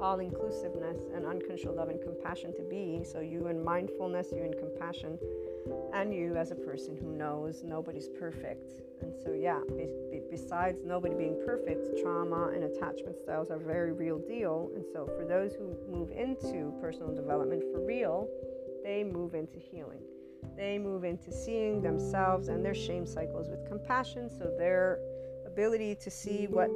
all 0.00 0.18
inclusiveness 0.20 0.98
and 1.14 1.24
unconditional 1.24 1.74
love 1.74 1.88
and 1.88 2.00
compassion 2.00 2.54
to 2.54 2.62
be 2.62 3.02
so 3.04 3.20
you 3.20 3.46
in 3.48 3.62
mindfulness 3.64 4.28
you 4.32 4.42
in 4.42 4.52
compassion 4.54 5.18
and 5.94 6.14
you 6.14 6.36
as 6.36 6.50
a 6.50 6.54
person 6.54 6.96
who 6.96 7.12
knows 7.12 7.62
nobody's 7.64 8.08
perfect 8.08 8.82
and 9.02 9.12
so 9.22 9.32
yeah 9.32 9.60
be, 9.76 9.86
be, 10.10 10.20
besides 10.30 10.82
nobody 10.84 11.14
being 11.14 11.40
perfect 11.46 11.98
trauma 12.02 12.48
and 12.54 12.64
attachment 12.64 13.16
styles 13.18 13.50
are 13.50 13.58
very 13.58 13.92
real 13.92 14.18
deal 14.18 14.70
and 14.74 14.84
so 14.92 15.06
for 15.06 15.24
those 15.24 15.54
who 15.54 15.76
move 15.90 16.10
into 16.10 16.72
personal 16.80 17.14
development 17.14 17.62
for 17.72 17.84
real 17.84 18.28
they 18.84 19.02
move 19.02 19.34
into 19.34 19.58
healing. 19.58 20.02
They 20.56 20.78
move 20.78 21.04
into 21.04 21.32
seeing 21.32 21.80
themselves 21.80 22.48
and 22.48 22.62
their 22.62 22.74
shame 22.74 23.06
cycles 23.06 23.48
with 23.48 23.66
compassion. 23.66 24.28
So 24.28 24.54
their 24.58 24.98
ability 25.46 25.96
to 25.96 26.10
see 26.10 26.46
what 26.46 26.68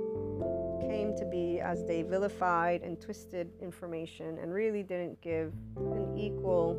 came 0.89 1.15
to 1.17 1.25
be 1.27 1.61
as 1.61 1.85
they 1.85 2.03
vilified 2.03 2.83
and 2.83 3.01
twisted 3.01 3.51
information 3.61 4.39
and 4.39 4.53
really 4.53 4.83
didn't 4.83 5.21
give 5.21 5.53
an 5.77 6.17
equal, 6.17 6.77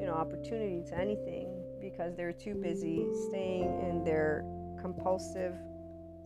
you 0.00 0.06
know, 0.06 0.14
opportunity 0.14 0.82
to 0.88 0.96
anything 0.96 1.48
because 1.80 2.16
they're 2.16 2.32
too 2.32 2.54
busy 2.54 3.06
staying 3.28 3.64
in 3.88 4.02
their 4.04 4.44
compulsive 4.80 5.54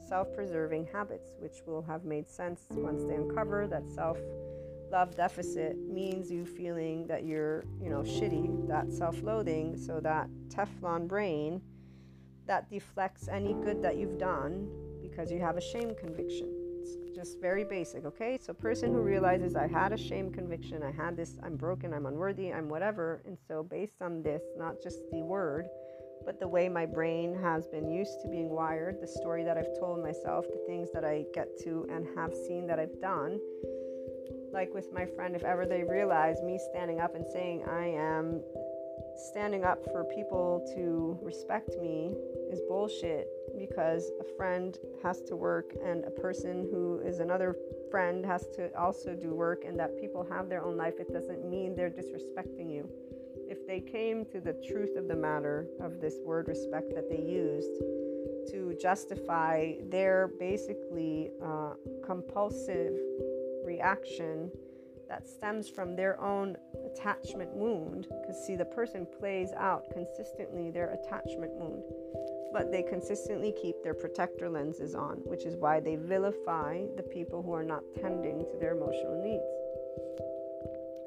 self-preserving 0.08 0.86
habits, 0.92 1.32
which 1.38 1.58
will 1.66 1.82
have 1.82 2.04
made 2.04 2.28
sense 2.28 2.62
once 2.70 3.04
they 3.04 3.14
uncover 3.14 3.66
that 3.66 3.88
self 3.90 4.18
love 4.90 5.14
deficit 5.16 5.76
means 5.88 6.30
you 6.30 6.44
feeling 6.44 7.06
that 7.06 7.24
you're, 7.24 7.64
you 7.80 7.88
know, 7.88 8.00
shitty, 8.00 8.66
that 8.66 8.92
self-loathing, 8.92 9.76
so 9.76 10.00
that 10.00 10.28
Teflon 10.48 11.06
brain 11.06 11.60
that 12.46 12.68
deflects 12.68 13.28
any 13.28 13.54
good 13.54 13.80
that 13.82 13.96
you've 13.96 14.18
done 14.18 14.68
because 15.00 15.30
you 15.30 15.38
have 15.38 15.56
a 15.56 15.60
shame 15.60 15.94
conviction. 15.94 16.59
It's 16.80 16.96
just 17.14 17.40
very 17.40 17.64
basic, 17.64 18.04
okay? 18.06 18.38
So 18.40 18.52
person 18.52 18.92
who 18.92 19.00
realizes 19.00 19.54
I 19.54 19.66
had 19.66 19.92
a 19.92 19.98
shame 19.98 20.32
conviction, 20.32 20.82
I 20.82 20.90
had 20.90 21.16
this, 21.16 21.36
I'm 21.42 21.56
broken, 21.56 21.92
I'm 21.92 22.06
unworthy, 22.06 22.52
I'm 22.52 22.68
whatever, 22.68 23.22
and 23.26 23.36
so 23.46 23.62
based 23.62 24.00
on 24.00 24.22
this, 24.22 24.42
not 24.56 24.76
just 24.82 25.00
the 25.12 25.22
word, 25.22 25.66
but 26.24 26.40
the 26.40 26.48
way 26.48 26.68
my 26.68 26.86
brain 26.86 27.36
has 27.42 27.66
been 27.66 27.90
used 27.90 28.20
to 28.22 28.28
being 28.28 28.48
wired, 28.48 29.00
the 29.00 29.06
story 29.06 29.44
that 29.44 29.56
I've 29.56 29.78
told 29.78 30.02
myself, 30.02 30.46
the 30.50 30.64
things 30.66 30.88
that 30.94 31.04
I 31.04 31.24
get 31.34 31.48
to 31.64 31.86
and 31.90 32.06
have 32.16 32.32
seen 32.34 32.66
that 32.68 32.78
I've 32.78 33.00
done, 33.00 33.38
like 34.52 34.72
with 34.74 34.92
my 34.92 35.06
friend, 35.06 35.36
if 35.36 35.44
ever 35.44 35.66
they 35.66 35.84
realize 35.84 36.42
me 36.42 36.58
standing 36.70 37.00
up 37.00 37.14
and 37.14 37.26
saying 37.26 37.64
I 37.68 37.86
am 37.86 38.42
standing 39.32 39.64
up 39.64 39.84
for 39.92 40.04
people 40.04 40.66
to 40.74 41.18
respect 41.22 41.70
me 41.80 42.14
is 42.50 42.60
bullshit 42.68 43.28
because 43.58 44.10
a 44.20 44.36
friend 44.36 44.78
has 45.02 45.22
to 45.22 45.36
work 45.36 45.74
and 45.84 46.04
a 46.04 46.10
person 46.10 46.68
who 46.70 47.00
is 47.04 47.20
another 47.20 47.56
friend 47.90 48.24
has 48.24 48.46
to 48.54 48.70
also 48.78 49.14
do 49.14 49.34
work 49.34 49.64
and 49.66 49.78
that 49.78 50.00
people 50.00 50.26
have 50.30 50.48
their 50.48 50.64
own 50.64 50.76
life 50.76 50.94
it 50.98 51.12
doesn't 51.12 51.48
mean 51.48 51.74
they're 51.74 51.90
disrespecting 51.90 52.70
you 52.70 52.88
if 53.48 53.66
they 53.66 53.80
came 53.80 54.24
to 54.24 54.40
the 54.40 54.52
truth 54.68 54.96
of 54.96 55.08
the 55.08 55.16
matter 55.16 55.66
of 55.80 56.00
this 56.00 56.14
word 56.24 56.46
respect 56.46 56.94
that 56.94 57.10
they 57.10 57.20
used 57.20 57.80
to 58.48 58.76
justify 58.80 59.74
their 59.90 60.30
basically 60.38 61.30
uh, 61.44 61.72
compulsive 62.04 62.94
reaction 63.64 64.50
that 65.08 65.28
stems 65.28 65.68
from 65.68 65.96
their 65.96 66.20
own 66.20 66.56
attachment 66.86 67.50
wound. 67.52 68.06
Because, 68.20 68.46
see, 68.46 68.54
the 68.54 68.64
person 68.64 69.06
plays 69.18 69.50
out 69.56 69.90
consistently 69.92 70.70
their 70.70 70.90
attachment 70.90 71.50
wound, 71.54 71.82
but 72.52 72.72
they 72.72 72.82
consistently 72.82 73.52
keep 73.52 73.82
their 73.82 73.94
protector 73.94 74.48
lenses 74.48 74.94
on, 74.94 75.16
which 75.24 75.44
is 75.44 75.56
why 75.56 75.80
they 75.80 75.96
vilify 75.96 76.82
the 76.96 77.02
people 77.02 77.42
who 77.42 77.52
are 77.52 77.64
not 77.64 77.82
tending 78.00 78.40
to 78.40 78.56
their 78.58 78.76
emotional 78.76 79.22
needs. 79.22 79.44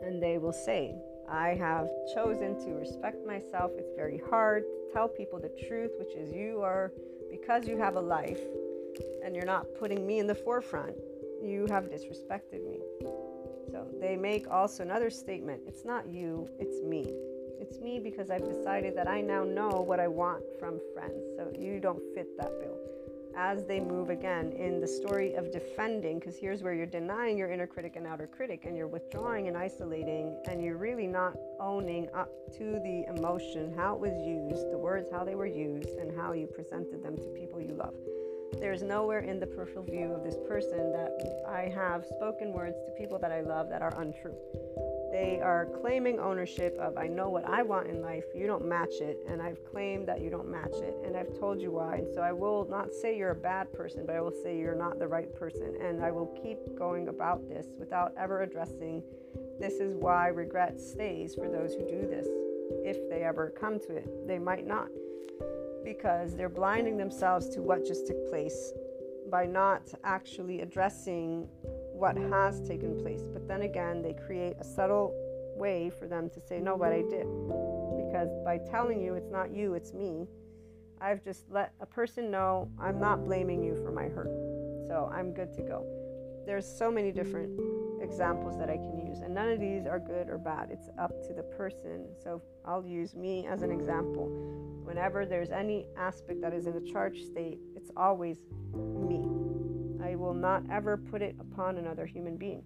And 0.06 0.22
they 0.22 0.38
will 0.38 0.54
say, 0.54 0.96
I 1.30 1.50
have 1.56 1.88
chosen 2.14 2.60
to 2.66 2.72
respect 2.72 3.26
myself. 3.26 3.72
It's 3.78 3.94
very 3.96 4.22
hard 4.30 4.64
to 4.64 4.94
tell 4.94 5.08
people 5.08 5.40
the 5.40 5.52
truth, 5.68 5.92
which 5.98 6.16
is 6.16 6.34
you 6.34 6.62
are, 6.62 6.92
because 7.32 7.68
you 7.68 7.78
have 7.78 7.96
a 7.96 8.02
life 8.02 8.42
and 9.24 9.36
you're 9.36 9.46
not 9.46 9.66
putting 9.80 10.06
me 10.06 10.20
in 10.20 10.28
the 10.28 10.36
forefront, 10.36 10.96
you 11.42 11.66
have 11.70 11.86
disrespected 11.86 12.70
me. 12.70 12.80
So 13.72 13.88
they 14.00 14.16
make 14.16 14.50
also 14.50 14.84
another 14.84 15.10
statement 15.10 15.62
it's 15.66 15.86
not 15.86 16.08
you, 16.08 16.48
it's 16.60 16.82
me. 16.82 17.14
It's 17.64 17.80
me 17.80 17.98
because 17.98 18.30
I've 18.30 18.44
decided 18.44 18.94
that 18.98 19.08
I 19.08 19.22
now 19.22 19.46
know 19.46 19.70
what 19.70 19.98
I 19.98 20.10
want 20.10 20.44
from 20.60 20.82
friends. 20.94 21.24
So 21.38 21.50
you 21.58 21.80
don't 21.80 22.02
fit 22.14 22.28
that 22.38 22.60
bill. 22.60 22.78
As 23.38 23.64
they 23.64 23.80
move 23.80 24.10
again 24.10 24.52
in 24.52 24.82
the 24.82 24.88
story 24.88 25.36
of 25.36 25.50
defending, 25.50 26.20
because 26.20 26.36
here's 26.36 26.62
where 26.62 26.74
you're 26.74 26.86
denying 26.86 27.38
your 27.38 27.50
inner 27.50 27.66
critic 27.66 27.96
and 27.96 28.06
outer 28.06 28.28
critic, 28.28 28.66
and 28.66 28.76
you're 28.76 28.90
withdrawing 28.90 29.48
and 29.48 29.56
isolating, 29.56 30.38
and 30.50 30.62
you're 30.62 30.76
really 30.76 31.08
not 31.08 31.38
owning 31.62 32.10
up 32.14 32.30
to 32.58 32.82
the 32.84 33.06
emotion, 33.16 33.74
how 33.78 33.94
it 33.94 34.00
was 34.02 34.12
used, 34.28 34.70
the 34.70 34.78
words, 34.78 35.08
how 35.10 35.24
they 35.24 35.36
were 35.36 35.48
used, 35.48 35.98
and 35.98 36.14
how 36.18 36.34
you 36.34 36.48
presented 36.48 37.02
them 37.02 37.16
to 37.16 37.28
people 37.30 37.62
you 37.62 37.76
love. 37.76 37.96
There's 38.60 38.84
nowhere 38.84 39.20
in 39.20 39.40
the 39.40 39.48
peripheral 39.48 39.86
view 39.86 40.12
of 40.12 40.26
this 40.26 40.36
person 40.50 40.92
that 40.92 41.46
I 41.48 41.72
have 41.74 42.04
spoken 42.06 42.52
words 42.52 42.76
to 42.86 42.92
people 42.98 43.20
that 43.20 43.32
I 43.32 43.40
love 43.40 43.70
that 43.70 43.82
are 43.82 43.98
untrue. 44.02 44.36
They 45.14 45.40
are 45.44 45.68
claiming 45.80 46.20
ownership 46.20 46.76
of, 46.80 46.98
I 46.98 47.06
know 47.06 47.30
what 47.30 47.48
I 47.48 47.62
want 47.62 47.88
in 47.88 48.02
life, 48.02 48.24
you 48.34 48.48
don't 48.48 48.68
match 48.68 48.96
it, 49.00 49.20
and 49.30 49.44
I've 49.44 49.64
claimed 49.64 50.08
that 50.08 50.22
you 50.22 50.32
don't 50.32 50.50
match 50.50 50.74
it, 50.74 50.98
and 51.06 51.16
I've 51.16 51.38
told 51.40 51.62
you 51.62 51.70
why. 51.70 51.98
And 51.98 52.08
so 52.12 52.22
I 52.22 52.32
will 52.32 52.68
not 52.68 52.92
say 52.92 53.16
you're 53.16 53.30
a 53.30 53.36
bad 53.36 53.72
person, 53.74 54.08
but 54.08 54.16
I 54.16 54.22
will 54.22 54.34
say 54.44 54.58
you're 54.58 54.74
not 54.74 54.98
the 54.98 55.08
right 55.08 55.32
person. 55.36 55.78
And 55.80 56.04
I 56.04 56.10
will 56.10 56.36
keep 56.42 56.58
going 56.76 57.10
about 57.10 57.48
this 57.48 57.68
without 57.78 58.12
ever 58.18 58.42
addressing 58.42 59.04
this 59.60 59.76
is 59.76 59.94
why 59.96 60.30
regret 60.30 60.80
stays 60.80 61.36
for 61.36 61.48
those 61.48 61.76
who 61.76 61.88
do 61.88 62.08
this. 62.08 62.28
If 62.84 63.08
they 63.08 63.22
ever 63.22 63.54
come 63.56 63.80
to 63.82 63.96
it, 63.96 64.28
they 64.28 64.40
might 64.40 64.66
not 64.66 64.88
because 65.84 66.36
they're 66.36 66.50
blinding 66.50 66.98
themselves 66.98 67.50
to 67.50 67.62
what 67.62 67.86
just 67.86 68.08
took 68.08 68.30
place 68.30 68.74
by 69.30 69.46
not 69.46 69.94
actually 70.04 70.62
addressing 70.62 71.48
what 71.94 72.18
has 72.18 72.62
taken 72.68 73.00
place. 73.02 73.22
But 73.32 73.48
then 73.48 73.62
again, 73.62 74.02
they 74.02 74.14
create 74.14 74.56
a 74.60 74.64
subtle 74.64 75.14
way 75.56 75.90
for 75.90 76.08
them 76.08 76.30
to 76.32 76.42
say, 76.42 76.60
No, 76.60 76.78
but 76.78 76.92
I 76.92 77.02
did. 77.02 77.28
Because 77.96 78.30
by 78.44 78.60
telling 78.70 79.02
you 79.02 79.16
it's 79.16 79.32
not 79.32 79.52
you, 79.52 79.74
it's 79.74 79.94
me, 79.94 80.28
I've 81.02 81.24
just 81.24 81.50
let 81.50 81.74
a 81.82 81.86
person 81.86 82.32
know 82.32 82.70
I'm 82.80 83.00
not 83.00 83.26
blaming 83.26 83.64
you 83.64 83.76
for 83.76 83.92
my 83.92 84.04
hurt. 84.04 84.32
So 84.88 85.12
I'm 85.14 85.34
good 85.34 85.54
to 85.56 85.62
go. 85.62 85.86
There's 86.46 86.66
so 86.66 86.92
many 86.92 87.12
different 87.12 87.60
examples 88.02 88.58
that 88.58 88.70
I 88.70 88.76
can 88.76 89.06
use, 89.08 89.20
and 89.20 89.34
none 89.34 89.50
of 89.50 89.60
these 89.60 89.86
are 89.86 90.00
good 90.00 90.30
or 90.30 90.38
bad. 90.38 90.70
It's 90.72 90.90
up 91.00 91.26
to 91.28 91.34
the 91.34 91.44
person. 91.44 92.08
So 92.22 92.42
I'll 92.66 92.86
use 92.86 93.16
me 93.16 93.48
as 93.48 93.62
an 93.62 93.72
example. 93.72 94.28
Whenever 94.84 95.26
there's 95.26 95.52
any 95.52 95.88
aspect 95.98 96.42
that 96.42 96.54
is 96.54 96.68
in 96.68 96.76
a 96.76 96.82
charged 96.82 97.26
state, 97.26 97.60
it's 97.76 97.92
always 97.96 98.40
me. 98.74 99.26
I 100.04 100.16
will 100.16 100.34
not 100.34 100.64
ever 100.70 100.98
put 100.98 101.22
it 101.22 101.36
upon 101.40 101.78
another 101.78 102.06
human 102.06 102.36
being 102.36 102.64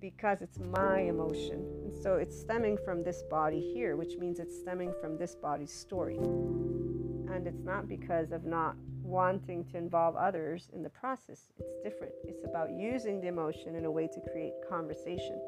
because 0.00 0.42
it's 0.42 0.58
my 0.58 1.00
emotion. 1.00 1.64
And 1.84 1.96
so 1.96 2.14
it's 2.14 2.38
stemming 2.38 2.78
from 2.84 3.04
this 3.04 3.22
body 3.30 3.60
here, 3.72 3.96
which 3.96 4.16
means 4.18 4.40
it's 4.40 4.58
stemming 4.58 4.92
from 5.00 5.16
this 5.16 5.36
body's 5.36 5.72
story. 5.72 6.16
And 6.16 7.46
it's 7.46 7.62
not 7.62 7.88
because 7.88 8.32
of 8.32 8.44
not 8.44 8.74
wanting 9.02 9.64
to 9.66 9.76
involve 9.76 10.16
others 10.16 10.68
in 10.72 10.82
the 10.82 10.90
process. 10.90 11.52
It's 11.58 11.82
different. 11.84 12.14
It's 12.24 12.44
about 12.44 12.70
using 12.72 13.20
the 13.20 13.28
emotion 13.28 13.76
in 13.76 13.84
a 13.84 13.90
way 13.90 14.08
to 14.08 14.20
create 14.32 14.52
conversation. 14.68 15.40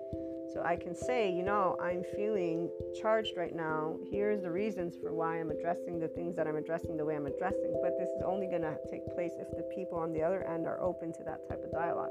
So 0.52 0.62
I 0.62 0.76
can 0.76 0.94
say, 0.94 1.32
you 1.32 1.42
know, 1.42 1.76
I'm 1.80 2.02
feeling 2.14 2.68
charged 3.00 3.36
right 3.36 3.54
now. 3.54 3.96
Here's 4.10 4.42
the 4.42 4.50
reasons 4.50 4.96
for 5.00 5.14
why 5.14 5.40
I'm 5.40 5.50
addressing 5.50 5.98
the 5.98 6.08
things 6.08 6.36
that 6.36 6.46
I'm 6.46 6.56
addressing 6.56 6.96
the 6.96 7.04
way 7.04 7.16
I'm 7.16 7.26
addressing. 7.26 7.78
But 7.82 7.98
this 7.98 8.08
is 8.10 8.22
only 8.26 8.46
going 8.46 8.62
to 8.62 8.76
take 8.90 9.06
place 9.14 9.32
if 9.38 9.48
the 9.56 9.62
people 9.74 9.98
on 9.98 10.12
the 10.12 10.22
other 10.22 10.46
end 10.46 10.66
are 10.66 10.80
open 10.80 11.12
to 11.14 11.22
that 11.24 11.48
type 11.48 11.62
of 11.64 11.72
dialogue. 11.72 12.10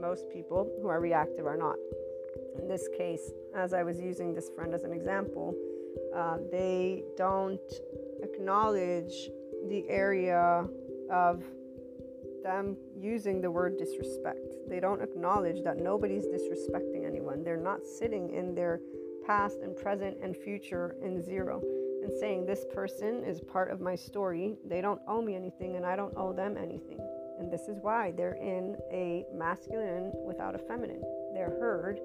Most 0.00 0.28
people 0.30 0.68
who 0.82 0.88
are 0.88 1.00
reactive 1.00 1.46
are 1.46 1.56
not. 1.56 1.76
In 2.58 2.66
this 2.66 2.88
case, 2.96 3.30
as 3.54 3.72
I 3.72 3.82
was 3.82 4.00
using 4.00 4.34
this 4.34 4.50
friend 4.54 4.74
as 4.74 4.82
an 4.82 4.92
example, 4.92 5.54
uh, 6.14 6.38
they 6.50 7.04
don't 7.16 7.60
acknowledge 8.22 9.30
the 9.68 9.84
area 9.88 10.66
of 11.10 11.42
them 12.44 12.76
using 12.96 13.40
the 13.40 13.50
word 13.50 13.76
disrespect. 13.76 14.54
They 14.68 14.78
don't 14.78 15.02
acknowledge 15.02 15.64
that 15.64 15.78
nobody's 15.78 16.26
disrespecting 16.26 17.04
anyone. 17.04 17.42
They're 17.42 17.56
not 17.56 17.84
sitting 17.84 18.32
in 18.32 18.54
their 18.54 18.80
past 19.26 19.58
and 19.62 19.76
present 19.76 20.18
and 20.22 20.36
future 20.36 20.94
in 21.02 21.20
zero 21.20 21.60
and 22.04 22.12
saying, 22.20 22.46
This 22.46 22.64
person 22.72 23.24
is 23.24 23.40
part 23.40 23.72
of 23.72 23.80
my 23.80 23.96
story. 23.96 24.56
They 24.64 24.80
don't 24.80 25.00
owe 25.08 25.22
me 25.22 25.34
anything 25.34 25.74
and 25.74 25.84
I 25.84 25.96
don't 25.96 26.14
owe 26.16 26.32
them 26.32 26.56
anything. 26.56 27.00
And 27.40 27.52
this 27.52 27.62
is 27.62 27.78
why 27.80 28.12
they're 28.16 28.34
in 28.34 28.76
a 28.92 29.24
masculine 29.34 30.12
without 30.24 30.54
a 30.54 30.58
feminine. 30.58 31.02
They're 31.34 31.56
herd 31.58 31.98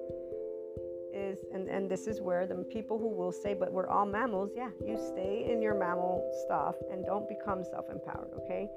is 1.12 1.38
and, 1.52 1.68
and 1.68 1.90
this 1.90 2.06
is 2.06 2.20
where 2.20 2.46
the 2.46 2.54
people 2.70 2.98
who 2.98 3.08
will 3.08 3.32
say 3.32 3.52
but 3.52 3.72
we're 3.72 3.88
all 3.88 4.06
mammals 4.06 4.50
yeah 4.54 4.70
you 4.86 4.96
stay 4.96 5.48
in 5.50 5.60
your 5.60 5.74
mammal 5.74 6.24
stuff 6.44 6.76
and 6.90 7.04
don't 7.04 7.28
become 7.28 7.64
self-empowered 7.64 8.30
okay 8.36 8.68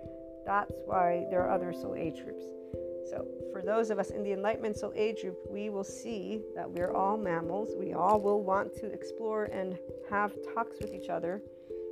that's 0.46 0.74
why 0.86 1.26
there 1.30 1.42
are 1.44 1.52
other 1.52 1.74
soul 1.74 1.96
age 1.96 2.24
groups 2.24 2.46
so 3.10 3.28
for 3.52 3.62
those 3.62 3.90
of 3.90 4.00
us 4.00 4.10
in 4.10 4.24
the 4.24 4.32
enlightenment 4.32 4.78
soul 4.78 4.94
age 4.96 5.22
group 5.22 5.38
we 5.50 5.70
will 5.70 5.84
see 5.84 6.42
that 6.56 6.70
we're 6.70 6.94
all 6.94 7.18
mammals. 7.18 7.70
We 7.78 7.94
all 7.94 8.20
will 8.20 8.44
want 8.44 8.74
to 8.78 8.88
explore 8.88 9.46
and 9.46 9.78
have 10.10 10.34
talks 10.54 10.78
with 10.80 10.94
each 10.94 11.10
other. 11.10 11.42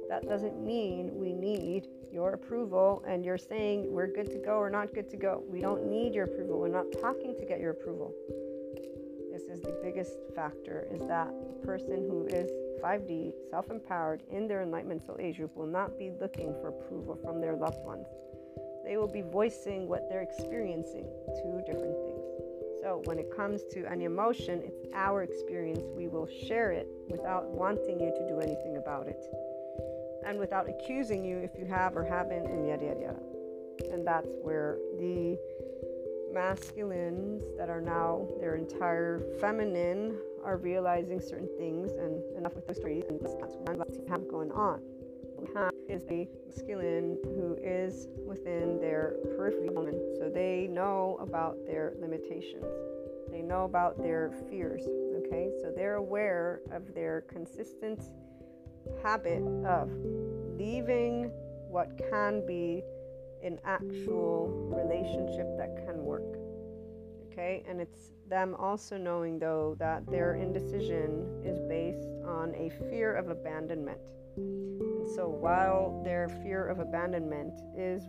That 0.10 0.28
doesn't 0.28 0.64
mean 0.64 1.12
we 1.14 1.34
need 1.34 1.88
your 2.12 2.34
approval 2.34 3.04
and 3.08 3.24
you're 3.24 3.38
saying 3.38 3.86
we're 3.92 4.08
good 4.08 4.32
to 4.32 4.40
go 4.40 4.54
or 4.54 4.70
not 4.70 4.94
good 4.94 5.10
to 5.10 5.18
go. 5.18 5.44
We 5.48 5.62
don't 5.62 5.90
need 5.90 6.14
your 6.14 6.26
approval. 6.26 6.60
We're 6.60 6.70
not 6.70 6.92
talking 7.02 7.36
to 7.38 7.46
get 7.46 7.60
your 7.60 7.72
approval. 7.72 8.14
This 9.32 9.44
is 9.44 9.62
the 9.62 9.80
biggest 9.84 10.14
factor 10.36 10.88
is 10.92 11.02
that 11.08 11.28
a 11.28 11.66
person 11.66 12.08
who 12.10 12.26
is 12.28 12.50
5D, 12.84 13.32
self 13.50 13.70
empowered 13.70 14.24
in 14.30 14.48
their 14.48 14.64
enlightenment 14.64 15.06
soul 15.06 15.18
age 15.20 15.38
group 15.38 15.56
will 15.56 15.68
not 15.68 15.98
be 15.98 16.12
looking 16.20 16.54
for 16.62 16.70
approval 16.70 17.18
from 17.24 17.40
their 17.40 17.56
loved 17.56 17.80
ones. 17.86 18.08
They 18.84 18.98
will 18.98 19.08
be 19.08 19.22
voicing 19.22 19.88
what 19.88 20.10
they're 20.10 20.22
experiencing, 20.22 21.06
two 21.42 21.62
different 21.66 21.96
things. 22.04 22.22
So, 22.82 23.02
when 23.06 23.20
it 23.20 23.36
comes 23.36 23.64
to 23.74 23.86
an 23.86 24.02
emotion, 24.02 24.62
it's 24.66 24.86
our 24.94 25.22
experience. 25.22 25.84
We 25.96 26.08
will 26.08 26.28
share 26.48 26.72
it 26.72 26.88
without 27.10 27.46
wanting 27.48 28.00
you 28.00 28.12
to 28.12 28.28
do 28.28 28.40
anything 28.40 28.78
about 28.78 29.08
it 29.08 29.24
and 30.26 30.40
without 30.40 30.70
accusing 30.70 31.24
you 31.26 31.38
if 31.38 31.52
you 31.58 31.66
have 31.66 31.96
or 31.96 32.04
haven't, 32.04 32.46
and 32.46 32.68
yada 32.68 32.86
yada 32.86 33.02
yada. 33.02 33.20
And 33.92 34.06
that's 34.06 34.30
where 34.42 34.78
the 35.00 35.38
masculines 36.34 37.44
that 37.58 37.70
are 37.70 37.82
now 37.82 38.28
their 38.40 38.56
entire 38.56 39.22
feminine 39.40 40.18
are 40.44 40.58
realizing 40.58 41.20
certain 41.20 41.50
things 41.58 41.92
and 41.92 42.24
enough 42.38 42.56
with 42.56 42.66
those 42.66 42.78
stories 42.78 43.04
and 43.10 43.20
that's 43.20 43.34
what 43.34 43.92
i 44.08 44.12
have 44.12 44.28
going 44.28 44.52
on. 44.52 44.82
We 45.38 45.48
have 45.54 45.71
is 45.92 46.06
a 46.10 46.28
masculine 46.48 47.18
who 47.24 47.58
is 47.62 48.08
within 48.26 48.80
their 48.80 49.16
periphery 49.36 49.70
woman. 49.70 50.00
So 50.18 50.30
they 50.34 50.68
know 50.72 51.18
about 51.22 51.58
their 51.66 51.94
limitations. 52.00 52.66
They 53.30 53.42
know 53.42 53.66
about 53.66 53.98
their 53.98 54.32
fears. 54.50 54.84
Okay, 55.26 55.52
so 55.62 55.72
they're 55.76 55.96
aware 55.96 56.62
of 56.72 56.94
their 56.94 57.22
consistent 57.22 58.02
habit 59.04 59.44
of 59.66 59.90
leaving 60.58 61.32
what 61.70 61.90
can 62.10 62.46
be 62.46 62.84
an 63.44 63.60
actual 63.66 64.48
relationship 64.74 65.48
that 65.58 65.76
can 65.86 66.04
work. 66.04 66.38
Okay, 67.32 67.64
and 67.68 67.82
it's 67.82 68.12
them 68.30 68.56
also 68.58 68.98
knowing 68.98 69.40
though 69.40 69.76
that 69.80 70.06
their 70.10 70.36
indecision 70.36 71.42
is 71.44 71.60
based 71.68 72.08
on 72.26 72.54
a 72.56 72.70
fear 72.90 73.14
of 73.16 73.30
abandonment. 73.30 74.00
So 75.16 75.28
while 75.28 76.02
their 76.06 76.30
fear 76.30 76.66
of 76.68 76.80
abandonment 76.80 77.60
is 77.76 78.04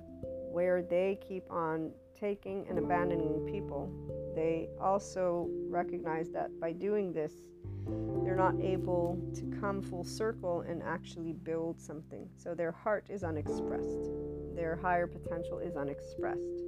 where 0.53 0.83
they 0.83 1.19
keep 1.27 1.45
on 1.51 1.91
taking 2.15 2.67
and 2.69 2.79
abandoning 2.79 3.45
people, 3.51 3.91
they 4.37 4.69
also 4.81 5.49
recognize 5.69 6.31
that 6.31 6.49
by 6.61 6.73
doing 6.73 7.13
this, 7.13 7.33
they're 8.25 8.37
not 8.37 8.55
able 8.61 9.19
to 9.35 9.43
come 9.61 9.83
full 9.83 10.05
circle 10.05 10.61
and 10.61 10.81
actually 10.83 11.33
build 11.33 11.81
something. 11.81 12.29
So 12.37 12.55
their 12.55 12.71
heart 12.71 13.07
is 13.09 13.25
unexpressed, 13.25 14.11
their 14.55 14.77
higher 14.77 15.09
potential 15.09 15.59
is 15.59 15.77
unexpressed. 15.77 16.63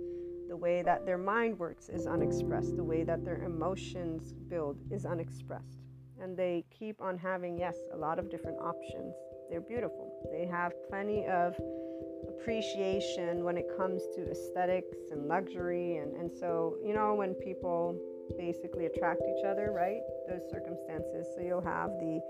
The 0.49 0.57
way 0.57 0.83
that 0.83 1.07
their 1.07 1.19
mind 1.19 1.59
works 1.59 1.89
is 1.89 2.07
unexpressed. 2.07 2.77
The 2.77 2.85
way 2.85 3.03
that 3.05 3.25
their 3.25 3.43
emotions 3.43 4.33
build 4.49 4.79
is 4.91 5.07
unexpressed. 5.07 5.81
And 6.21 6.37
they 6.37 6.65
keep 6.71 7.01
on 7.01 7.19
having, 7.19 7.57
yes, 7.59 7.77
a 7.93 7.97
lot 7.97 8.19
of 8.19 8.31
different 8.31 8.59
options. 8.61 9.15
They're 9.51 9.61
beautiful. 9.61 10.13
They 10.33 10.47
have 10.47 10.73
plenty 10.89 11.27
of 11.27 11.55
appreciation 12.29 13.45
when 13.45 13.57
it 13.57 13.67
comes 13.77 14.03
to 14.17 14.31
aesthetics 14.31 15.11
and 15.13 15.27
luxury. 15.27 15.99
And, 15.99 16.17
and 16.17 16.31
so, 16.33 16.77
you 16.85 16.95
know, 16.95 17.15
when 17.15 17.35
people 17.35 17.99
basically 18.39 18.87
attract 18.87 19.23
each 19.23 19.45
other, 19.45 19.73
right? 19.75 20.01
Those 20.29 20.43
circumstances. 20.51 21.27
So 21.35 21.43
you'll 21.43 21.61
have 21.61 21.91
the 21.99 22.21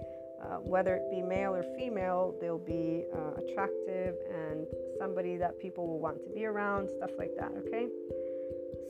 uh, 0.44 0.56
whether 0.58 0.96
it 0.96 1.10
be 1.10 1.22
male 1.22 1.54
or 1.54 1.64
female, 1.78 2.34
they'll 2.40 2.58
be 2.58 3.04
uh, 3.14 3.40
attractive 3.40 4.14
and 4.30 4.66
somebody 4.98 5.36
that 5.38 5.58
people 5.58 5.86
will 5.86 5.98
want 5.98 6.22
to 6.22 6.28
be 6.30 6.44
around, 6.44 6.90
stuff 6.90 7.10
like 7.16 7.30
that, 7.38 7.50
okay? 7.66 7.86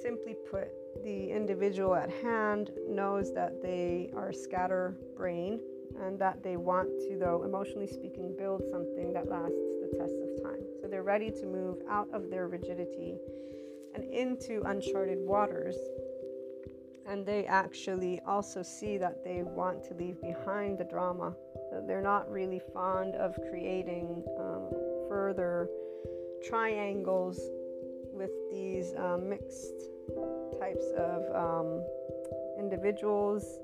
Simply 0.02 0.34
put, 0.50 0.68
the 1.04 1.30
individual 1.30 1.94
at 1.94 2.10
hand 2.10 2.70
knows 2.88 3.32
that 3.34 3.62
they 3.62 4.10
are 4.16 4.32
scatterbrain 4.32 5.60
and 6.02 6.18
that 6.18 6.42
they 6.42 6.56
want 6.56 6.88
to, 7.08 7.18
though 7.18 7.42
emotionally 7.44 7.86
speaking, 7.86 8.34
build 8.36 8.62
something 8.70 9.12
that 9.12 9.28
lasts 9.28 9.54
the 9.80 9.96
test 9.98 10.14
of 10.14 10.42
time. 10.42 10.64
So 10.80 10.88
they're 10.88 11.02
ready 11.02 11.30
to 11.30 11.46
move 11.46 11.78
out 11.88 12.08
of 12.12 12.30
their 12.30 12.48
rigidity 12.48 13.16
and 13.94 14.04
into 14.04 14.62
uncharted 14.66 15.18
waters 15.20 15.76
and 17.06 17.26
they 17.26 17.44
actually 17.46 18.20
also 18.26 18.62
see 18.62 18.96
that 18.98 19.22
they 19.24 19.42
want 19.42 19.84
to 19.84 19.94
leave 19.94 20.20
behind 20.20 20.78
the 20.78 20.84
drama. 20.84 21.34
They're 21.86 22.00
not 22.00 22.30
really 22.30 22.60
fond 22.72 23.14
of 23.16 23.36
creating 23.50 24.24
um, 24.38 24.70
further 25.08 25.68
triangles 26.46 27.40
with 28.12 28.30
these 28.50 28.94
um, 28.96 29.28
mixed 29.28 29.90
types 30.58 30.86
of 30.96 31.34
um, 31.34 31.84
individuals. 32.58 33.58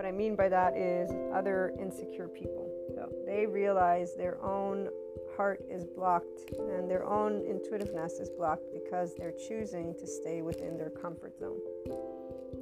What 0.00 0.08
I 0.08 0.12
mean 0.12 0.34
by 0.34 0.48
that 0.48 0.78
is 0.78 1.10
other 1.30 1.74
insecure 1.78 2.26
people. 2.26 2.72
So 2.94 3.12
they 3.26 3.44
realize 3.44 4.14
their 4.16 4.42
own 4.42 4.88
heart 5.36 5.62
is 5.68 5.84
blocked 5.84 6.54
and 6.58 6.90
their 6.90 7.04
own 7.04 7.44
intuitiveness 7.44 8.14
is 8.14 8.30
blocked 8.30 8.64
because 8.72 9.14
they're 9.14 9.34
choosing 9.46 9.94
to 10.00 10.06
stay 10.06 10.40
within 10.40 10.78
their 10.78 10.88
comfort 10.88 11.38
zone. 11.38 11.58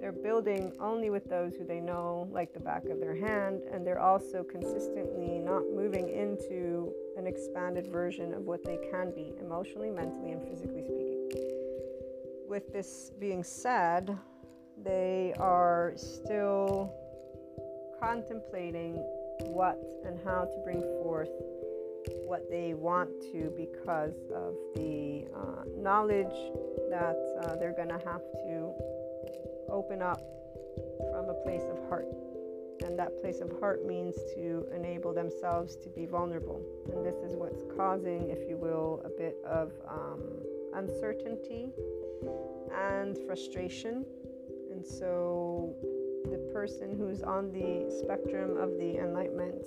They're 0.00 0.10
building 0.10 0.72
only 0.80 1.10
with 1.10 1.30
those 1.30 1.54
who 1.54 1.64
they 1.64 1.78
know 1.78 2.28
like 2.32 2.52
the 2.52 2.58
back 2.58 2.86
of 2.86 2.98
their 2.98 3.14
hand, 3.14 3.62
and 3.72 3.86
they're 3.86 4.00
also 4.00 4.42
consistently 4.42 5.38
not 5.38 5.62
moving 5.72 6.08
into 6.08 6.92
an 7.16 7.28
expanded 7.28 7.86
version 7.86 8.34
of 8.34 8.42
what 8.42 8.64
they 8.64 8.80
can 8.90 9.12
be 9.14 9.32
emotionally, 9.40 9.92
mentally, 9.92 10.32
and 10.32 10.42
physically 10.42 10.82
speaking. 10.82 11.28
With 12.48 12.72
this 12.72 13.12
being 13.20 13.44
said, 13.44 14.18
they 14.82 15.34
are 15.38 15.92
still 15.94 16.92
contemplating 18.00 18.94
what 19.46 19.78
and 20.04 20.18
how 20.24 20.44
to 20.44 20.58
bring 20.64 20.80
forth 21.02 21.30
what 22.24 22.48
they 22.50 22.74
want 22.74 23.08
to 23.32 23.52
because 23.56 24.14
of 24.34 24.54
the 24.74 25.24
uh, 25.34 25.64
knowledge 25.76 26.34
that 26.90 27.16
uh, 27.42 27.56
they're 27.56 27.74
going 27.74 27.88
to 27.88 28.00
have 28.04 28.22
to 28.32 28.72
open 29.70 30.02
up 30.02 30.20
from 31.12 31.28
a 31.28 31.34
place 31.44 31.62
of 31.70 31.88
heart. 31.88 32.06
And 32.84 32.98
that 32.98 33.20
place 33.20 33.40
of 33.40 33.50
heart 33.58 33.84
means 33.84 34.14
to 34.34 34.66
enable 34.74 35.12
themselves 35.12 35.76
to 35.76 35.88
be 35.88 36.06
vulnerable. 36.06 36.62
And 36.92 37.04
this 37.04 37.16
is 37.16 37.34
what's 37.34 37.62
causing, 37.76 38.30
if 38.30 38.48
you 38.48 38.56
will, 38.56 39.02
a 39.04 39.08
bit 39.08 39.36
of 39.44 39.72
um, 39.88 40.22
uncertainty 40.74 41.70
and 42.72 43.18
frustration. 43.26 44.04
And 44.70 44.86
so 44.86 45.74
the 46.24 46.50
person 46.52 46.96
who's 46.96 47.22
on 47.22 47.52
the 47.52 47.90
spectrum 48.00 48.56
of 48.56 48.70
the 48.78 48.98
enlightenment 48.98 49.66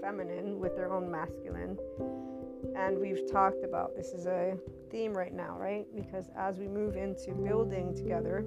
feminine 0.00 0.58
with 0.58 0.74
their 0.76 0.92
own 0.92 1.10
masculine. 1.10 1.76
And 2.76 2.98
we've 2.98 3.30
talked 3.30 3.64
about 3.64 3.96
this 3.96 4.08
is 4.08 4.26
a 4.26 4.56
theme 4.90 5.12
right 5.12 5.34
now, 5.34 5.56
right? 5.58 5.86
Because 5.94 6.30
as 6.36 6.58
we 6.58 6.68
move 6.68 6.96
into 6.96 7.32
building 7.32 7.94
together, 7.94 8.44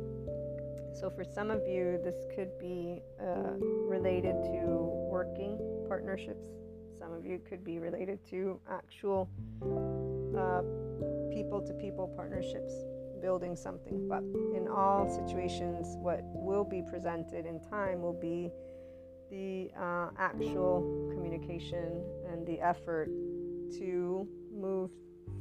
so 0.94 1.10
for 1.10 1.24
some 1.24 1.50
of 1.50 1.62
you, 1.68 2.00
this 2.04 2.26
could 2.36 2.58
be 2.60 3.02
uh, 3.22 3.54
related 3.58 4.36
to 4.44 4.60
working 5.10 5.58
partnerships. 5.88 6.44
Some 7.00 7.14
of 7.14 7.26
you 7.26 7.40
could 7.48 7.64
be 7.64 7.80
related 7.80 8.20
to 8.30 8.60
actual 8.70 9.30
people 11.32 11.62
to 11.62 11.74
people 11.74 12.08
partnerships, 12.16 12.74
building 13.22 13.56
something. 13.56 14.08
But 14.08 14.24
in 14.56 14.68
all 14.68 15.10
situations, 15.10 15.96
what 15.98 16.22
will 16.24 16.64
be 16.64 16.82
presented 16.90 17.46
in 17.46 17.60
time 17.60 18.02
will 18.02 18.20
be 18.20 18.52
the 19.30 19.72
uh, 19.80 20.10
actual 20.18 21.10
communication 21.14 22.04
and 22.30 22.46
the 22.46 22.60
effort 22.60 23.08
to 23.78 24.28
move 24.54 24.92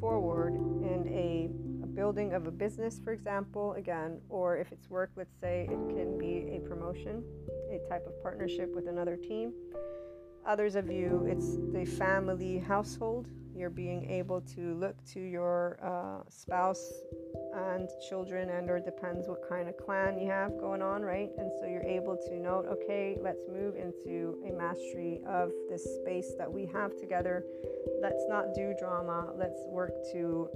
forward 0.01 0.55
in 0.55 1.07
a, 1.09 1.51
a, 1.83 1.87
building 1.87 2.33
of 2.33 2.47
a 2.47 2.51
business, 2.51 3.01
for 3.03 3.13
example, 3.13 3.73
again, 3.75 4.21
or 4.29 4.57
if 4.57 4.71
it's 4.71 4.89
work, 4.89 5.11
let's 5.17 5.35
say 5.41 5.65
it 5.65 5.95
can 5.95 6.17
be 6.17 6.57
a 6.57 6.61
promotion, 6.69 7.23
a 7.71 7.79
type 7.89 8.07
of 8.07 8.23
partnership 8.23 8.73
with 8.75 8.89
another 8.89 9.17
team. 9.17 9.53
Others 10.47 10.77
of 10.77 10.91
you, 10.91 11.27
it's 11.29 11.57
the 11.73 11.85
family 11.85 12.59
household. 12.59 13.29
You're 13.55 13.69
being 13.69 14.09
able 14.09 14.41
to 14.55 14.75
look 14.75 14.97
to 15.13 15.21
your 15.21 15.79
uh, 15.83 16.23
spouse 16.31 16.91
and 17.55 17.89
children 18.09 18.51
and 18.51 18.71
or 18.71 18.79
depends 18.79 19.29
what 19.29 19.47
kind 19.49 19.69
of 19.69 19.77
clan 19.77 20.19
you 20.19 20.29
have 20.29 20.59
going 20.59 20.83
on 20.83 21.03
right? 21.03 21.31
And 21.39 21.51
so 21.59 21.67
you're 21.67 21.83
able 21.83 22.17
to 22.17 22.37
note 22.37 22.67
okay 22.67 23.17
let's 23.21 23.43
move 23.53 23.77
into 23.77 24.39
a 24.49 24.53
mastery 24.53 25.21
of 25.29 25.51
this 25.69 25.85
space 26.01 26.33
that 26.39 26.51
we 26.51 26.67
have 26.67 26.97
together. 26.99 27.45
Let's 28.01 28.25
not 28.29 28.55
do 28.55 28.75
drama. 28.79 29.33
Let's 29.37 29.61
work 29.69 29.93
to 30.13 30.49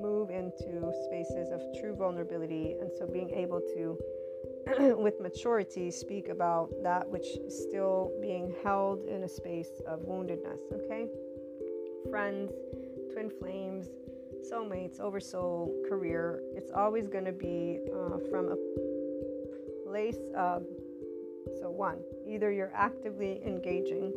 move 0.00 0.30
into 0.30 0.92
spaces 1.04 1.50
of 1.52 1.60
true 1.80 1.94
vulnerability. 1.94 2.74
And 2.80 2.90
so 2.98 3.06
being 3.06 3.30
able 3.30 3.60
to 3.74 3.98
with 4.96 5.20
maturity 5.20 5.90
speak 5.90 6.28
about 6.28 6.70
that 6.82 7.08
which 7.08 7.26
is 7.46 7.66
still 7.68 8.12
being 8.20 8.54
held 8.62 9.04
in 9.06 9.24
a 9.24 9.28
space 9.28 9.82
of 9.86 10.00
woundedness 10.00 10.60
okay? 10.72 11.06
Friends 12.10 12.52
twin 13.12 13.30
flames 13.30 13.88
soulmates, 14.50 15.00
oversoul, 15.00 15.74
career, 15.88 16.42
it's 16.54 16.70
always 16.70 17.08
going 17.08 17.24
to 17.24 17.32
be 17.32 17.80
uh, 17.92 18.18
from 18.30 18.52
a 18.52 19.88
place 19.88 20.18
of, 20.36 20.64
so 21.60 21.70
one, 21.70 21.98
either 22.26 22.52
you're 22.52 22.72
actively 22.74 23.40
engaging, 23.44 24.12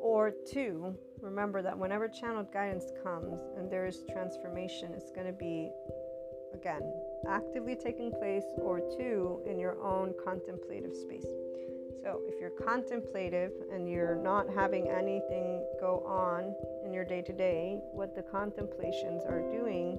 or 0.00 0.32
two, 0.50 0.94
remember 1.20 1.62
that 1.62 1.76
whenever 1.76 2.08
channeled 2.08 2.52
guidance 2.52 2.92
comes 3.02 3.40
and 3.56 3.70
there's 3.70 4.04
transformation, 4.12 4.92
it's 4.94 5.10
going 5.10 5.26
to 5.26 5.32
be, 5.32 5.70
again, 6.54 6.82
actively 7.28 7.74
taking 7.74 8.10
place, 8.12 8.44
or 8.58 8.80
two, 8.96 9.40
in 9.46 9.58
your 9.58 9.80
own 9.82 10.14
contemplative 10.24 10.94
space. 10.94 11.26
So, 12.02 12.20
if 12.26 12.40
you're 12.40 12.50
contemplative 12.50 13.52
and 13.72 13.88
you're 13.88 14.16
not 14.16 14.48
having 14.54 14.88
anything 14.88 15.64
go 15.80 16.04
on 16.06 16.54
in 16.84 16.92
your 16.92 17.04
day 17.04 17.22
to 17.22 17.32
day, 17.32 17.80
what 17.92 18.14
the 18.14 18.22
contemplations 18.22 19.22
are 19.24 19.40
doing 19.50 19.98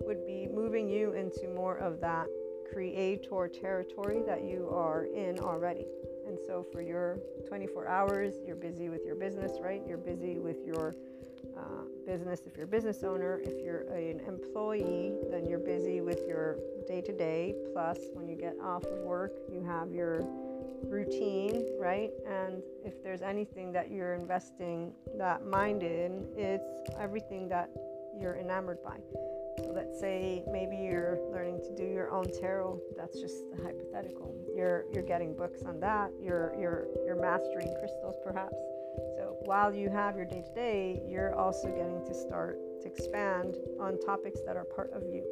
would 0.00 0.26
be 0.26 0.48
moving 0.52 0.88
you 0.88 1.12
into 1.12 1.48
more 1.48 1.76
of 1.78 2.00
that 2.00 2.26
creator 2.72 3.48
territory 3.48 4.22
that 4.26 4.44
you 4.44 4.68
are 4.72 5.04
in 5.04 5.38
already. 5.38 5.86
And 6.26 6.38
so, 6.46 6.66
for 6.72 6.80
your 6.80 7.18
24 7.48 7.88
hours, 7.88 8.34
you're 8.46 8.56
busy 8.56 8.88
with 8.88 9.04
your 9.04 9.16
business, 9.16 9.52
right? 9.60 9.82
You're 9.86 9.98
busy 9.98 10.38
with 10.38 10.64
your 10.64 10.94
uh, 11.56 11.84
business 12.06 12.40
if 12.46 12.56
you're 12.56 12.64
a 12.66 12.68
business 12.68 13.02
owner. 13.02 13.40
If 13.42 13.62
you're 13.62 13.82
an 13.92 14.20
employee, 14.20 15.14
then 15.30 15.46
you're 15.46 15.58
busy 15.58 16.00
with 16.00 16.20
your 16.26 16.58
day 16.86 17.00
to 17.00 17.12
day. 17.12 17.54
Plus, 17.72 17.98
when 18.14 18.28
you 18.28 18.36
get 18.36 18.56
off 18.62 18.84
of 18.84 18.98
work, 18.98 19.32
you 19.52 19.62
have 19.62 19.92
your 19.92 20.20
routine, 20.84 21.66
right? 21.78 22.10
And 22.26 22.62
if 22.84 23.02
there's 23.02 23.22
anything 23.22 23.72
that 23.72 23.90
you're 23.90 24.14
investing 24.14 24.92
that 25.16 25.44
mind 25.46 25.82
in, 25.82 26.26
it's 26.36 26.90
everything 26.98 27.48
that 27.48 27.70
you're 28.18 28.36
enamored 28.36 28.82
by. 28.82 28.98
So 29.58 29.72
let's 29.74 29.98
say 30.00 30.42
maybe 30.50 30.76
you're 30.76 31.18
learning 31.30 31.60
to 31.64 31.74
do 31.76 31.84
your 31.84 32.10
own 32.10 32.26
tarot. 32.40 32.80
That's 32.96 33.20
just 33.20 33.36
hypothetical. 33.62 34.34
You're 34.56 34.84
you're 34.92 35.02
getting 35.02 35.34
books 35.34 35.62
on 35.62 35.80
that. 35.80 36.10
You're 36.20 36.54
you're 36.58 36.86
you're 37.04 37.20
mastering 37.20 37.72
crystals 37.78 38.16
perhaps. 38.24 38.56
So 39.16 39.36
while 39.44 39.74
you 39.74 39.90
have 39.90 40.16
your 40.16 40.24
day 40.24 40.42
to 40.42 40.54
day, 40.54 41.02
you're 41.06 41.34
also 41.34 41.68
getting 41.68 42.04
to 42.06 42.14
start 42.14 42.58
to 42.82 42.86
expand 42.86 43.56
on 43.80 43.98
topics 44.00 44.40
that 44.46 44.56
are 44.56 44.64
part 44.64 44.90
of 44.92 45.02
you 45.04 45.24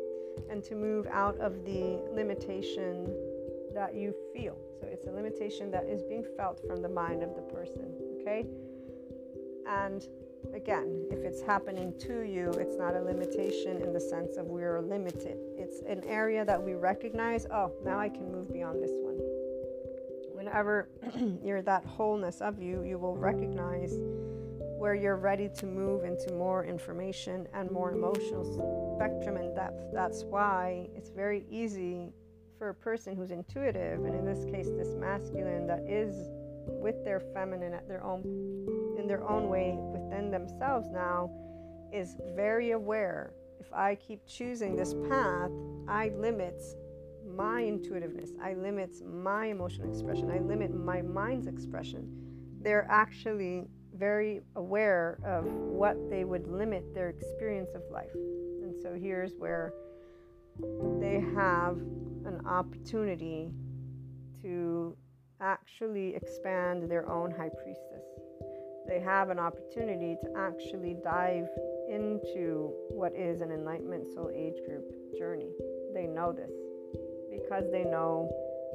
and 0.51 0.63
to 0.65 0.75
move 0.75 1.07
out 1.11 1.39
of 1.39 1.65
the 1.65 2.01
limitation 2.13 3.07
that 3.75 3.95
you 3.95 4.15
feel. 4.35 4.57
So 4.81 4.87
it's 4.87 5.07
a 5.07 5.11
limitation 5.11 5.71
that 5.73 5.85
is 5.85 6.03
being 6.03 6.25
felt 6.37 6.61
from 6.67 6.81
the 6.81 6.89
mind 6.89 7.23
of 7.23 7.35
the 7.37 7.43
person, 7.43 7.93
okay? 8.21 8.47
And 9.69 10.07
again, 10.55 11.07
if 11.11 11.19
it's 11.19 11.43
happening 11.43 11.93
to 12.01 12.23
you, 12.23 12.51
it's 12.53 12.77
not 12.77 12.97
a 12.97 13.03
limitation 13.03 13.83
in 13.83 13.93
the 13.93 14.01
sense 14.01 14.37
of 14.37 14.47
we're 14.47 14.81
limited. 14.81 15.37
It's 15.57 15.83
an 15.87 16.03
area 16.05 16.45
that 16.45 16.61
we 16.63 16.75
recognize, 16.75 17.47
oh, 17.53 17.73
now 17.85 17.99
I 17.99 18.09
can 18.09 18.33
move 18.33 18.53
beyond 18.53 18.83
this 18.83 18.93
one. 18.95 19.19
Whenever 20.35 20.89
you're 21.45 21.63
that 21.63 21.85
wholeness 21.85 22.41
of 22.41 22.63
you, 22.63 22.83
you 22.83 22.99
will 22.99 23.17
recognize 23.17 23.99
where 24.81 24.95
you're 24.95 25.17
ready 25.17 25.51
to 25.59 25.67
move 25.67 26.05
into 26.05 26.33
more 26.33 26.65
information 26.65 27.47
and 27.53 27.71
more 27.71 27.93
emotional 27.93 28.97
spectrum 28.97 29.37
and 29.37 29.55
depth. 29.55 29.93
That's 29.93 30.25
why 30.25 30.89
it's 30.97 31.11
very 31.11 31.45
easy 31.51 32.15
for 32.61 32.69
a 32.69 32.75
person 32.75 33.17
who's 33.17 33.31
intuitive, 33.31 34.05
and 34.05 34.15
in 34.15 34.27
this 34.27 34.45
case, 34.45 34.69
this 34.77 34.95
masculine 34.97 35.67
that 35.67 35.81
is 35.89 36.29
with 36.67 37.03
their 37.07 37.19
feminine 37.19 37.73
at 37.73 37.89
their 37.89 38.05
own 38.05 38.21
in 38.99 39.07
their 39.09 39.27
own 39.27 39.49
way 39.49 39.75
within 39.79 40.31
themselves 40.31 40.87
now 40.93 41.31
is 41.91 42.17
very 42.37 42.73
aware 42.73 43.33
if 43.59 43.73
I 43.73 43.95
keep 43.95 44.27
choosing 44.27 44.77
this 44.77 44.95
path, 45.09 45.51
I 45.89 46.11
limit 46.19 46.61
my 47.35 47.65
intuitiveness, 47.65 48.31
I 48.43 48.53
limit 48.53 48.91
my 49.07 49.47
emotional 49.47 49.91
expression, 49.91 50.31
I 50.31 50.41
limit 50.41 50.75
my 50.75 51.01
mind's 51.01 51.47
expression. 51.47 52.07
They're 52.61 52.87
actually 52.91 53.69
very 53.95 54.43
aware 54.57 55.19
of 55.25 55.47
what 55.47 55.97
they 56.11 56.25
would 56.25 56.47
limit 56.47 56.95
their 56.95 57.09
experience 57.09 57.71
of 57.75 57.83
life. 57.91 58.13
And 58.15 58.75
so 58.83 58.95
here's 58.95 59.33
where 59.39 59.73
they 61.01 61.25
have 61.35 61.77
an 62.27 62.41
opportunity 62.47 63.53
to 64.43 64.97
actually 65.41 66.15
expand 66.15 66.91
their 66.91 67.09
own 67.11 67.31
high 67.31 67.51
priestess. 67.63 68.05
They 68.87 69.01
have 69.01 69.31
an 69.31 69.39
opportunity 69.39 70.17
to 70.23 70.31
actually 70.37 70.97
dive 71.03 71.49
into 71.89 72.73
what 72.91 73.15
is 73.15 73.41
an 73.41 73.51
enlightenment 73.51 74.09
soul 74.13 74.31
age 74.35 74.57
group 74.67 74.85
journey. 75.17 75.51
They 75.95 76.07
know 76.07 76.33
this 76.33 76.53
because 77.31 77.71
they 77.71 77.85
know 77.85 78.31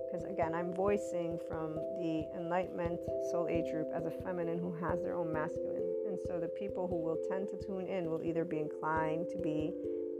because 0.05 0.31
again, 0.31 0.53
I'm 0.53 0.73
voicing 0.73 1.39
from 1.47 1.75
the 1.99 2.25
Enlightenment 2.37 2.99
Soul 3.31 3.47
Age 3.49 3.71
group 3.71 3.87
as 3.93 4.05
a 4.05 4.11
feminine 4.11 4.59
who 4.59 4.73
has 4.79 5.01
their 5.01 5.13
own 5.13 5.33
masculine. 5.33 5.83
And 6.07 6.17
so 6.27 6.39
the 6.39 6.47
people 6.47 6.87
who 6.87 6.95
will 6.95 7.17
tend 7.29 7.49
to 7.49 7.57
tune 7.65 7.87
in 7.87 8.09
will 8.09 8.23
either 8.23 8.45
be 8.45 8.59
inclined 8.59 9.27
to 9.31 9.37
be 9.37 9.73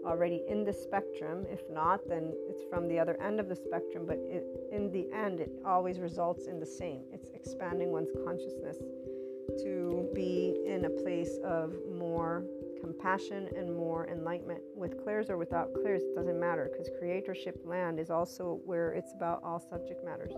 already 0.06 0.44
in 0.48 0.64
the 0.64 0.74
spectrum. 0.74 1.46
If 1.52 1.62
not, 1.70 2.08
then 2.08 2.34
it's 2.50 2.62
from 2.70 2.88
the 2.88 3.00
other 3.00 3.20
end 3.22 3.40
of 3.40 3.50
the 3.50 3.56
spectrum. 3.56 4.06
But 4.06 4.18
it, 4.18 4.46
in 4.72 4.92
the 4.92 5.08
end, 5.14 5.40
it 5.40 5.52
always 5.66 6.00
results 6.00 6.48
in 6.48 6.60
the 6.60 6.66
same 6.66 7.02
it's 7.12 7.30
expanding 7.32 7.92
one's 7.92 8.10
consciousness 8.26 8.78
to 9.62 10.10
be 10.14 10.56
in 10.66 10.86
a 10.86 10.90
place 10.90 11.38
of 11.44 11.74
more 11.92 12.44
compassion 12.82 13.50
and 13.56 13.76
more 13.76 14.08
enlightenment. 14.08 14.62
With 14.76 15.02
clairs 15.04 15.30
or 15.30 15.38
without 15.38 15.74
clairs, 15.74 16.02
it 16.04 16.16
doesn't 16.16 16.40
matter 16.40 16.70
because 16.72 16.90
creatorship 17.02 17.66
land 17.66 18.00
is 18.00 18.10
also 18.10 18.60
where 18.66 18.92
it's 18.94 19.14
about 19.14 19.42
all 19.44 19.60
subject 19.60 20.04
matters. 20.04 20.34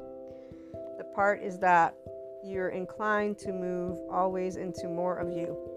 The 0.97 1.05
part 1.15 1.41
is 1.41 1.57
that 1.59 1.95
you're 2.43 2.69
inclined 2.69 3.37
to 3.39 3.51
move 3.51 3.97
always 4.11 4.55
into 4.55 4.87
more 4.87 5.17
of 5.17 5.29
you 5.29 5.76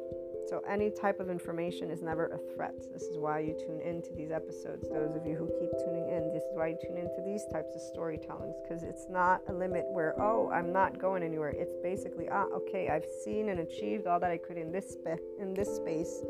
so, 0.51 0.61
any 0.69 0.91
type 0.91 1.21
of 1.21 1.31
information 1.31 1.93
is 1.93 2.03
never 2.03 2.27
a 2.27 2.39
threat. 2.53 2.75
This 2.93 3.03
is 3.03 3.19
why 3.19 3.39
you 3.39 3.55
tune 3.55 3.81
into 3.81 4.13
these 4.13 4.33
episodes. 4.33 4.89
Those 4.89 5.15
of 5.15 5.25
you 5.25 5.37
who 5.37 5.47
keep 5.47 5.71
tuning 5.79 6.09
in, 6.09 6.35
this 6.35 6.43
is 6.43 6.51
why 6.55 6.67
you 6.67 6.79
tune 6.83 6.97
into 6.99 7.23
these 7.25 7.45
types 7.53 7.71
of 7.77 7.81
storytellings 7.95 8.55
because 8.61 8.83
it's 8.83 9.07
not 9.09 9.43
a 9.47 9.53
limit 9.53 9.85
where, 9.93 10.21
oh, 10.21 10.51
I'm 10.51 10.73
not 10.73 10.99
going 10.99 11.23
anywhere. 11.23 11.51
It's 11.51 11.75
basically, 11.85 12.29
ah, 12.29 12.47
okay, 12.53 12.89
I've 12.89 13.07
seen 13.25 13.51
and 13.51 13.61
achieved 13.61 14.09
all 14.09 14.19
that 14.19 14.33
I 14.33 14.39
could 14.39 14.59
in 14.59 14.73
this, 14.73 14.91
spe- 14.91 15.23
in 15.39 15.55
this 15.55 15.77
space. 15.77 16.21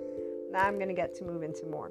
Now 0.50 0.66
I'm 0.66 0.76
going 0.76 0.88
to 0.88 0.94
get 0.94 1.14
to 1.14 1.24
move 1.24 1.42
into 1.42 1.64
more. 1.64 1.90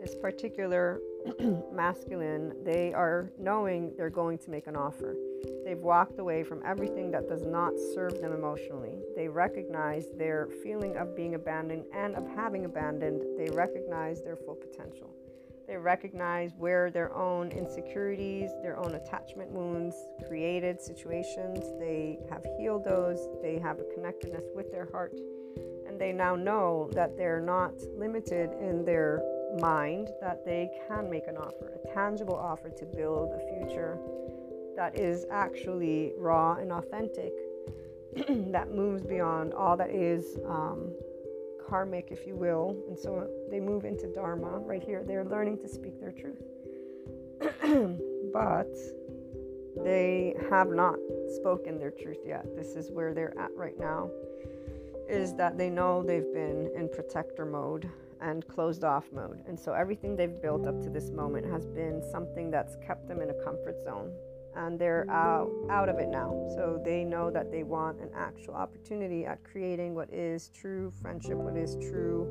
This 0.00 0.14
particular 0.14 1.02
masculine, 1.72 2.54
they 2.64 2.94
are 2.94 3.30
knowing 3.38 3.92
they're 3.98 4.08
going 4.08 4.38
to 4.38 4.50
make 4.50 4.66
an 4.66 4.76
offer. 4.76 5.14
They've 5.64 5.78
walked 5.78 6.18
away 6.18 6.44
from 6.44 6.62
everything 6.64 7.10
that 7.10 7.28
does 7.28 7.44
not 7.44 7.72
serve 7.94 8.20
them 8.20 8.32
emotionally. 8.32 9.02
They 9.16 9.28
recognize 9.28 10.06
their 10.16 10.48
feeling 10.62 10.96
of 10.96 11.16
being 11.16 11.34
abandoned 11.34 11.84
and 11.92 12.14
of 12.14 12.26
having 12.28 12.64
abandoned. 12.64 13.22
They 13.36 13.50
recognize 13.52 14.22
their 14.22 14.36
full 14.36 14.54
potential. 14.54 15.10
They 15.66 15.76
recognize 15.76 16.52
where 16.56 16.90
their 16.92 17.12
own 17.12 17.50
insecurities, 17.50 18.50
their 18.62 18.78
own 18.78 18.94
attachment 18.94 19.50
wounds 19.50 19.96
created 20.28 20.80
situations. 20.80 21.58
They 21.80 22.20
have 22.30 22.44
healed 22.56 22.84
those. 22.84 23.18
They 23.42 23.58
have 23.58 23.80
a 23.80 23.94
connectedness 23.94 24.44
with 24.54 24.70
their 24.70 24.88
heart. 24.92 25.18
And 25.88 26.00
they 26.00 26.12
now 26.12 26.36
know 26.36 26.88
that 26.92 27.16
they're 27.16 27.40
not 27.40 27.72
limited 27.96 28.50
in 28.60 28.84
their 28.84 29.20
mind, 29.58 30.10
that 30.20 30.44
they 30.44 30.70
can 30.86 31.10
make 31.10 31.26
an 31.26 31.36
offer, 31.36 31.72
a 31.82 31.94
tangible 31.94 32.36
offer 32.36 32.68
to 32.70 32.84
build 32.84 33.32
a 33.32 33.40
future 33.58 33.98
that 34.76 34.96
is 34.96 35.24
actually 35.30 36.12
raw 36.18 36.54
and 36.54 36.70
authentic, 36.70 37.32
that 38.52 38.70
moves 38.70 39.02
beyond 39.02 39.52
all 39.54 39.76
that 39.76 39.90
is 39.90 40.38
um, 40.46 40.92
karmic, 41.66 42.08
if 42.10 42.26
you 42.26 42.36
will. 42.36 42.76
And 42.88 42.98
so 42.98 43.28
they 43.50 43.60
move 43.60 43.84
into 43.84 44.06
Dharma 44.12 44.58
right 44.58 44.82
here. 44.82 45.02
They're 45.04 45.24
learning 45.24 45.58
to 45.58 45.68
speak 45.68 46.00
their 46.00 46.12
truth. 46.12 46.42
but 48.32 48.74
they 49.82 50.34
have 50.50 50.68
not 50.68 50.96
spoken 51.34 51.78
their 51.78 51.90
truth 51.90 52.20
yet. 52.24 52.46
This 52.56 52.76
is 52.76 52.90
where 52.90 53.12
they're 53.12 53.38
at 53.38 53.54
right 53.54 53.78
now. 53.78 54.10
Is 55.08 55.34
that 55.34 55.58
they 55.58 55.70
know 55.70 56.02
they've 56.02 56.32
been 56.32 56.70
in 56.76 56.88
protector 56.88 57.44
mode 57.44 57.88
and 58.20 58.46
closed 58.48 58.82
off 58.82 59.04
mode. 59.12 59.42
And 59.46 59.58
so 59.58 59.72
everything 59.72 60.16
they've 60.16 60.40
built 60.40 60.66
up 60.66 60.80
to 60.82 60.88
this 60.88 61.10
moment 61.10 61.46
has 61.46 61.66
been 61.66 62.02
something 62.10 62.50
that's 62.50 62.76
kept 62.86 63.06
them 63.06 63.20
in 63.20 63.30
a 63.30 63.44
comfort 63.44 63.76
zone 63.84 64.10
and 64.56 64.78
they're 64.78 65.08
out, 65.10 65.50
out 65.70 65.88
of 65.88 65.98
it 65.98 66.08
now. 66.08 66.48
So 66.54 66.80
they 66.84 67.04
know 67.04 67.30
that 67.30 67.50
they 67.50 67.62
want 67.62 68.00
an 68.00 68.10
actual 68.14 68.54
opportunity 68.54 69.24
at 69.26 69.44
creating 69.44 69.94
what 69.94 70.12
is 70.12 70.50
true 70.54 70.90
friendship, 71.02 71.36
what 71.36 71.56
is 71.56 71.76
true, 71.76 72.26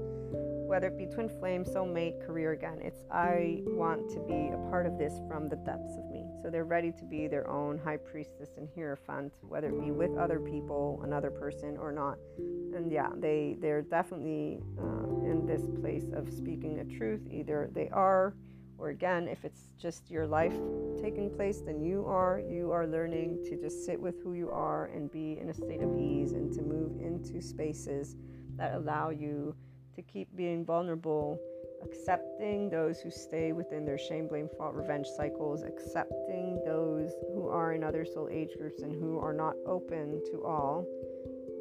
whether 0.68 0.88
it 0.88 0.98
be 0.98 1.06
twin 1.06 1.30
flame, 1.30 1.64
soulmate, 1.64 2.26
career 2.26 2.52
again. 2.54 2.80
It's 2.82 3.04
I 3.12 3.62
want 3.66 4.10
to 4.10 4.20
be 4.20 4.50
a 4.54 4.70
part 4.70 4.88
of 4.88 4.98
this 4.98 5.22
from 5.28 5.48
the 5.48 5.56
depths 5.58 5.96
of 5.98 6.10
me. 6.12 6.26
So 6.42 6.50
they're 6.50 6.66
ready 6.66 6.92
to 6.92 7.06
be 7.06 7.28
their 7.28 7.50
own 7.50 7.78
high 7.78 7.98
priestess 7.98 8.50
and 8.58 8.68
hierophant, 8.76 9.34
whether 9.42 9.70
it 9.70 9.80
be 9.80 9.92
with 9.92 10.18
other 10.18 10.40
people, 10.40 11.02
another 11.04 11.30
person, 11.30 11.78
or 11.78 11.92
not. 11.92 12.18
And 12.38 12.92
yeah, 12.92 13.10
they 13.16 13.58
they're 13.60 13.84
definitely 13.84 14.60
uh, 14.80 15.30
in 15.30 15.46
this 15.46 15.62
place 15.80 16.06
of 16.14 16.32
speaking 16.34 16.76
the 16.76 16.96
truth. 16.98 17.22
Either 17.32 17.70
they 17.74 17.90
are 17.90 18.34
or 18.78 18.90
again, 18.90 19.28
if 19.28 19.46
it's 19.46 19.70
just 19.80 20.10
your 20.12 20.28
life 20.28 20.54
taking 21.02 21.30
place, 21.30 21.62
then 21.62 21.82
you 21.82 22.06
are 22.06 22.42
you 22.48 22.72
are 22.72 22.86
learning 22.86 23.44
to 23.46 23.56
just 23.58 23.86
sit 23.86 24.00
with 24.00 24.22
who 24.22 24.34
you 24.34 24.50
are 24.50 24.88
and 24.88 25.12
be 25.12 25.38
in 25.40 25.50
a 25.50 25.54
state 25.54 25.82
of 25.82 25.98
ease 25.98 26.34
and 26.34 26.52
to 26.54 26.62
move 26.62 27.00
into 27.02 27.42
spaces 27.42 28.16
that 28.58 28.76
allow 28.76 29.10
you 29.10 29.56
to 29.96 30.02
keep 30.02 30.28
being 30.36 30.66
vulnerable, 30.66 31.40
accepting 31.84 32.70
those 32.70 33.00
who 33.00 33.10
stay 33.10 33.54
within 33.54 33.86
their 33.86 33.98
shame, 33.98 34.28
blame, 34.28 34.50
fault, 34.58 34.74
revenge 34.74 35.08
cycles, 35.16 35.64
accepting 35.64 36.62
those 36.66 37.12
who 37.34 37.48
are 37.48 37.74
in 37.74 37.84
other 37.84 38.06
soul 38.06 38.28
age 38.32 38.52
groups 38.58 38.82
and 38.82 38.94
who 38.94 39.20
are 39.20 39.34
not 39.34 39.56
open 39.66 40.22
to 40.32 40.44
all. 40.44 40.86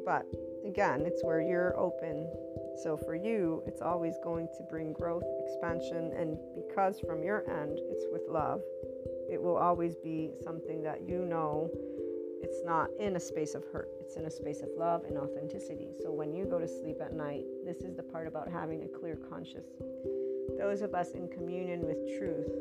But 0.05 0.25
again, 0.67 1.03
it's 1.05 1.23
where 1.23 1.41
you're 1.41 1.77
open 1.79 2.29
so 2.77 2.97
for 2.97 3.15
you, 3.15 3.63
it's 3.65 3.81
always 3.81 4.17
going 4.23 4.47
to 4.57 4.63
bring 4.63 4.93
growth, 4.93 5.23
expansion, 5.43 6.11
and 6.17 6.37
because 6.55 6.99
from 6.99 7.23
your 7.23 7.49
end, 7.49 7.79
it's 7.89 8.05
with 8.11 8.23
love, 8.29 8.61
it 9.29 9.41
will 9.41 9.57
always 9.57 9.95
be 9.95 10.31
something 10.43 10.83
that 10.83 11.01
you 11.07 11.25
know 11.25 11.69
it's 12.41 12.61
not 12.65 12.89
in 12.99 13.15
a 13.15 13.19
space 13.19 13.55
of 13.55 13.63
hurt, 13.71 13.89
it's 13.99 14.17
in 14.17 14.25
a 14.25 14.31
space 14.31 14.61
of 14.61 14.69
love 14.77 15.03
and 15.05 15.17
authenticity. 15.17 15.89
So 16.01 16.11
when 16.11 16.33
you 16.33 16.45
go 16.45 16.59
to 16.59 16.67
sleep 16.67 16.97
at 17.01 17.13
night, 17.13 17.45
this 17.65 17.77
is 17.77 17.95
the 17.95 18.03
part 18.03 18.27
about 18.27 18.51
having 18.51 18.83
a 18.83 18.87
clear 18.87 19.15
conscience. 19.15 19.71
Those 20.59 20.81
of 20.81 20.93
us 20.93 21.11
in 21.11 21.27
communion 21.27 21.81
with 21.85 21.97
truth, 22.17 22.51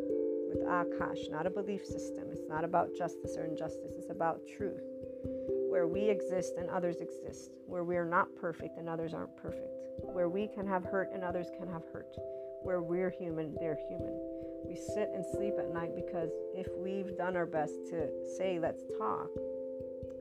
with 0.48 0.64
Akash, 0.66 1.30
not 1.30 1.46
a 1.46 1.50
belief 1.50 1.84
system, 1.84 2.24
it's 2.30 2.48
not 2.48 2.64
about 2.64 2.94
justice 2.96 3.36
or 3.36 3.44
injustice, 3.44 3.92
it's 3.98 4.10
about 4.10 4.40
truth 4.46 4.82
where 5.74 5.88
we 5.88 6.08
exist 6.08 6.54
and 6.56 6.70
others 6.70 7.00
exist, 7.00 7.50
where 7.66 7.82
we 7.82 7.96
are 7.96 8.04
not 8.04 8.28
perfect 8.40 8.78
and 8.78 8.88
others 8.88 9.12
aren't 9.12 9.36
perfect, 9.36 9.74
where 10.12 10.28
we 10.28 10.46
can 10.46 10.64
have 10.64 10.84
hurt 10.84 11.10
and 11.12 11.24
others 11.24 11.48
can 11.58 11.66
have 11.66 11.82
hurt, 11.92 12.14
where 12.62 12.80
we're 12.80 13.10
human, 13.10 13.52
they're 13.58 13.80
human. 13.88 14.16
We 14.64 14.76
sit 14.76 15.10
and 15.12 15.26
sleep 15.26 15.54
at 15.58 15.74
night 15.74 15.96
because 15.96 16.30
if 16.54 16.68
we've 16.78 17.18
done 17.18 17.34
our 17.34 17.44
best 17.44 17.74
to 17.90 18.06
say, 18.38 18.60
let's 18.60 18.84
talk, 19.00 19.26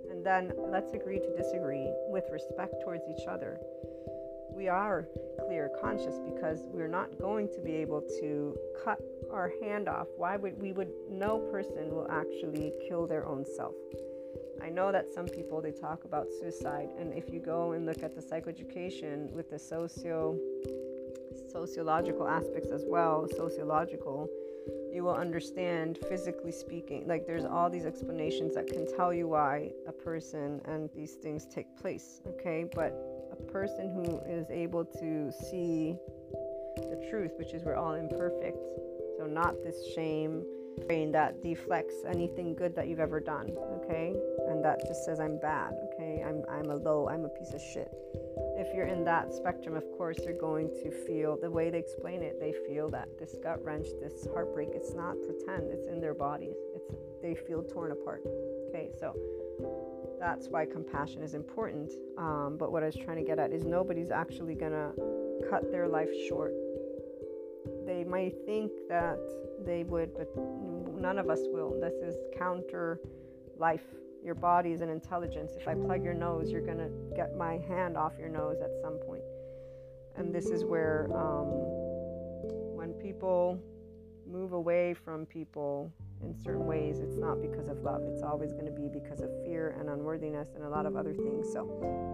and 0.09 0.25
then 0.25 0.53
let's 0.57 0.91
agree 0.93 1.19
to 1.19 1.37
disagree 1.37 1.87
with 2.07 2.23
respect 2.31 2.73
towards 2.83 3.03
each 3.07 3.27
other, 3.27 3.59
we 4.55 4.67
are 4.69 5.07
clear 5.45 5.69
conscious 5.79 6.17
because 6.33 6.61
we're 6.71 6.87
not 6.87 7.19
going 7.19 7.47
to 7.53 7.61
be 7.61 7.73
able 7.75 8.01
to 8.19 8.57
cut 8.83 8.99
our 9.31 9.51
hand 9.61 9.87
off. 9.87 10.07
Why 10.17 10.35
would 10.35 10.59
we 10.59 10.71
would 10.71 10.89
no 11.11 11.37
person 11.51 11.93
will 11.93 12.07
actually 12.09 12.73
kill 12.87 13.05
their 13.05 13.27
own 13.27 13.45
self. 13.45 13.75
I 14.63 14.69
know 14.69 14.93
that 14.93 15.13
some 15.13 15.25
people 15.25 15.61
they 15.61 15.71
talk 15.71 16.05
about 16.05 16.27
suicide, 16.39 16.89
and 16.97 17.13
if 17.13 17.33
you 17.33 17.41
go 17.41 17.73
and 17.73 17.85
look 17.85 18.01
at 18.01 18.15
the 18.15 18.21
psychoeducation 18.21 19.29
with 19.31 19.49
the 19.49 19.59
socio 19.59 20.39
sociological 21.51 22.27
aspects 22.27 22.71
as 22.71 22.85
well, 22.87 23.27
sociological, 23.27 24.29
you 24.91 25.03
will 25.03 25.15
understand 25.15 25.99
physically 26.07 26.51
speaking. 26.51 27.05
Like 27.07 27.27
there's 27.27 27.43
all 27.43 27.69
these 27.69 27.85
explanations 27.85 28.55
that 28.55 28.67
can 28.67 28.87
tell 28.95 29.13
you 29.13 29.27
why 29.27 29.71
a 29.87 29.91
person 29.91 30.61
and 30.65 30.89
these 30.95 31.13
things 31.15 31.45
take 31.45 31.67
place. 31.77 32.21
Okay, 32.25 32.65
but 32.73 32.93
a 33.31 33.51
person 33.51 33.89
who 33.93 34.19
is 34.31 34.49
able 34.49 34.85
to 34.85 35.31
see 35.31 35.97
the 36.77 37.05
truth, 37.09 37.33
which 37.37 37.53
is 37.53 37.63
we're 37.63 37.75
all 37.75 37.93
imperfect, 37.93 38.57
so 39.17 39.25
not 39.25 39.55
this 39.63 39.93
shame 39.93 40.43
brain 40.87 41.11
that 41.11 41.41
deflects 41.41 41.95
anything 42.07 42.55
good 42.55 42.75
that 42.75 42.87
you've 42.87 42.99
ever 42.99 43.19
done, 43.19 43.51
okay? 43.83 44.15
And 44.47 44.63
that 44.63 44.85
just 44.87 45.05
says 45.05 45.19
I'm 45.19 45.39
bad, 45.39 45.73
okay? 45.93 46.23
I'm 46.25 46.43
I'm 46.49 46.69
a 46.69 46.75
low, 46.75 47.07
I'm 47.07 47.25
a 47.25 47.29
piece 47.29 47.53
of 47.53 47.61
shit. 47.61 47.89
If 48.55 48.73
you're 48.75 48.87
in 48.87 49.03
that 49.05 49.33
spectrum, 49.33 49.75
of 49.75 49.83
course, 49.97 50.19
you're 50.23 50.37
going 50.37 50.69
to 50.83 50.91
feel 50.91 51.37
the 51.41 51.49
way 51.49 51.69
they 51.69 51.79
explain 51.79 52.21
it. 52.21 52.39
They 52.39 52.53
feel 52.67 52.89
that 52.91 53.07
this 53.19 53.35
gut 53.41 53.63
wrench, 53.63 53.87
this 53.99 54.27
heartbreak. 54.31 54.69
It's 54.73 54.93
not 54.93 55.15
pretend. 55.25 55.71
It's 55.71 55.87
in 55.87 55.99
their 55.99 56.13
bodies. 56.13 56.55
It's 56.75 56.93
they 57.23 57.33
feel 57.33 57.63
torn 57.63 57.91
apart. 57.93 58.21
Okay, 58.69 58.91
so 58.99 59.15
that's 60.19 60.47
why 60.49 60.65
compassion 60.65 61.23
is 61.23 61.33
important. 61.33 61.91
Um, 62.17 62.57
but 62.59 62.71
what 62.71 62.83
I 62.83 62.87
was 62.87 62.95
trying 62.95 63.17
to 63.17 63.23
get 63.23 63.39
at 63.39 63.51
is 63.51 63.65
nobody's 63.65 64.11
actually 64.11 64.55
gonna 64.55 64.91
cut 65.49 65.71
their 65.71 65.87
life 65.87 66.09
short 66.27 66.53
they 67.93 68.03
might 68.03 68.33
think 68.45 68.71
that 68.89 69.19
they 69.65 69.83
would, 69.83 70.13
but 70.17 70.27
none 70.99 71.19
of 71.19 71.29
us 71.29 71.41
will. 71.51 71.79
This 71.79 71.93
is 72.01 72.15
counter 72.37 72.99
life. 73.57 73.85
Your 74.23 74.33
body 74.33 74.71
is 74.71 74.81
an 74.81 74.89
intelligence. 74.89 75.51
If 75.59 75.67
I 75.67 75.75
plug 75.75 76.03
your 76.03 76.15
nose, 76.15 76.49
you're 76.49 76.65
going 76.65 76.79
to 76.79 76.89
get 77.15 77.37
my 77.37 77.59
hand 77.67 77.95
off 77.95 78.13
your 78.17 78.29
nose 78.29 78.57
at 78.63 78.71
some 78.81 78.97
point. 79.05 79.21
And 80.15 80.33
this 80.33 80.47
is 80.47 80.63
where, 80.63 81.07
um, 81.13 81.47
when 82.75 82.93
people 82.93 83.59
move 84.25 84.53
away 84.53 84.95
from 84.95 85.25
people 85.27 85.91
in 86.21 86.35
certain 86.35 86.65
ways, 86.65 86.99
it's 86.99 87.17
not 87.17 87.41
because 87.41 87.67
of 87.67 87.81
love. 87.83 88.01
It's 88.03 88.21
always 88.21 88.53
going 88.53 88.65
to 88.65 88.71
be 88.71 88.87
because 88.87 89.21
of 89.21 89.29
fear 89.43 89.75
and 89.79 89.89
unworthiness 89.89 90.49
and 90.55 90.63
a 90.63 90.69
lot 90.69 90.85
of 90.85 90.95
other 90.95 91.13
things. 91.13 91.51
So, 91.51 91.63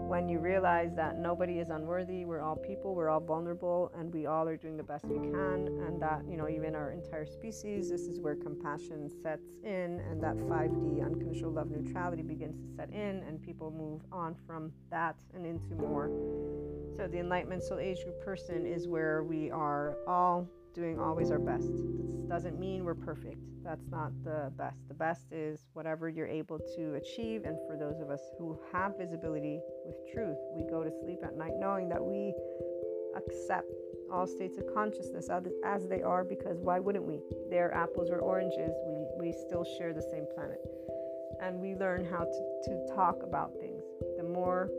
when 0.07 0.27
you 0.27 0.39
realize 0.39 0.95
that 0.95 1.19
nobody 1.19 1.59
is 1.59 1.69
unworthy, 1.69 2.26
we're 2.26 2.41
all 2.41 2.55
people, 2.55 2.95
we're 2.95 3.09
all 3.09 3.19
vulnerable, 3.19 3.91
and 3.97 4.11
we 4.13 4.26
all 4.26 4.47
are 4.47 4.57
doing 4.57 4.77
the 4.77 4.84
best 4.84 5.05
we 5.05 5.17
can, 5.17 5.67
and 5.85 6.01
that, 6.01 6.21
you 6.27 6.38
know, 6.38 6.49
even 6.49 6.76
our 6.76 6.91
entire 6.91 7.26
species, 7.26 7.89
this 7.89 8.01
is 8.01 8.19
where 8.19 8.35
compassion 8.35 9.09
sets 9.21 9.47
in, 9.63 10.01
and 10.09 10.21
that 10.21 10.38
5D 10.38 11.05
unconditional 11.05 11.51
love 11.51 11.69
neutrality 11.69 12.23
begins 12.23 12.57
to 12.57 12.76
set 12.76 12.89
in, 12.89 13.23
and 13.27 13.41
people 13.41 13.71
move 13.71 14.01
on 14.11 14.35
from 14.47 14.71
that 14.89 15.17
and 15.35 15.45
into 15.45 15.76
more. 15.76 16.09
So, 16.97 17.07
the 17.07 17.19
Enlightenment 17.19 17.63
Soul 17.63 17.80
Age 17.80 18.03
Group 18.03 18.19
person 18.23 18.65
is 18.65 18.88
where 18.88 19.23
we 19.23 19.51
are 19.51 19.97
all 20.07 20.49
doing 20.73 20.99
always 20.99 21.31
our 21.31 21.39
best. 21.39 21.67
This 21.67 22.15
doesn't 22.27 22.59
mean 22.59 22.83
we're 22.83 22.95
perfect. 22.95 23.39
That's 23.63 23.87
not 23.89 24.11
the 24.23 24.51
best. 24.57 24.87
The 24.87 24.93
best 24.93 25.31
is 25.31 25.59
whatever 25.73 26.09
you're 26.09 26.27
able 26.27 26.59
to 26.75 26.95
achieve. 26.95 27.43
And 27.45 27.57
for 27.67 27.77
those 27.77 27.99
of 27.99 28.09
us 28.09 28.21
who 28.37 28.59
have 28.71 28.97
visibility 28.97 29.59
with 29.85 29.95
truth, 30.13 30.37
we 30.55 30.63
go 30.69 30.83
to 30.83 30.91
sleep 31.03 31.19
at 31.23 31.37
night 31.37 31.53
knowing 31.57 31.89
that 31.89 32.03
we 32.03 32.33
accept 33.15 33.67
all 34.11 34.25
states 34.25 34.57
of 34.57 34.65
consciousness 34.73 35.29
as 35.63 35.87
they 35.87 36.01
are 36.01 36.23
because 36.23 36.59
why 36.61 36.79
wouldn't 36.79 37.05
we? 37.05 37.19
They're 37.49 37.73
apples 37.73 38.09
or 38.09 38.19
oranges. 38.19 38.73
We, 38.87 39.05
we 39.19 39.33
still 39.47 39.65
share 39.77 39.93
the 39.93 40.01
same 40.01 40.25
planet. 40.33 40.59
And 41.41 41.59
we 41.59 41.75
learn 41.75 42.05
how 42.05 42.25
to, 42.25 42.61
to 42.65 42.95
talk 42.95 43.17
about 43.23 43.51
things. 43.59 43.83
The 44.17 44.23
more 44.23 44.69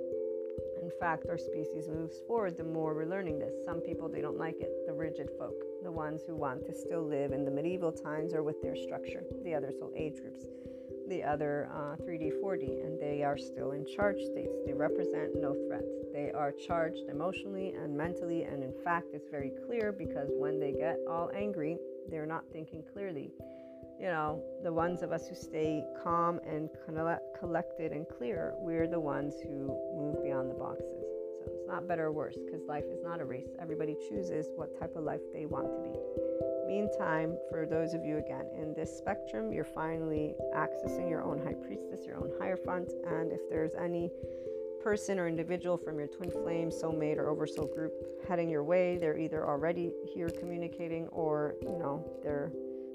in 0.82 0.90
fact 0.98 1.26
our 1.28 1.38
species 1.38 1.88
moves 1.88 2.16
forward 2.26 2.56
the 2.56 2.64
more 2.64 2.94
we're 2.94 3.04
learning 3.04 3.38
this 3.38 3.52
some 3.64 3.80
people 3.80 4.08
they 4.08 4.20
don't 4.20 4.38
like 4.38 4.56
it 4.60 4.70
the 4.86 4.92
rigid 4.92 5.28
folk 5.38 5.54
the 5.82 5.90
ones 5.90 6.22
who 6.26 6.34
want 6.34 6.64
to 6.66 6.74
still 6.74 7.02
live 7.02 7.32
in 7.32 7.44
the 7.44 7.50
medieval 7.50 7.92
times 7.92 8.34
or 8.34 8.42
with 8.42 8.60
their 8.62 8.76
structure. 8.76 9.22
The 9.44 9.54
other 9.54 9.70
soul 9.70 9.92
age 9.96 10.20
groups. 10.20 10.44
The 11.08 11.22
other 11.22 11.68
uh, 11.72 11.96
3d 12.02 12.40
4d 12.42 12.84
and 12.84 13.00
they 13.00 13.22
are 13.22 13.38
still 13.38 13.72
in 13.72 13.86
charge. 13.86 14.16
States 14.16 14.54
they 14.66 14.72
represent 14.72 15.40
no 15.40 15.54
threat. 15.66 15.84
They 16.12 16.30
are 16.32 16.52
charged 16.52 17.08
emotionally 17.08 17.70
and 17.70 17.96
mentally 17.96 18.44
and 18.44 18.62
in 18.62 18.72
fact 18.84 19.08
it's 19.12 19.28
very 19.30 19.52
clear 19.66 19.92
because 19.92 20.28
when 20.38 20.60
they 20.60 20.72
get 20.72 20.98
all 21.08 21.30
angry 21.34 21.78
they're 22.10 22.26
not 22.26 22.44
thinking 22.52 22.82
clearly. 22.92 23.32
You 23.98 24.06
know, 24.06 24.42
the 24.62 24.72
ones 24.72 25.02
of 25.02 25.12
us 25.12 25.28
who 25.28 25.34
stay 25.34 25.84
calm 26.02 26.40
and 26.46 26.70
collected 27.38 27.92
and 27.92 28.06
clear, 28.08 28.54
we're 28.56 28.86
the 28.86 28.98
ones 28.98 29.34
who 29.42 29.76
move 29.94 30.22
beyond 30.22 30.50
the 30.50 30.54
boxes. 30.54 31.09
So 31.44 31.50
it's 31.54 31.66
not 31.66 31.88
better 31.88 32.06
or 32.06 32.12
worse 32.12 32.36
because 32.36 32.62
life 32.66 32.84
is 32.92 33.02
not 33.02 33.20
a 33.20 33.24
race. 33.24 33.48
Everybody 33.60 33.96
chooses 34.08 34.46
what 34.56 34.78
type 34.78 34.96
of 34.96 35.04
life 35.04 35.20
they 35.32 35.46
want 35.46 35.70
to 35.72 35.80
be. 35.82 35.96
Meantime, 36.66 37.36
for 37.50 37.66
those 37.66 37.94
of 37.94 38.04
you 38.04 38.18
again 38.18 38.46
in 38.56 38.74
this 38.74 38.96
spectrum, 38.96 39.52
you're 39.52 39.64
finally 39.64 40.34
accessing 40.54 41.08
your 41.08 41.22
own 41.22 41.42
high 41.42 41.54
priestess, 41.54 42.06
your 42.06 42.16
own 42.16 42.30
higher 42.38 42.58
hierophant, 42.64 42.92
and 43.06 43.32
if 43.32 43.40
there's 43.48 43.72
any 43.74 44.10
person 44.82 45.18
or 45.18 45.28
individual 45.28 45.76
from 45.76 45.98
your 45.98 46.08
twin 46.08 46.30
flame, 46.30 46.70
soulmate, 46.70 47.16
or 47.16 47.28
oversoul 47.28 47.66
group 47.66 47.92
heading 48.28 48.48
your 48.48 48.64
way, 48.64 48.96
they're 48.98 49.18
either 49.18 49.46
already 49.46 49.92
here 50.14 50.30
communicating 50.30 51.06
or 51.08 51.54
you 51.62 51.78
know 51.78 52.04
they're 52.22 52.50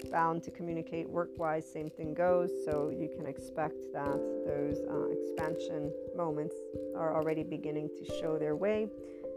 bound 0.06 0.42
to 0.44 0.50
communicate 0.50 1.08
work 1.08 1.30
wise, 1.36 1.70
same 1.70 1.90
thing 1.90 2.14
goes. 2.14 2.50
So 2.64 2.90
you 2.90 3.08
can 3.08 3.26
expect 3.26 3.92
that 3.92 4.20
those 4.46 4.78
uh, 4.88 5.08
expansion 5.10 5.92
moments 6.16 6.54
are 6.96 7.14
already 7.14 7.42
beginning 7.42 7.90
to 7.98 8.04
show 8.20 8.38
their 8.38 8.56
way, 8.56 8.88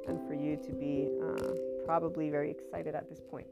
and 0.07 0.19
for 0.27 0.33
you 0.33 0.55
to 0.57 0.71
be 0.71 1.09
uh, 1.21 1.85
probably 1.85 2.29
very 2.29 2.51
excited 2.51 2.95
at 2.95 3.09
this 3.09 3.19
point. 3.19 3.47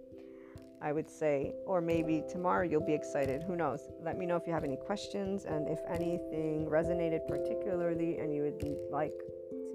I 0.79 0.93
would 0.93 1.09
say, 1.09 1.53
or 1.65 1.81
maybe 1.81 2.23
tomorrow 2.29 2.63
you'll 2.63 2.85
be 2.85 2.93
excited. 2.93 3.41
Who 3.43 3.55
knows? 3.55 3.89
Let 4.03 4.17
me 4.17 4.27
know 4.27 4.35
if 4.35 4.45
you 4.45 4.53
have 4.53 4.63
any 4.63 4.75
questions 4.75 5.45
and 5.45 5.67
if 5.67 5.79
anything 5.89 6.67
resonated 6.69 7.27
particularly 7.27 8.19
and 8.19 8.31
you 8.33 8.43
would 8.43 8.63
like 8.91 9.19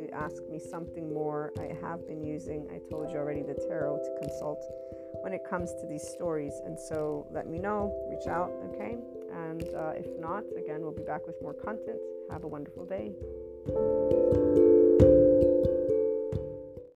to 0.06 0.14
ask 0.14 0.42
me 0.50 0.58
something 0.58 1.12
more. 1.12 1.52
I 1.58 1.76
have 1.80 2.06
been 2.06 2.22
using, 2.22 2.68
I 2.70 2.80
told 2.90 3.10
you 3.10 3.18
already, 3.18 3.42
the 3.42 3.54
tarot 3.54 3.98
to 3.98 4.20
consult 4.20 4.64
when 5.22 5.32
it 5.32 5.42
comes 5.48 5.72
to 5.80 5.86
these 5.86 6.06
stories. 6.06 6.54
And 6.64 6.78
so 6.78 7.26
let 7.30 7.46
me 7.46 7.58
know, 7.58 7.92
reach 8.10 8.26
out, 8.26 8.52
okay? 8.72 8.96
And 9.32 9.62
uh, 9.74 9.92
if 9.96 10.18
not, 10.18 10.44
again, 10.56 10.82
we'll 10.82 10.92
be 10.92 11.04
back 11.04 11.26
with 11.26 11.40
more 11.40 11.54
content. 11.54 11.98
Have 12.30 12.44
a 12.44 12.48
wonderful 12.48 12.84
day. 12.84 13.12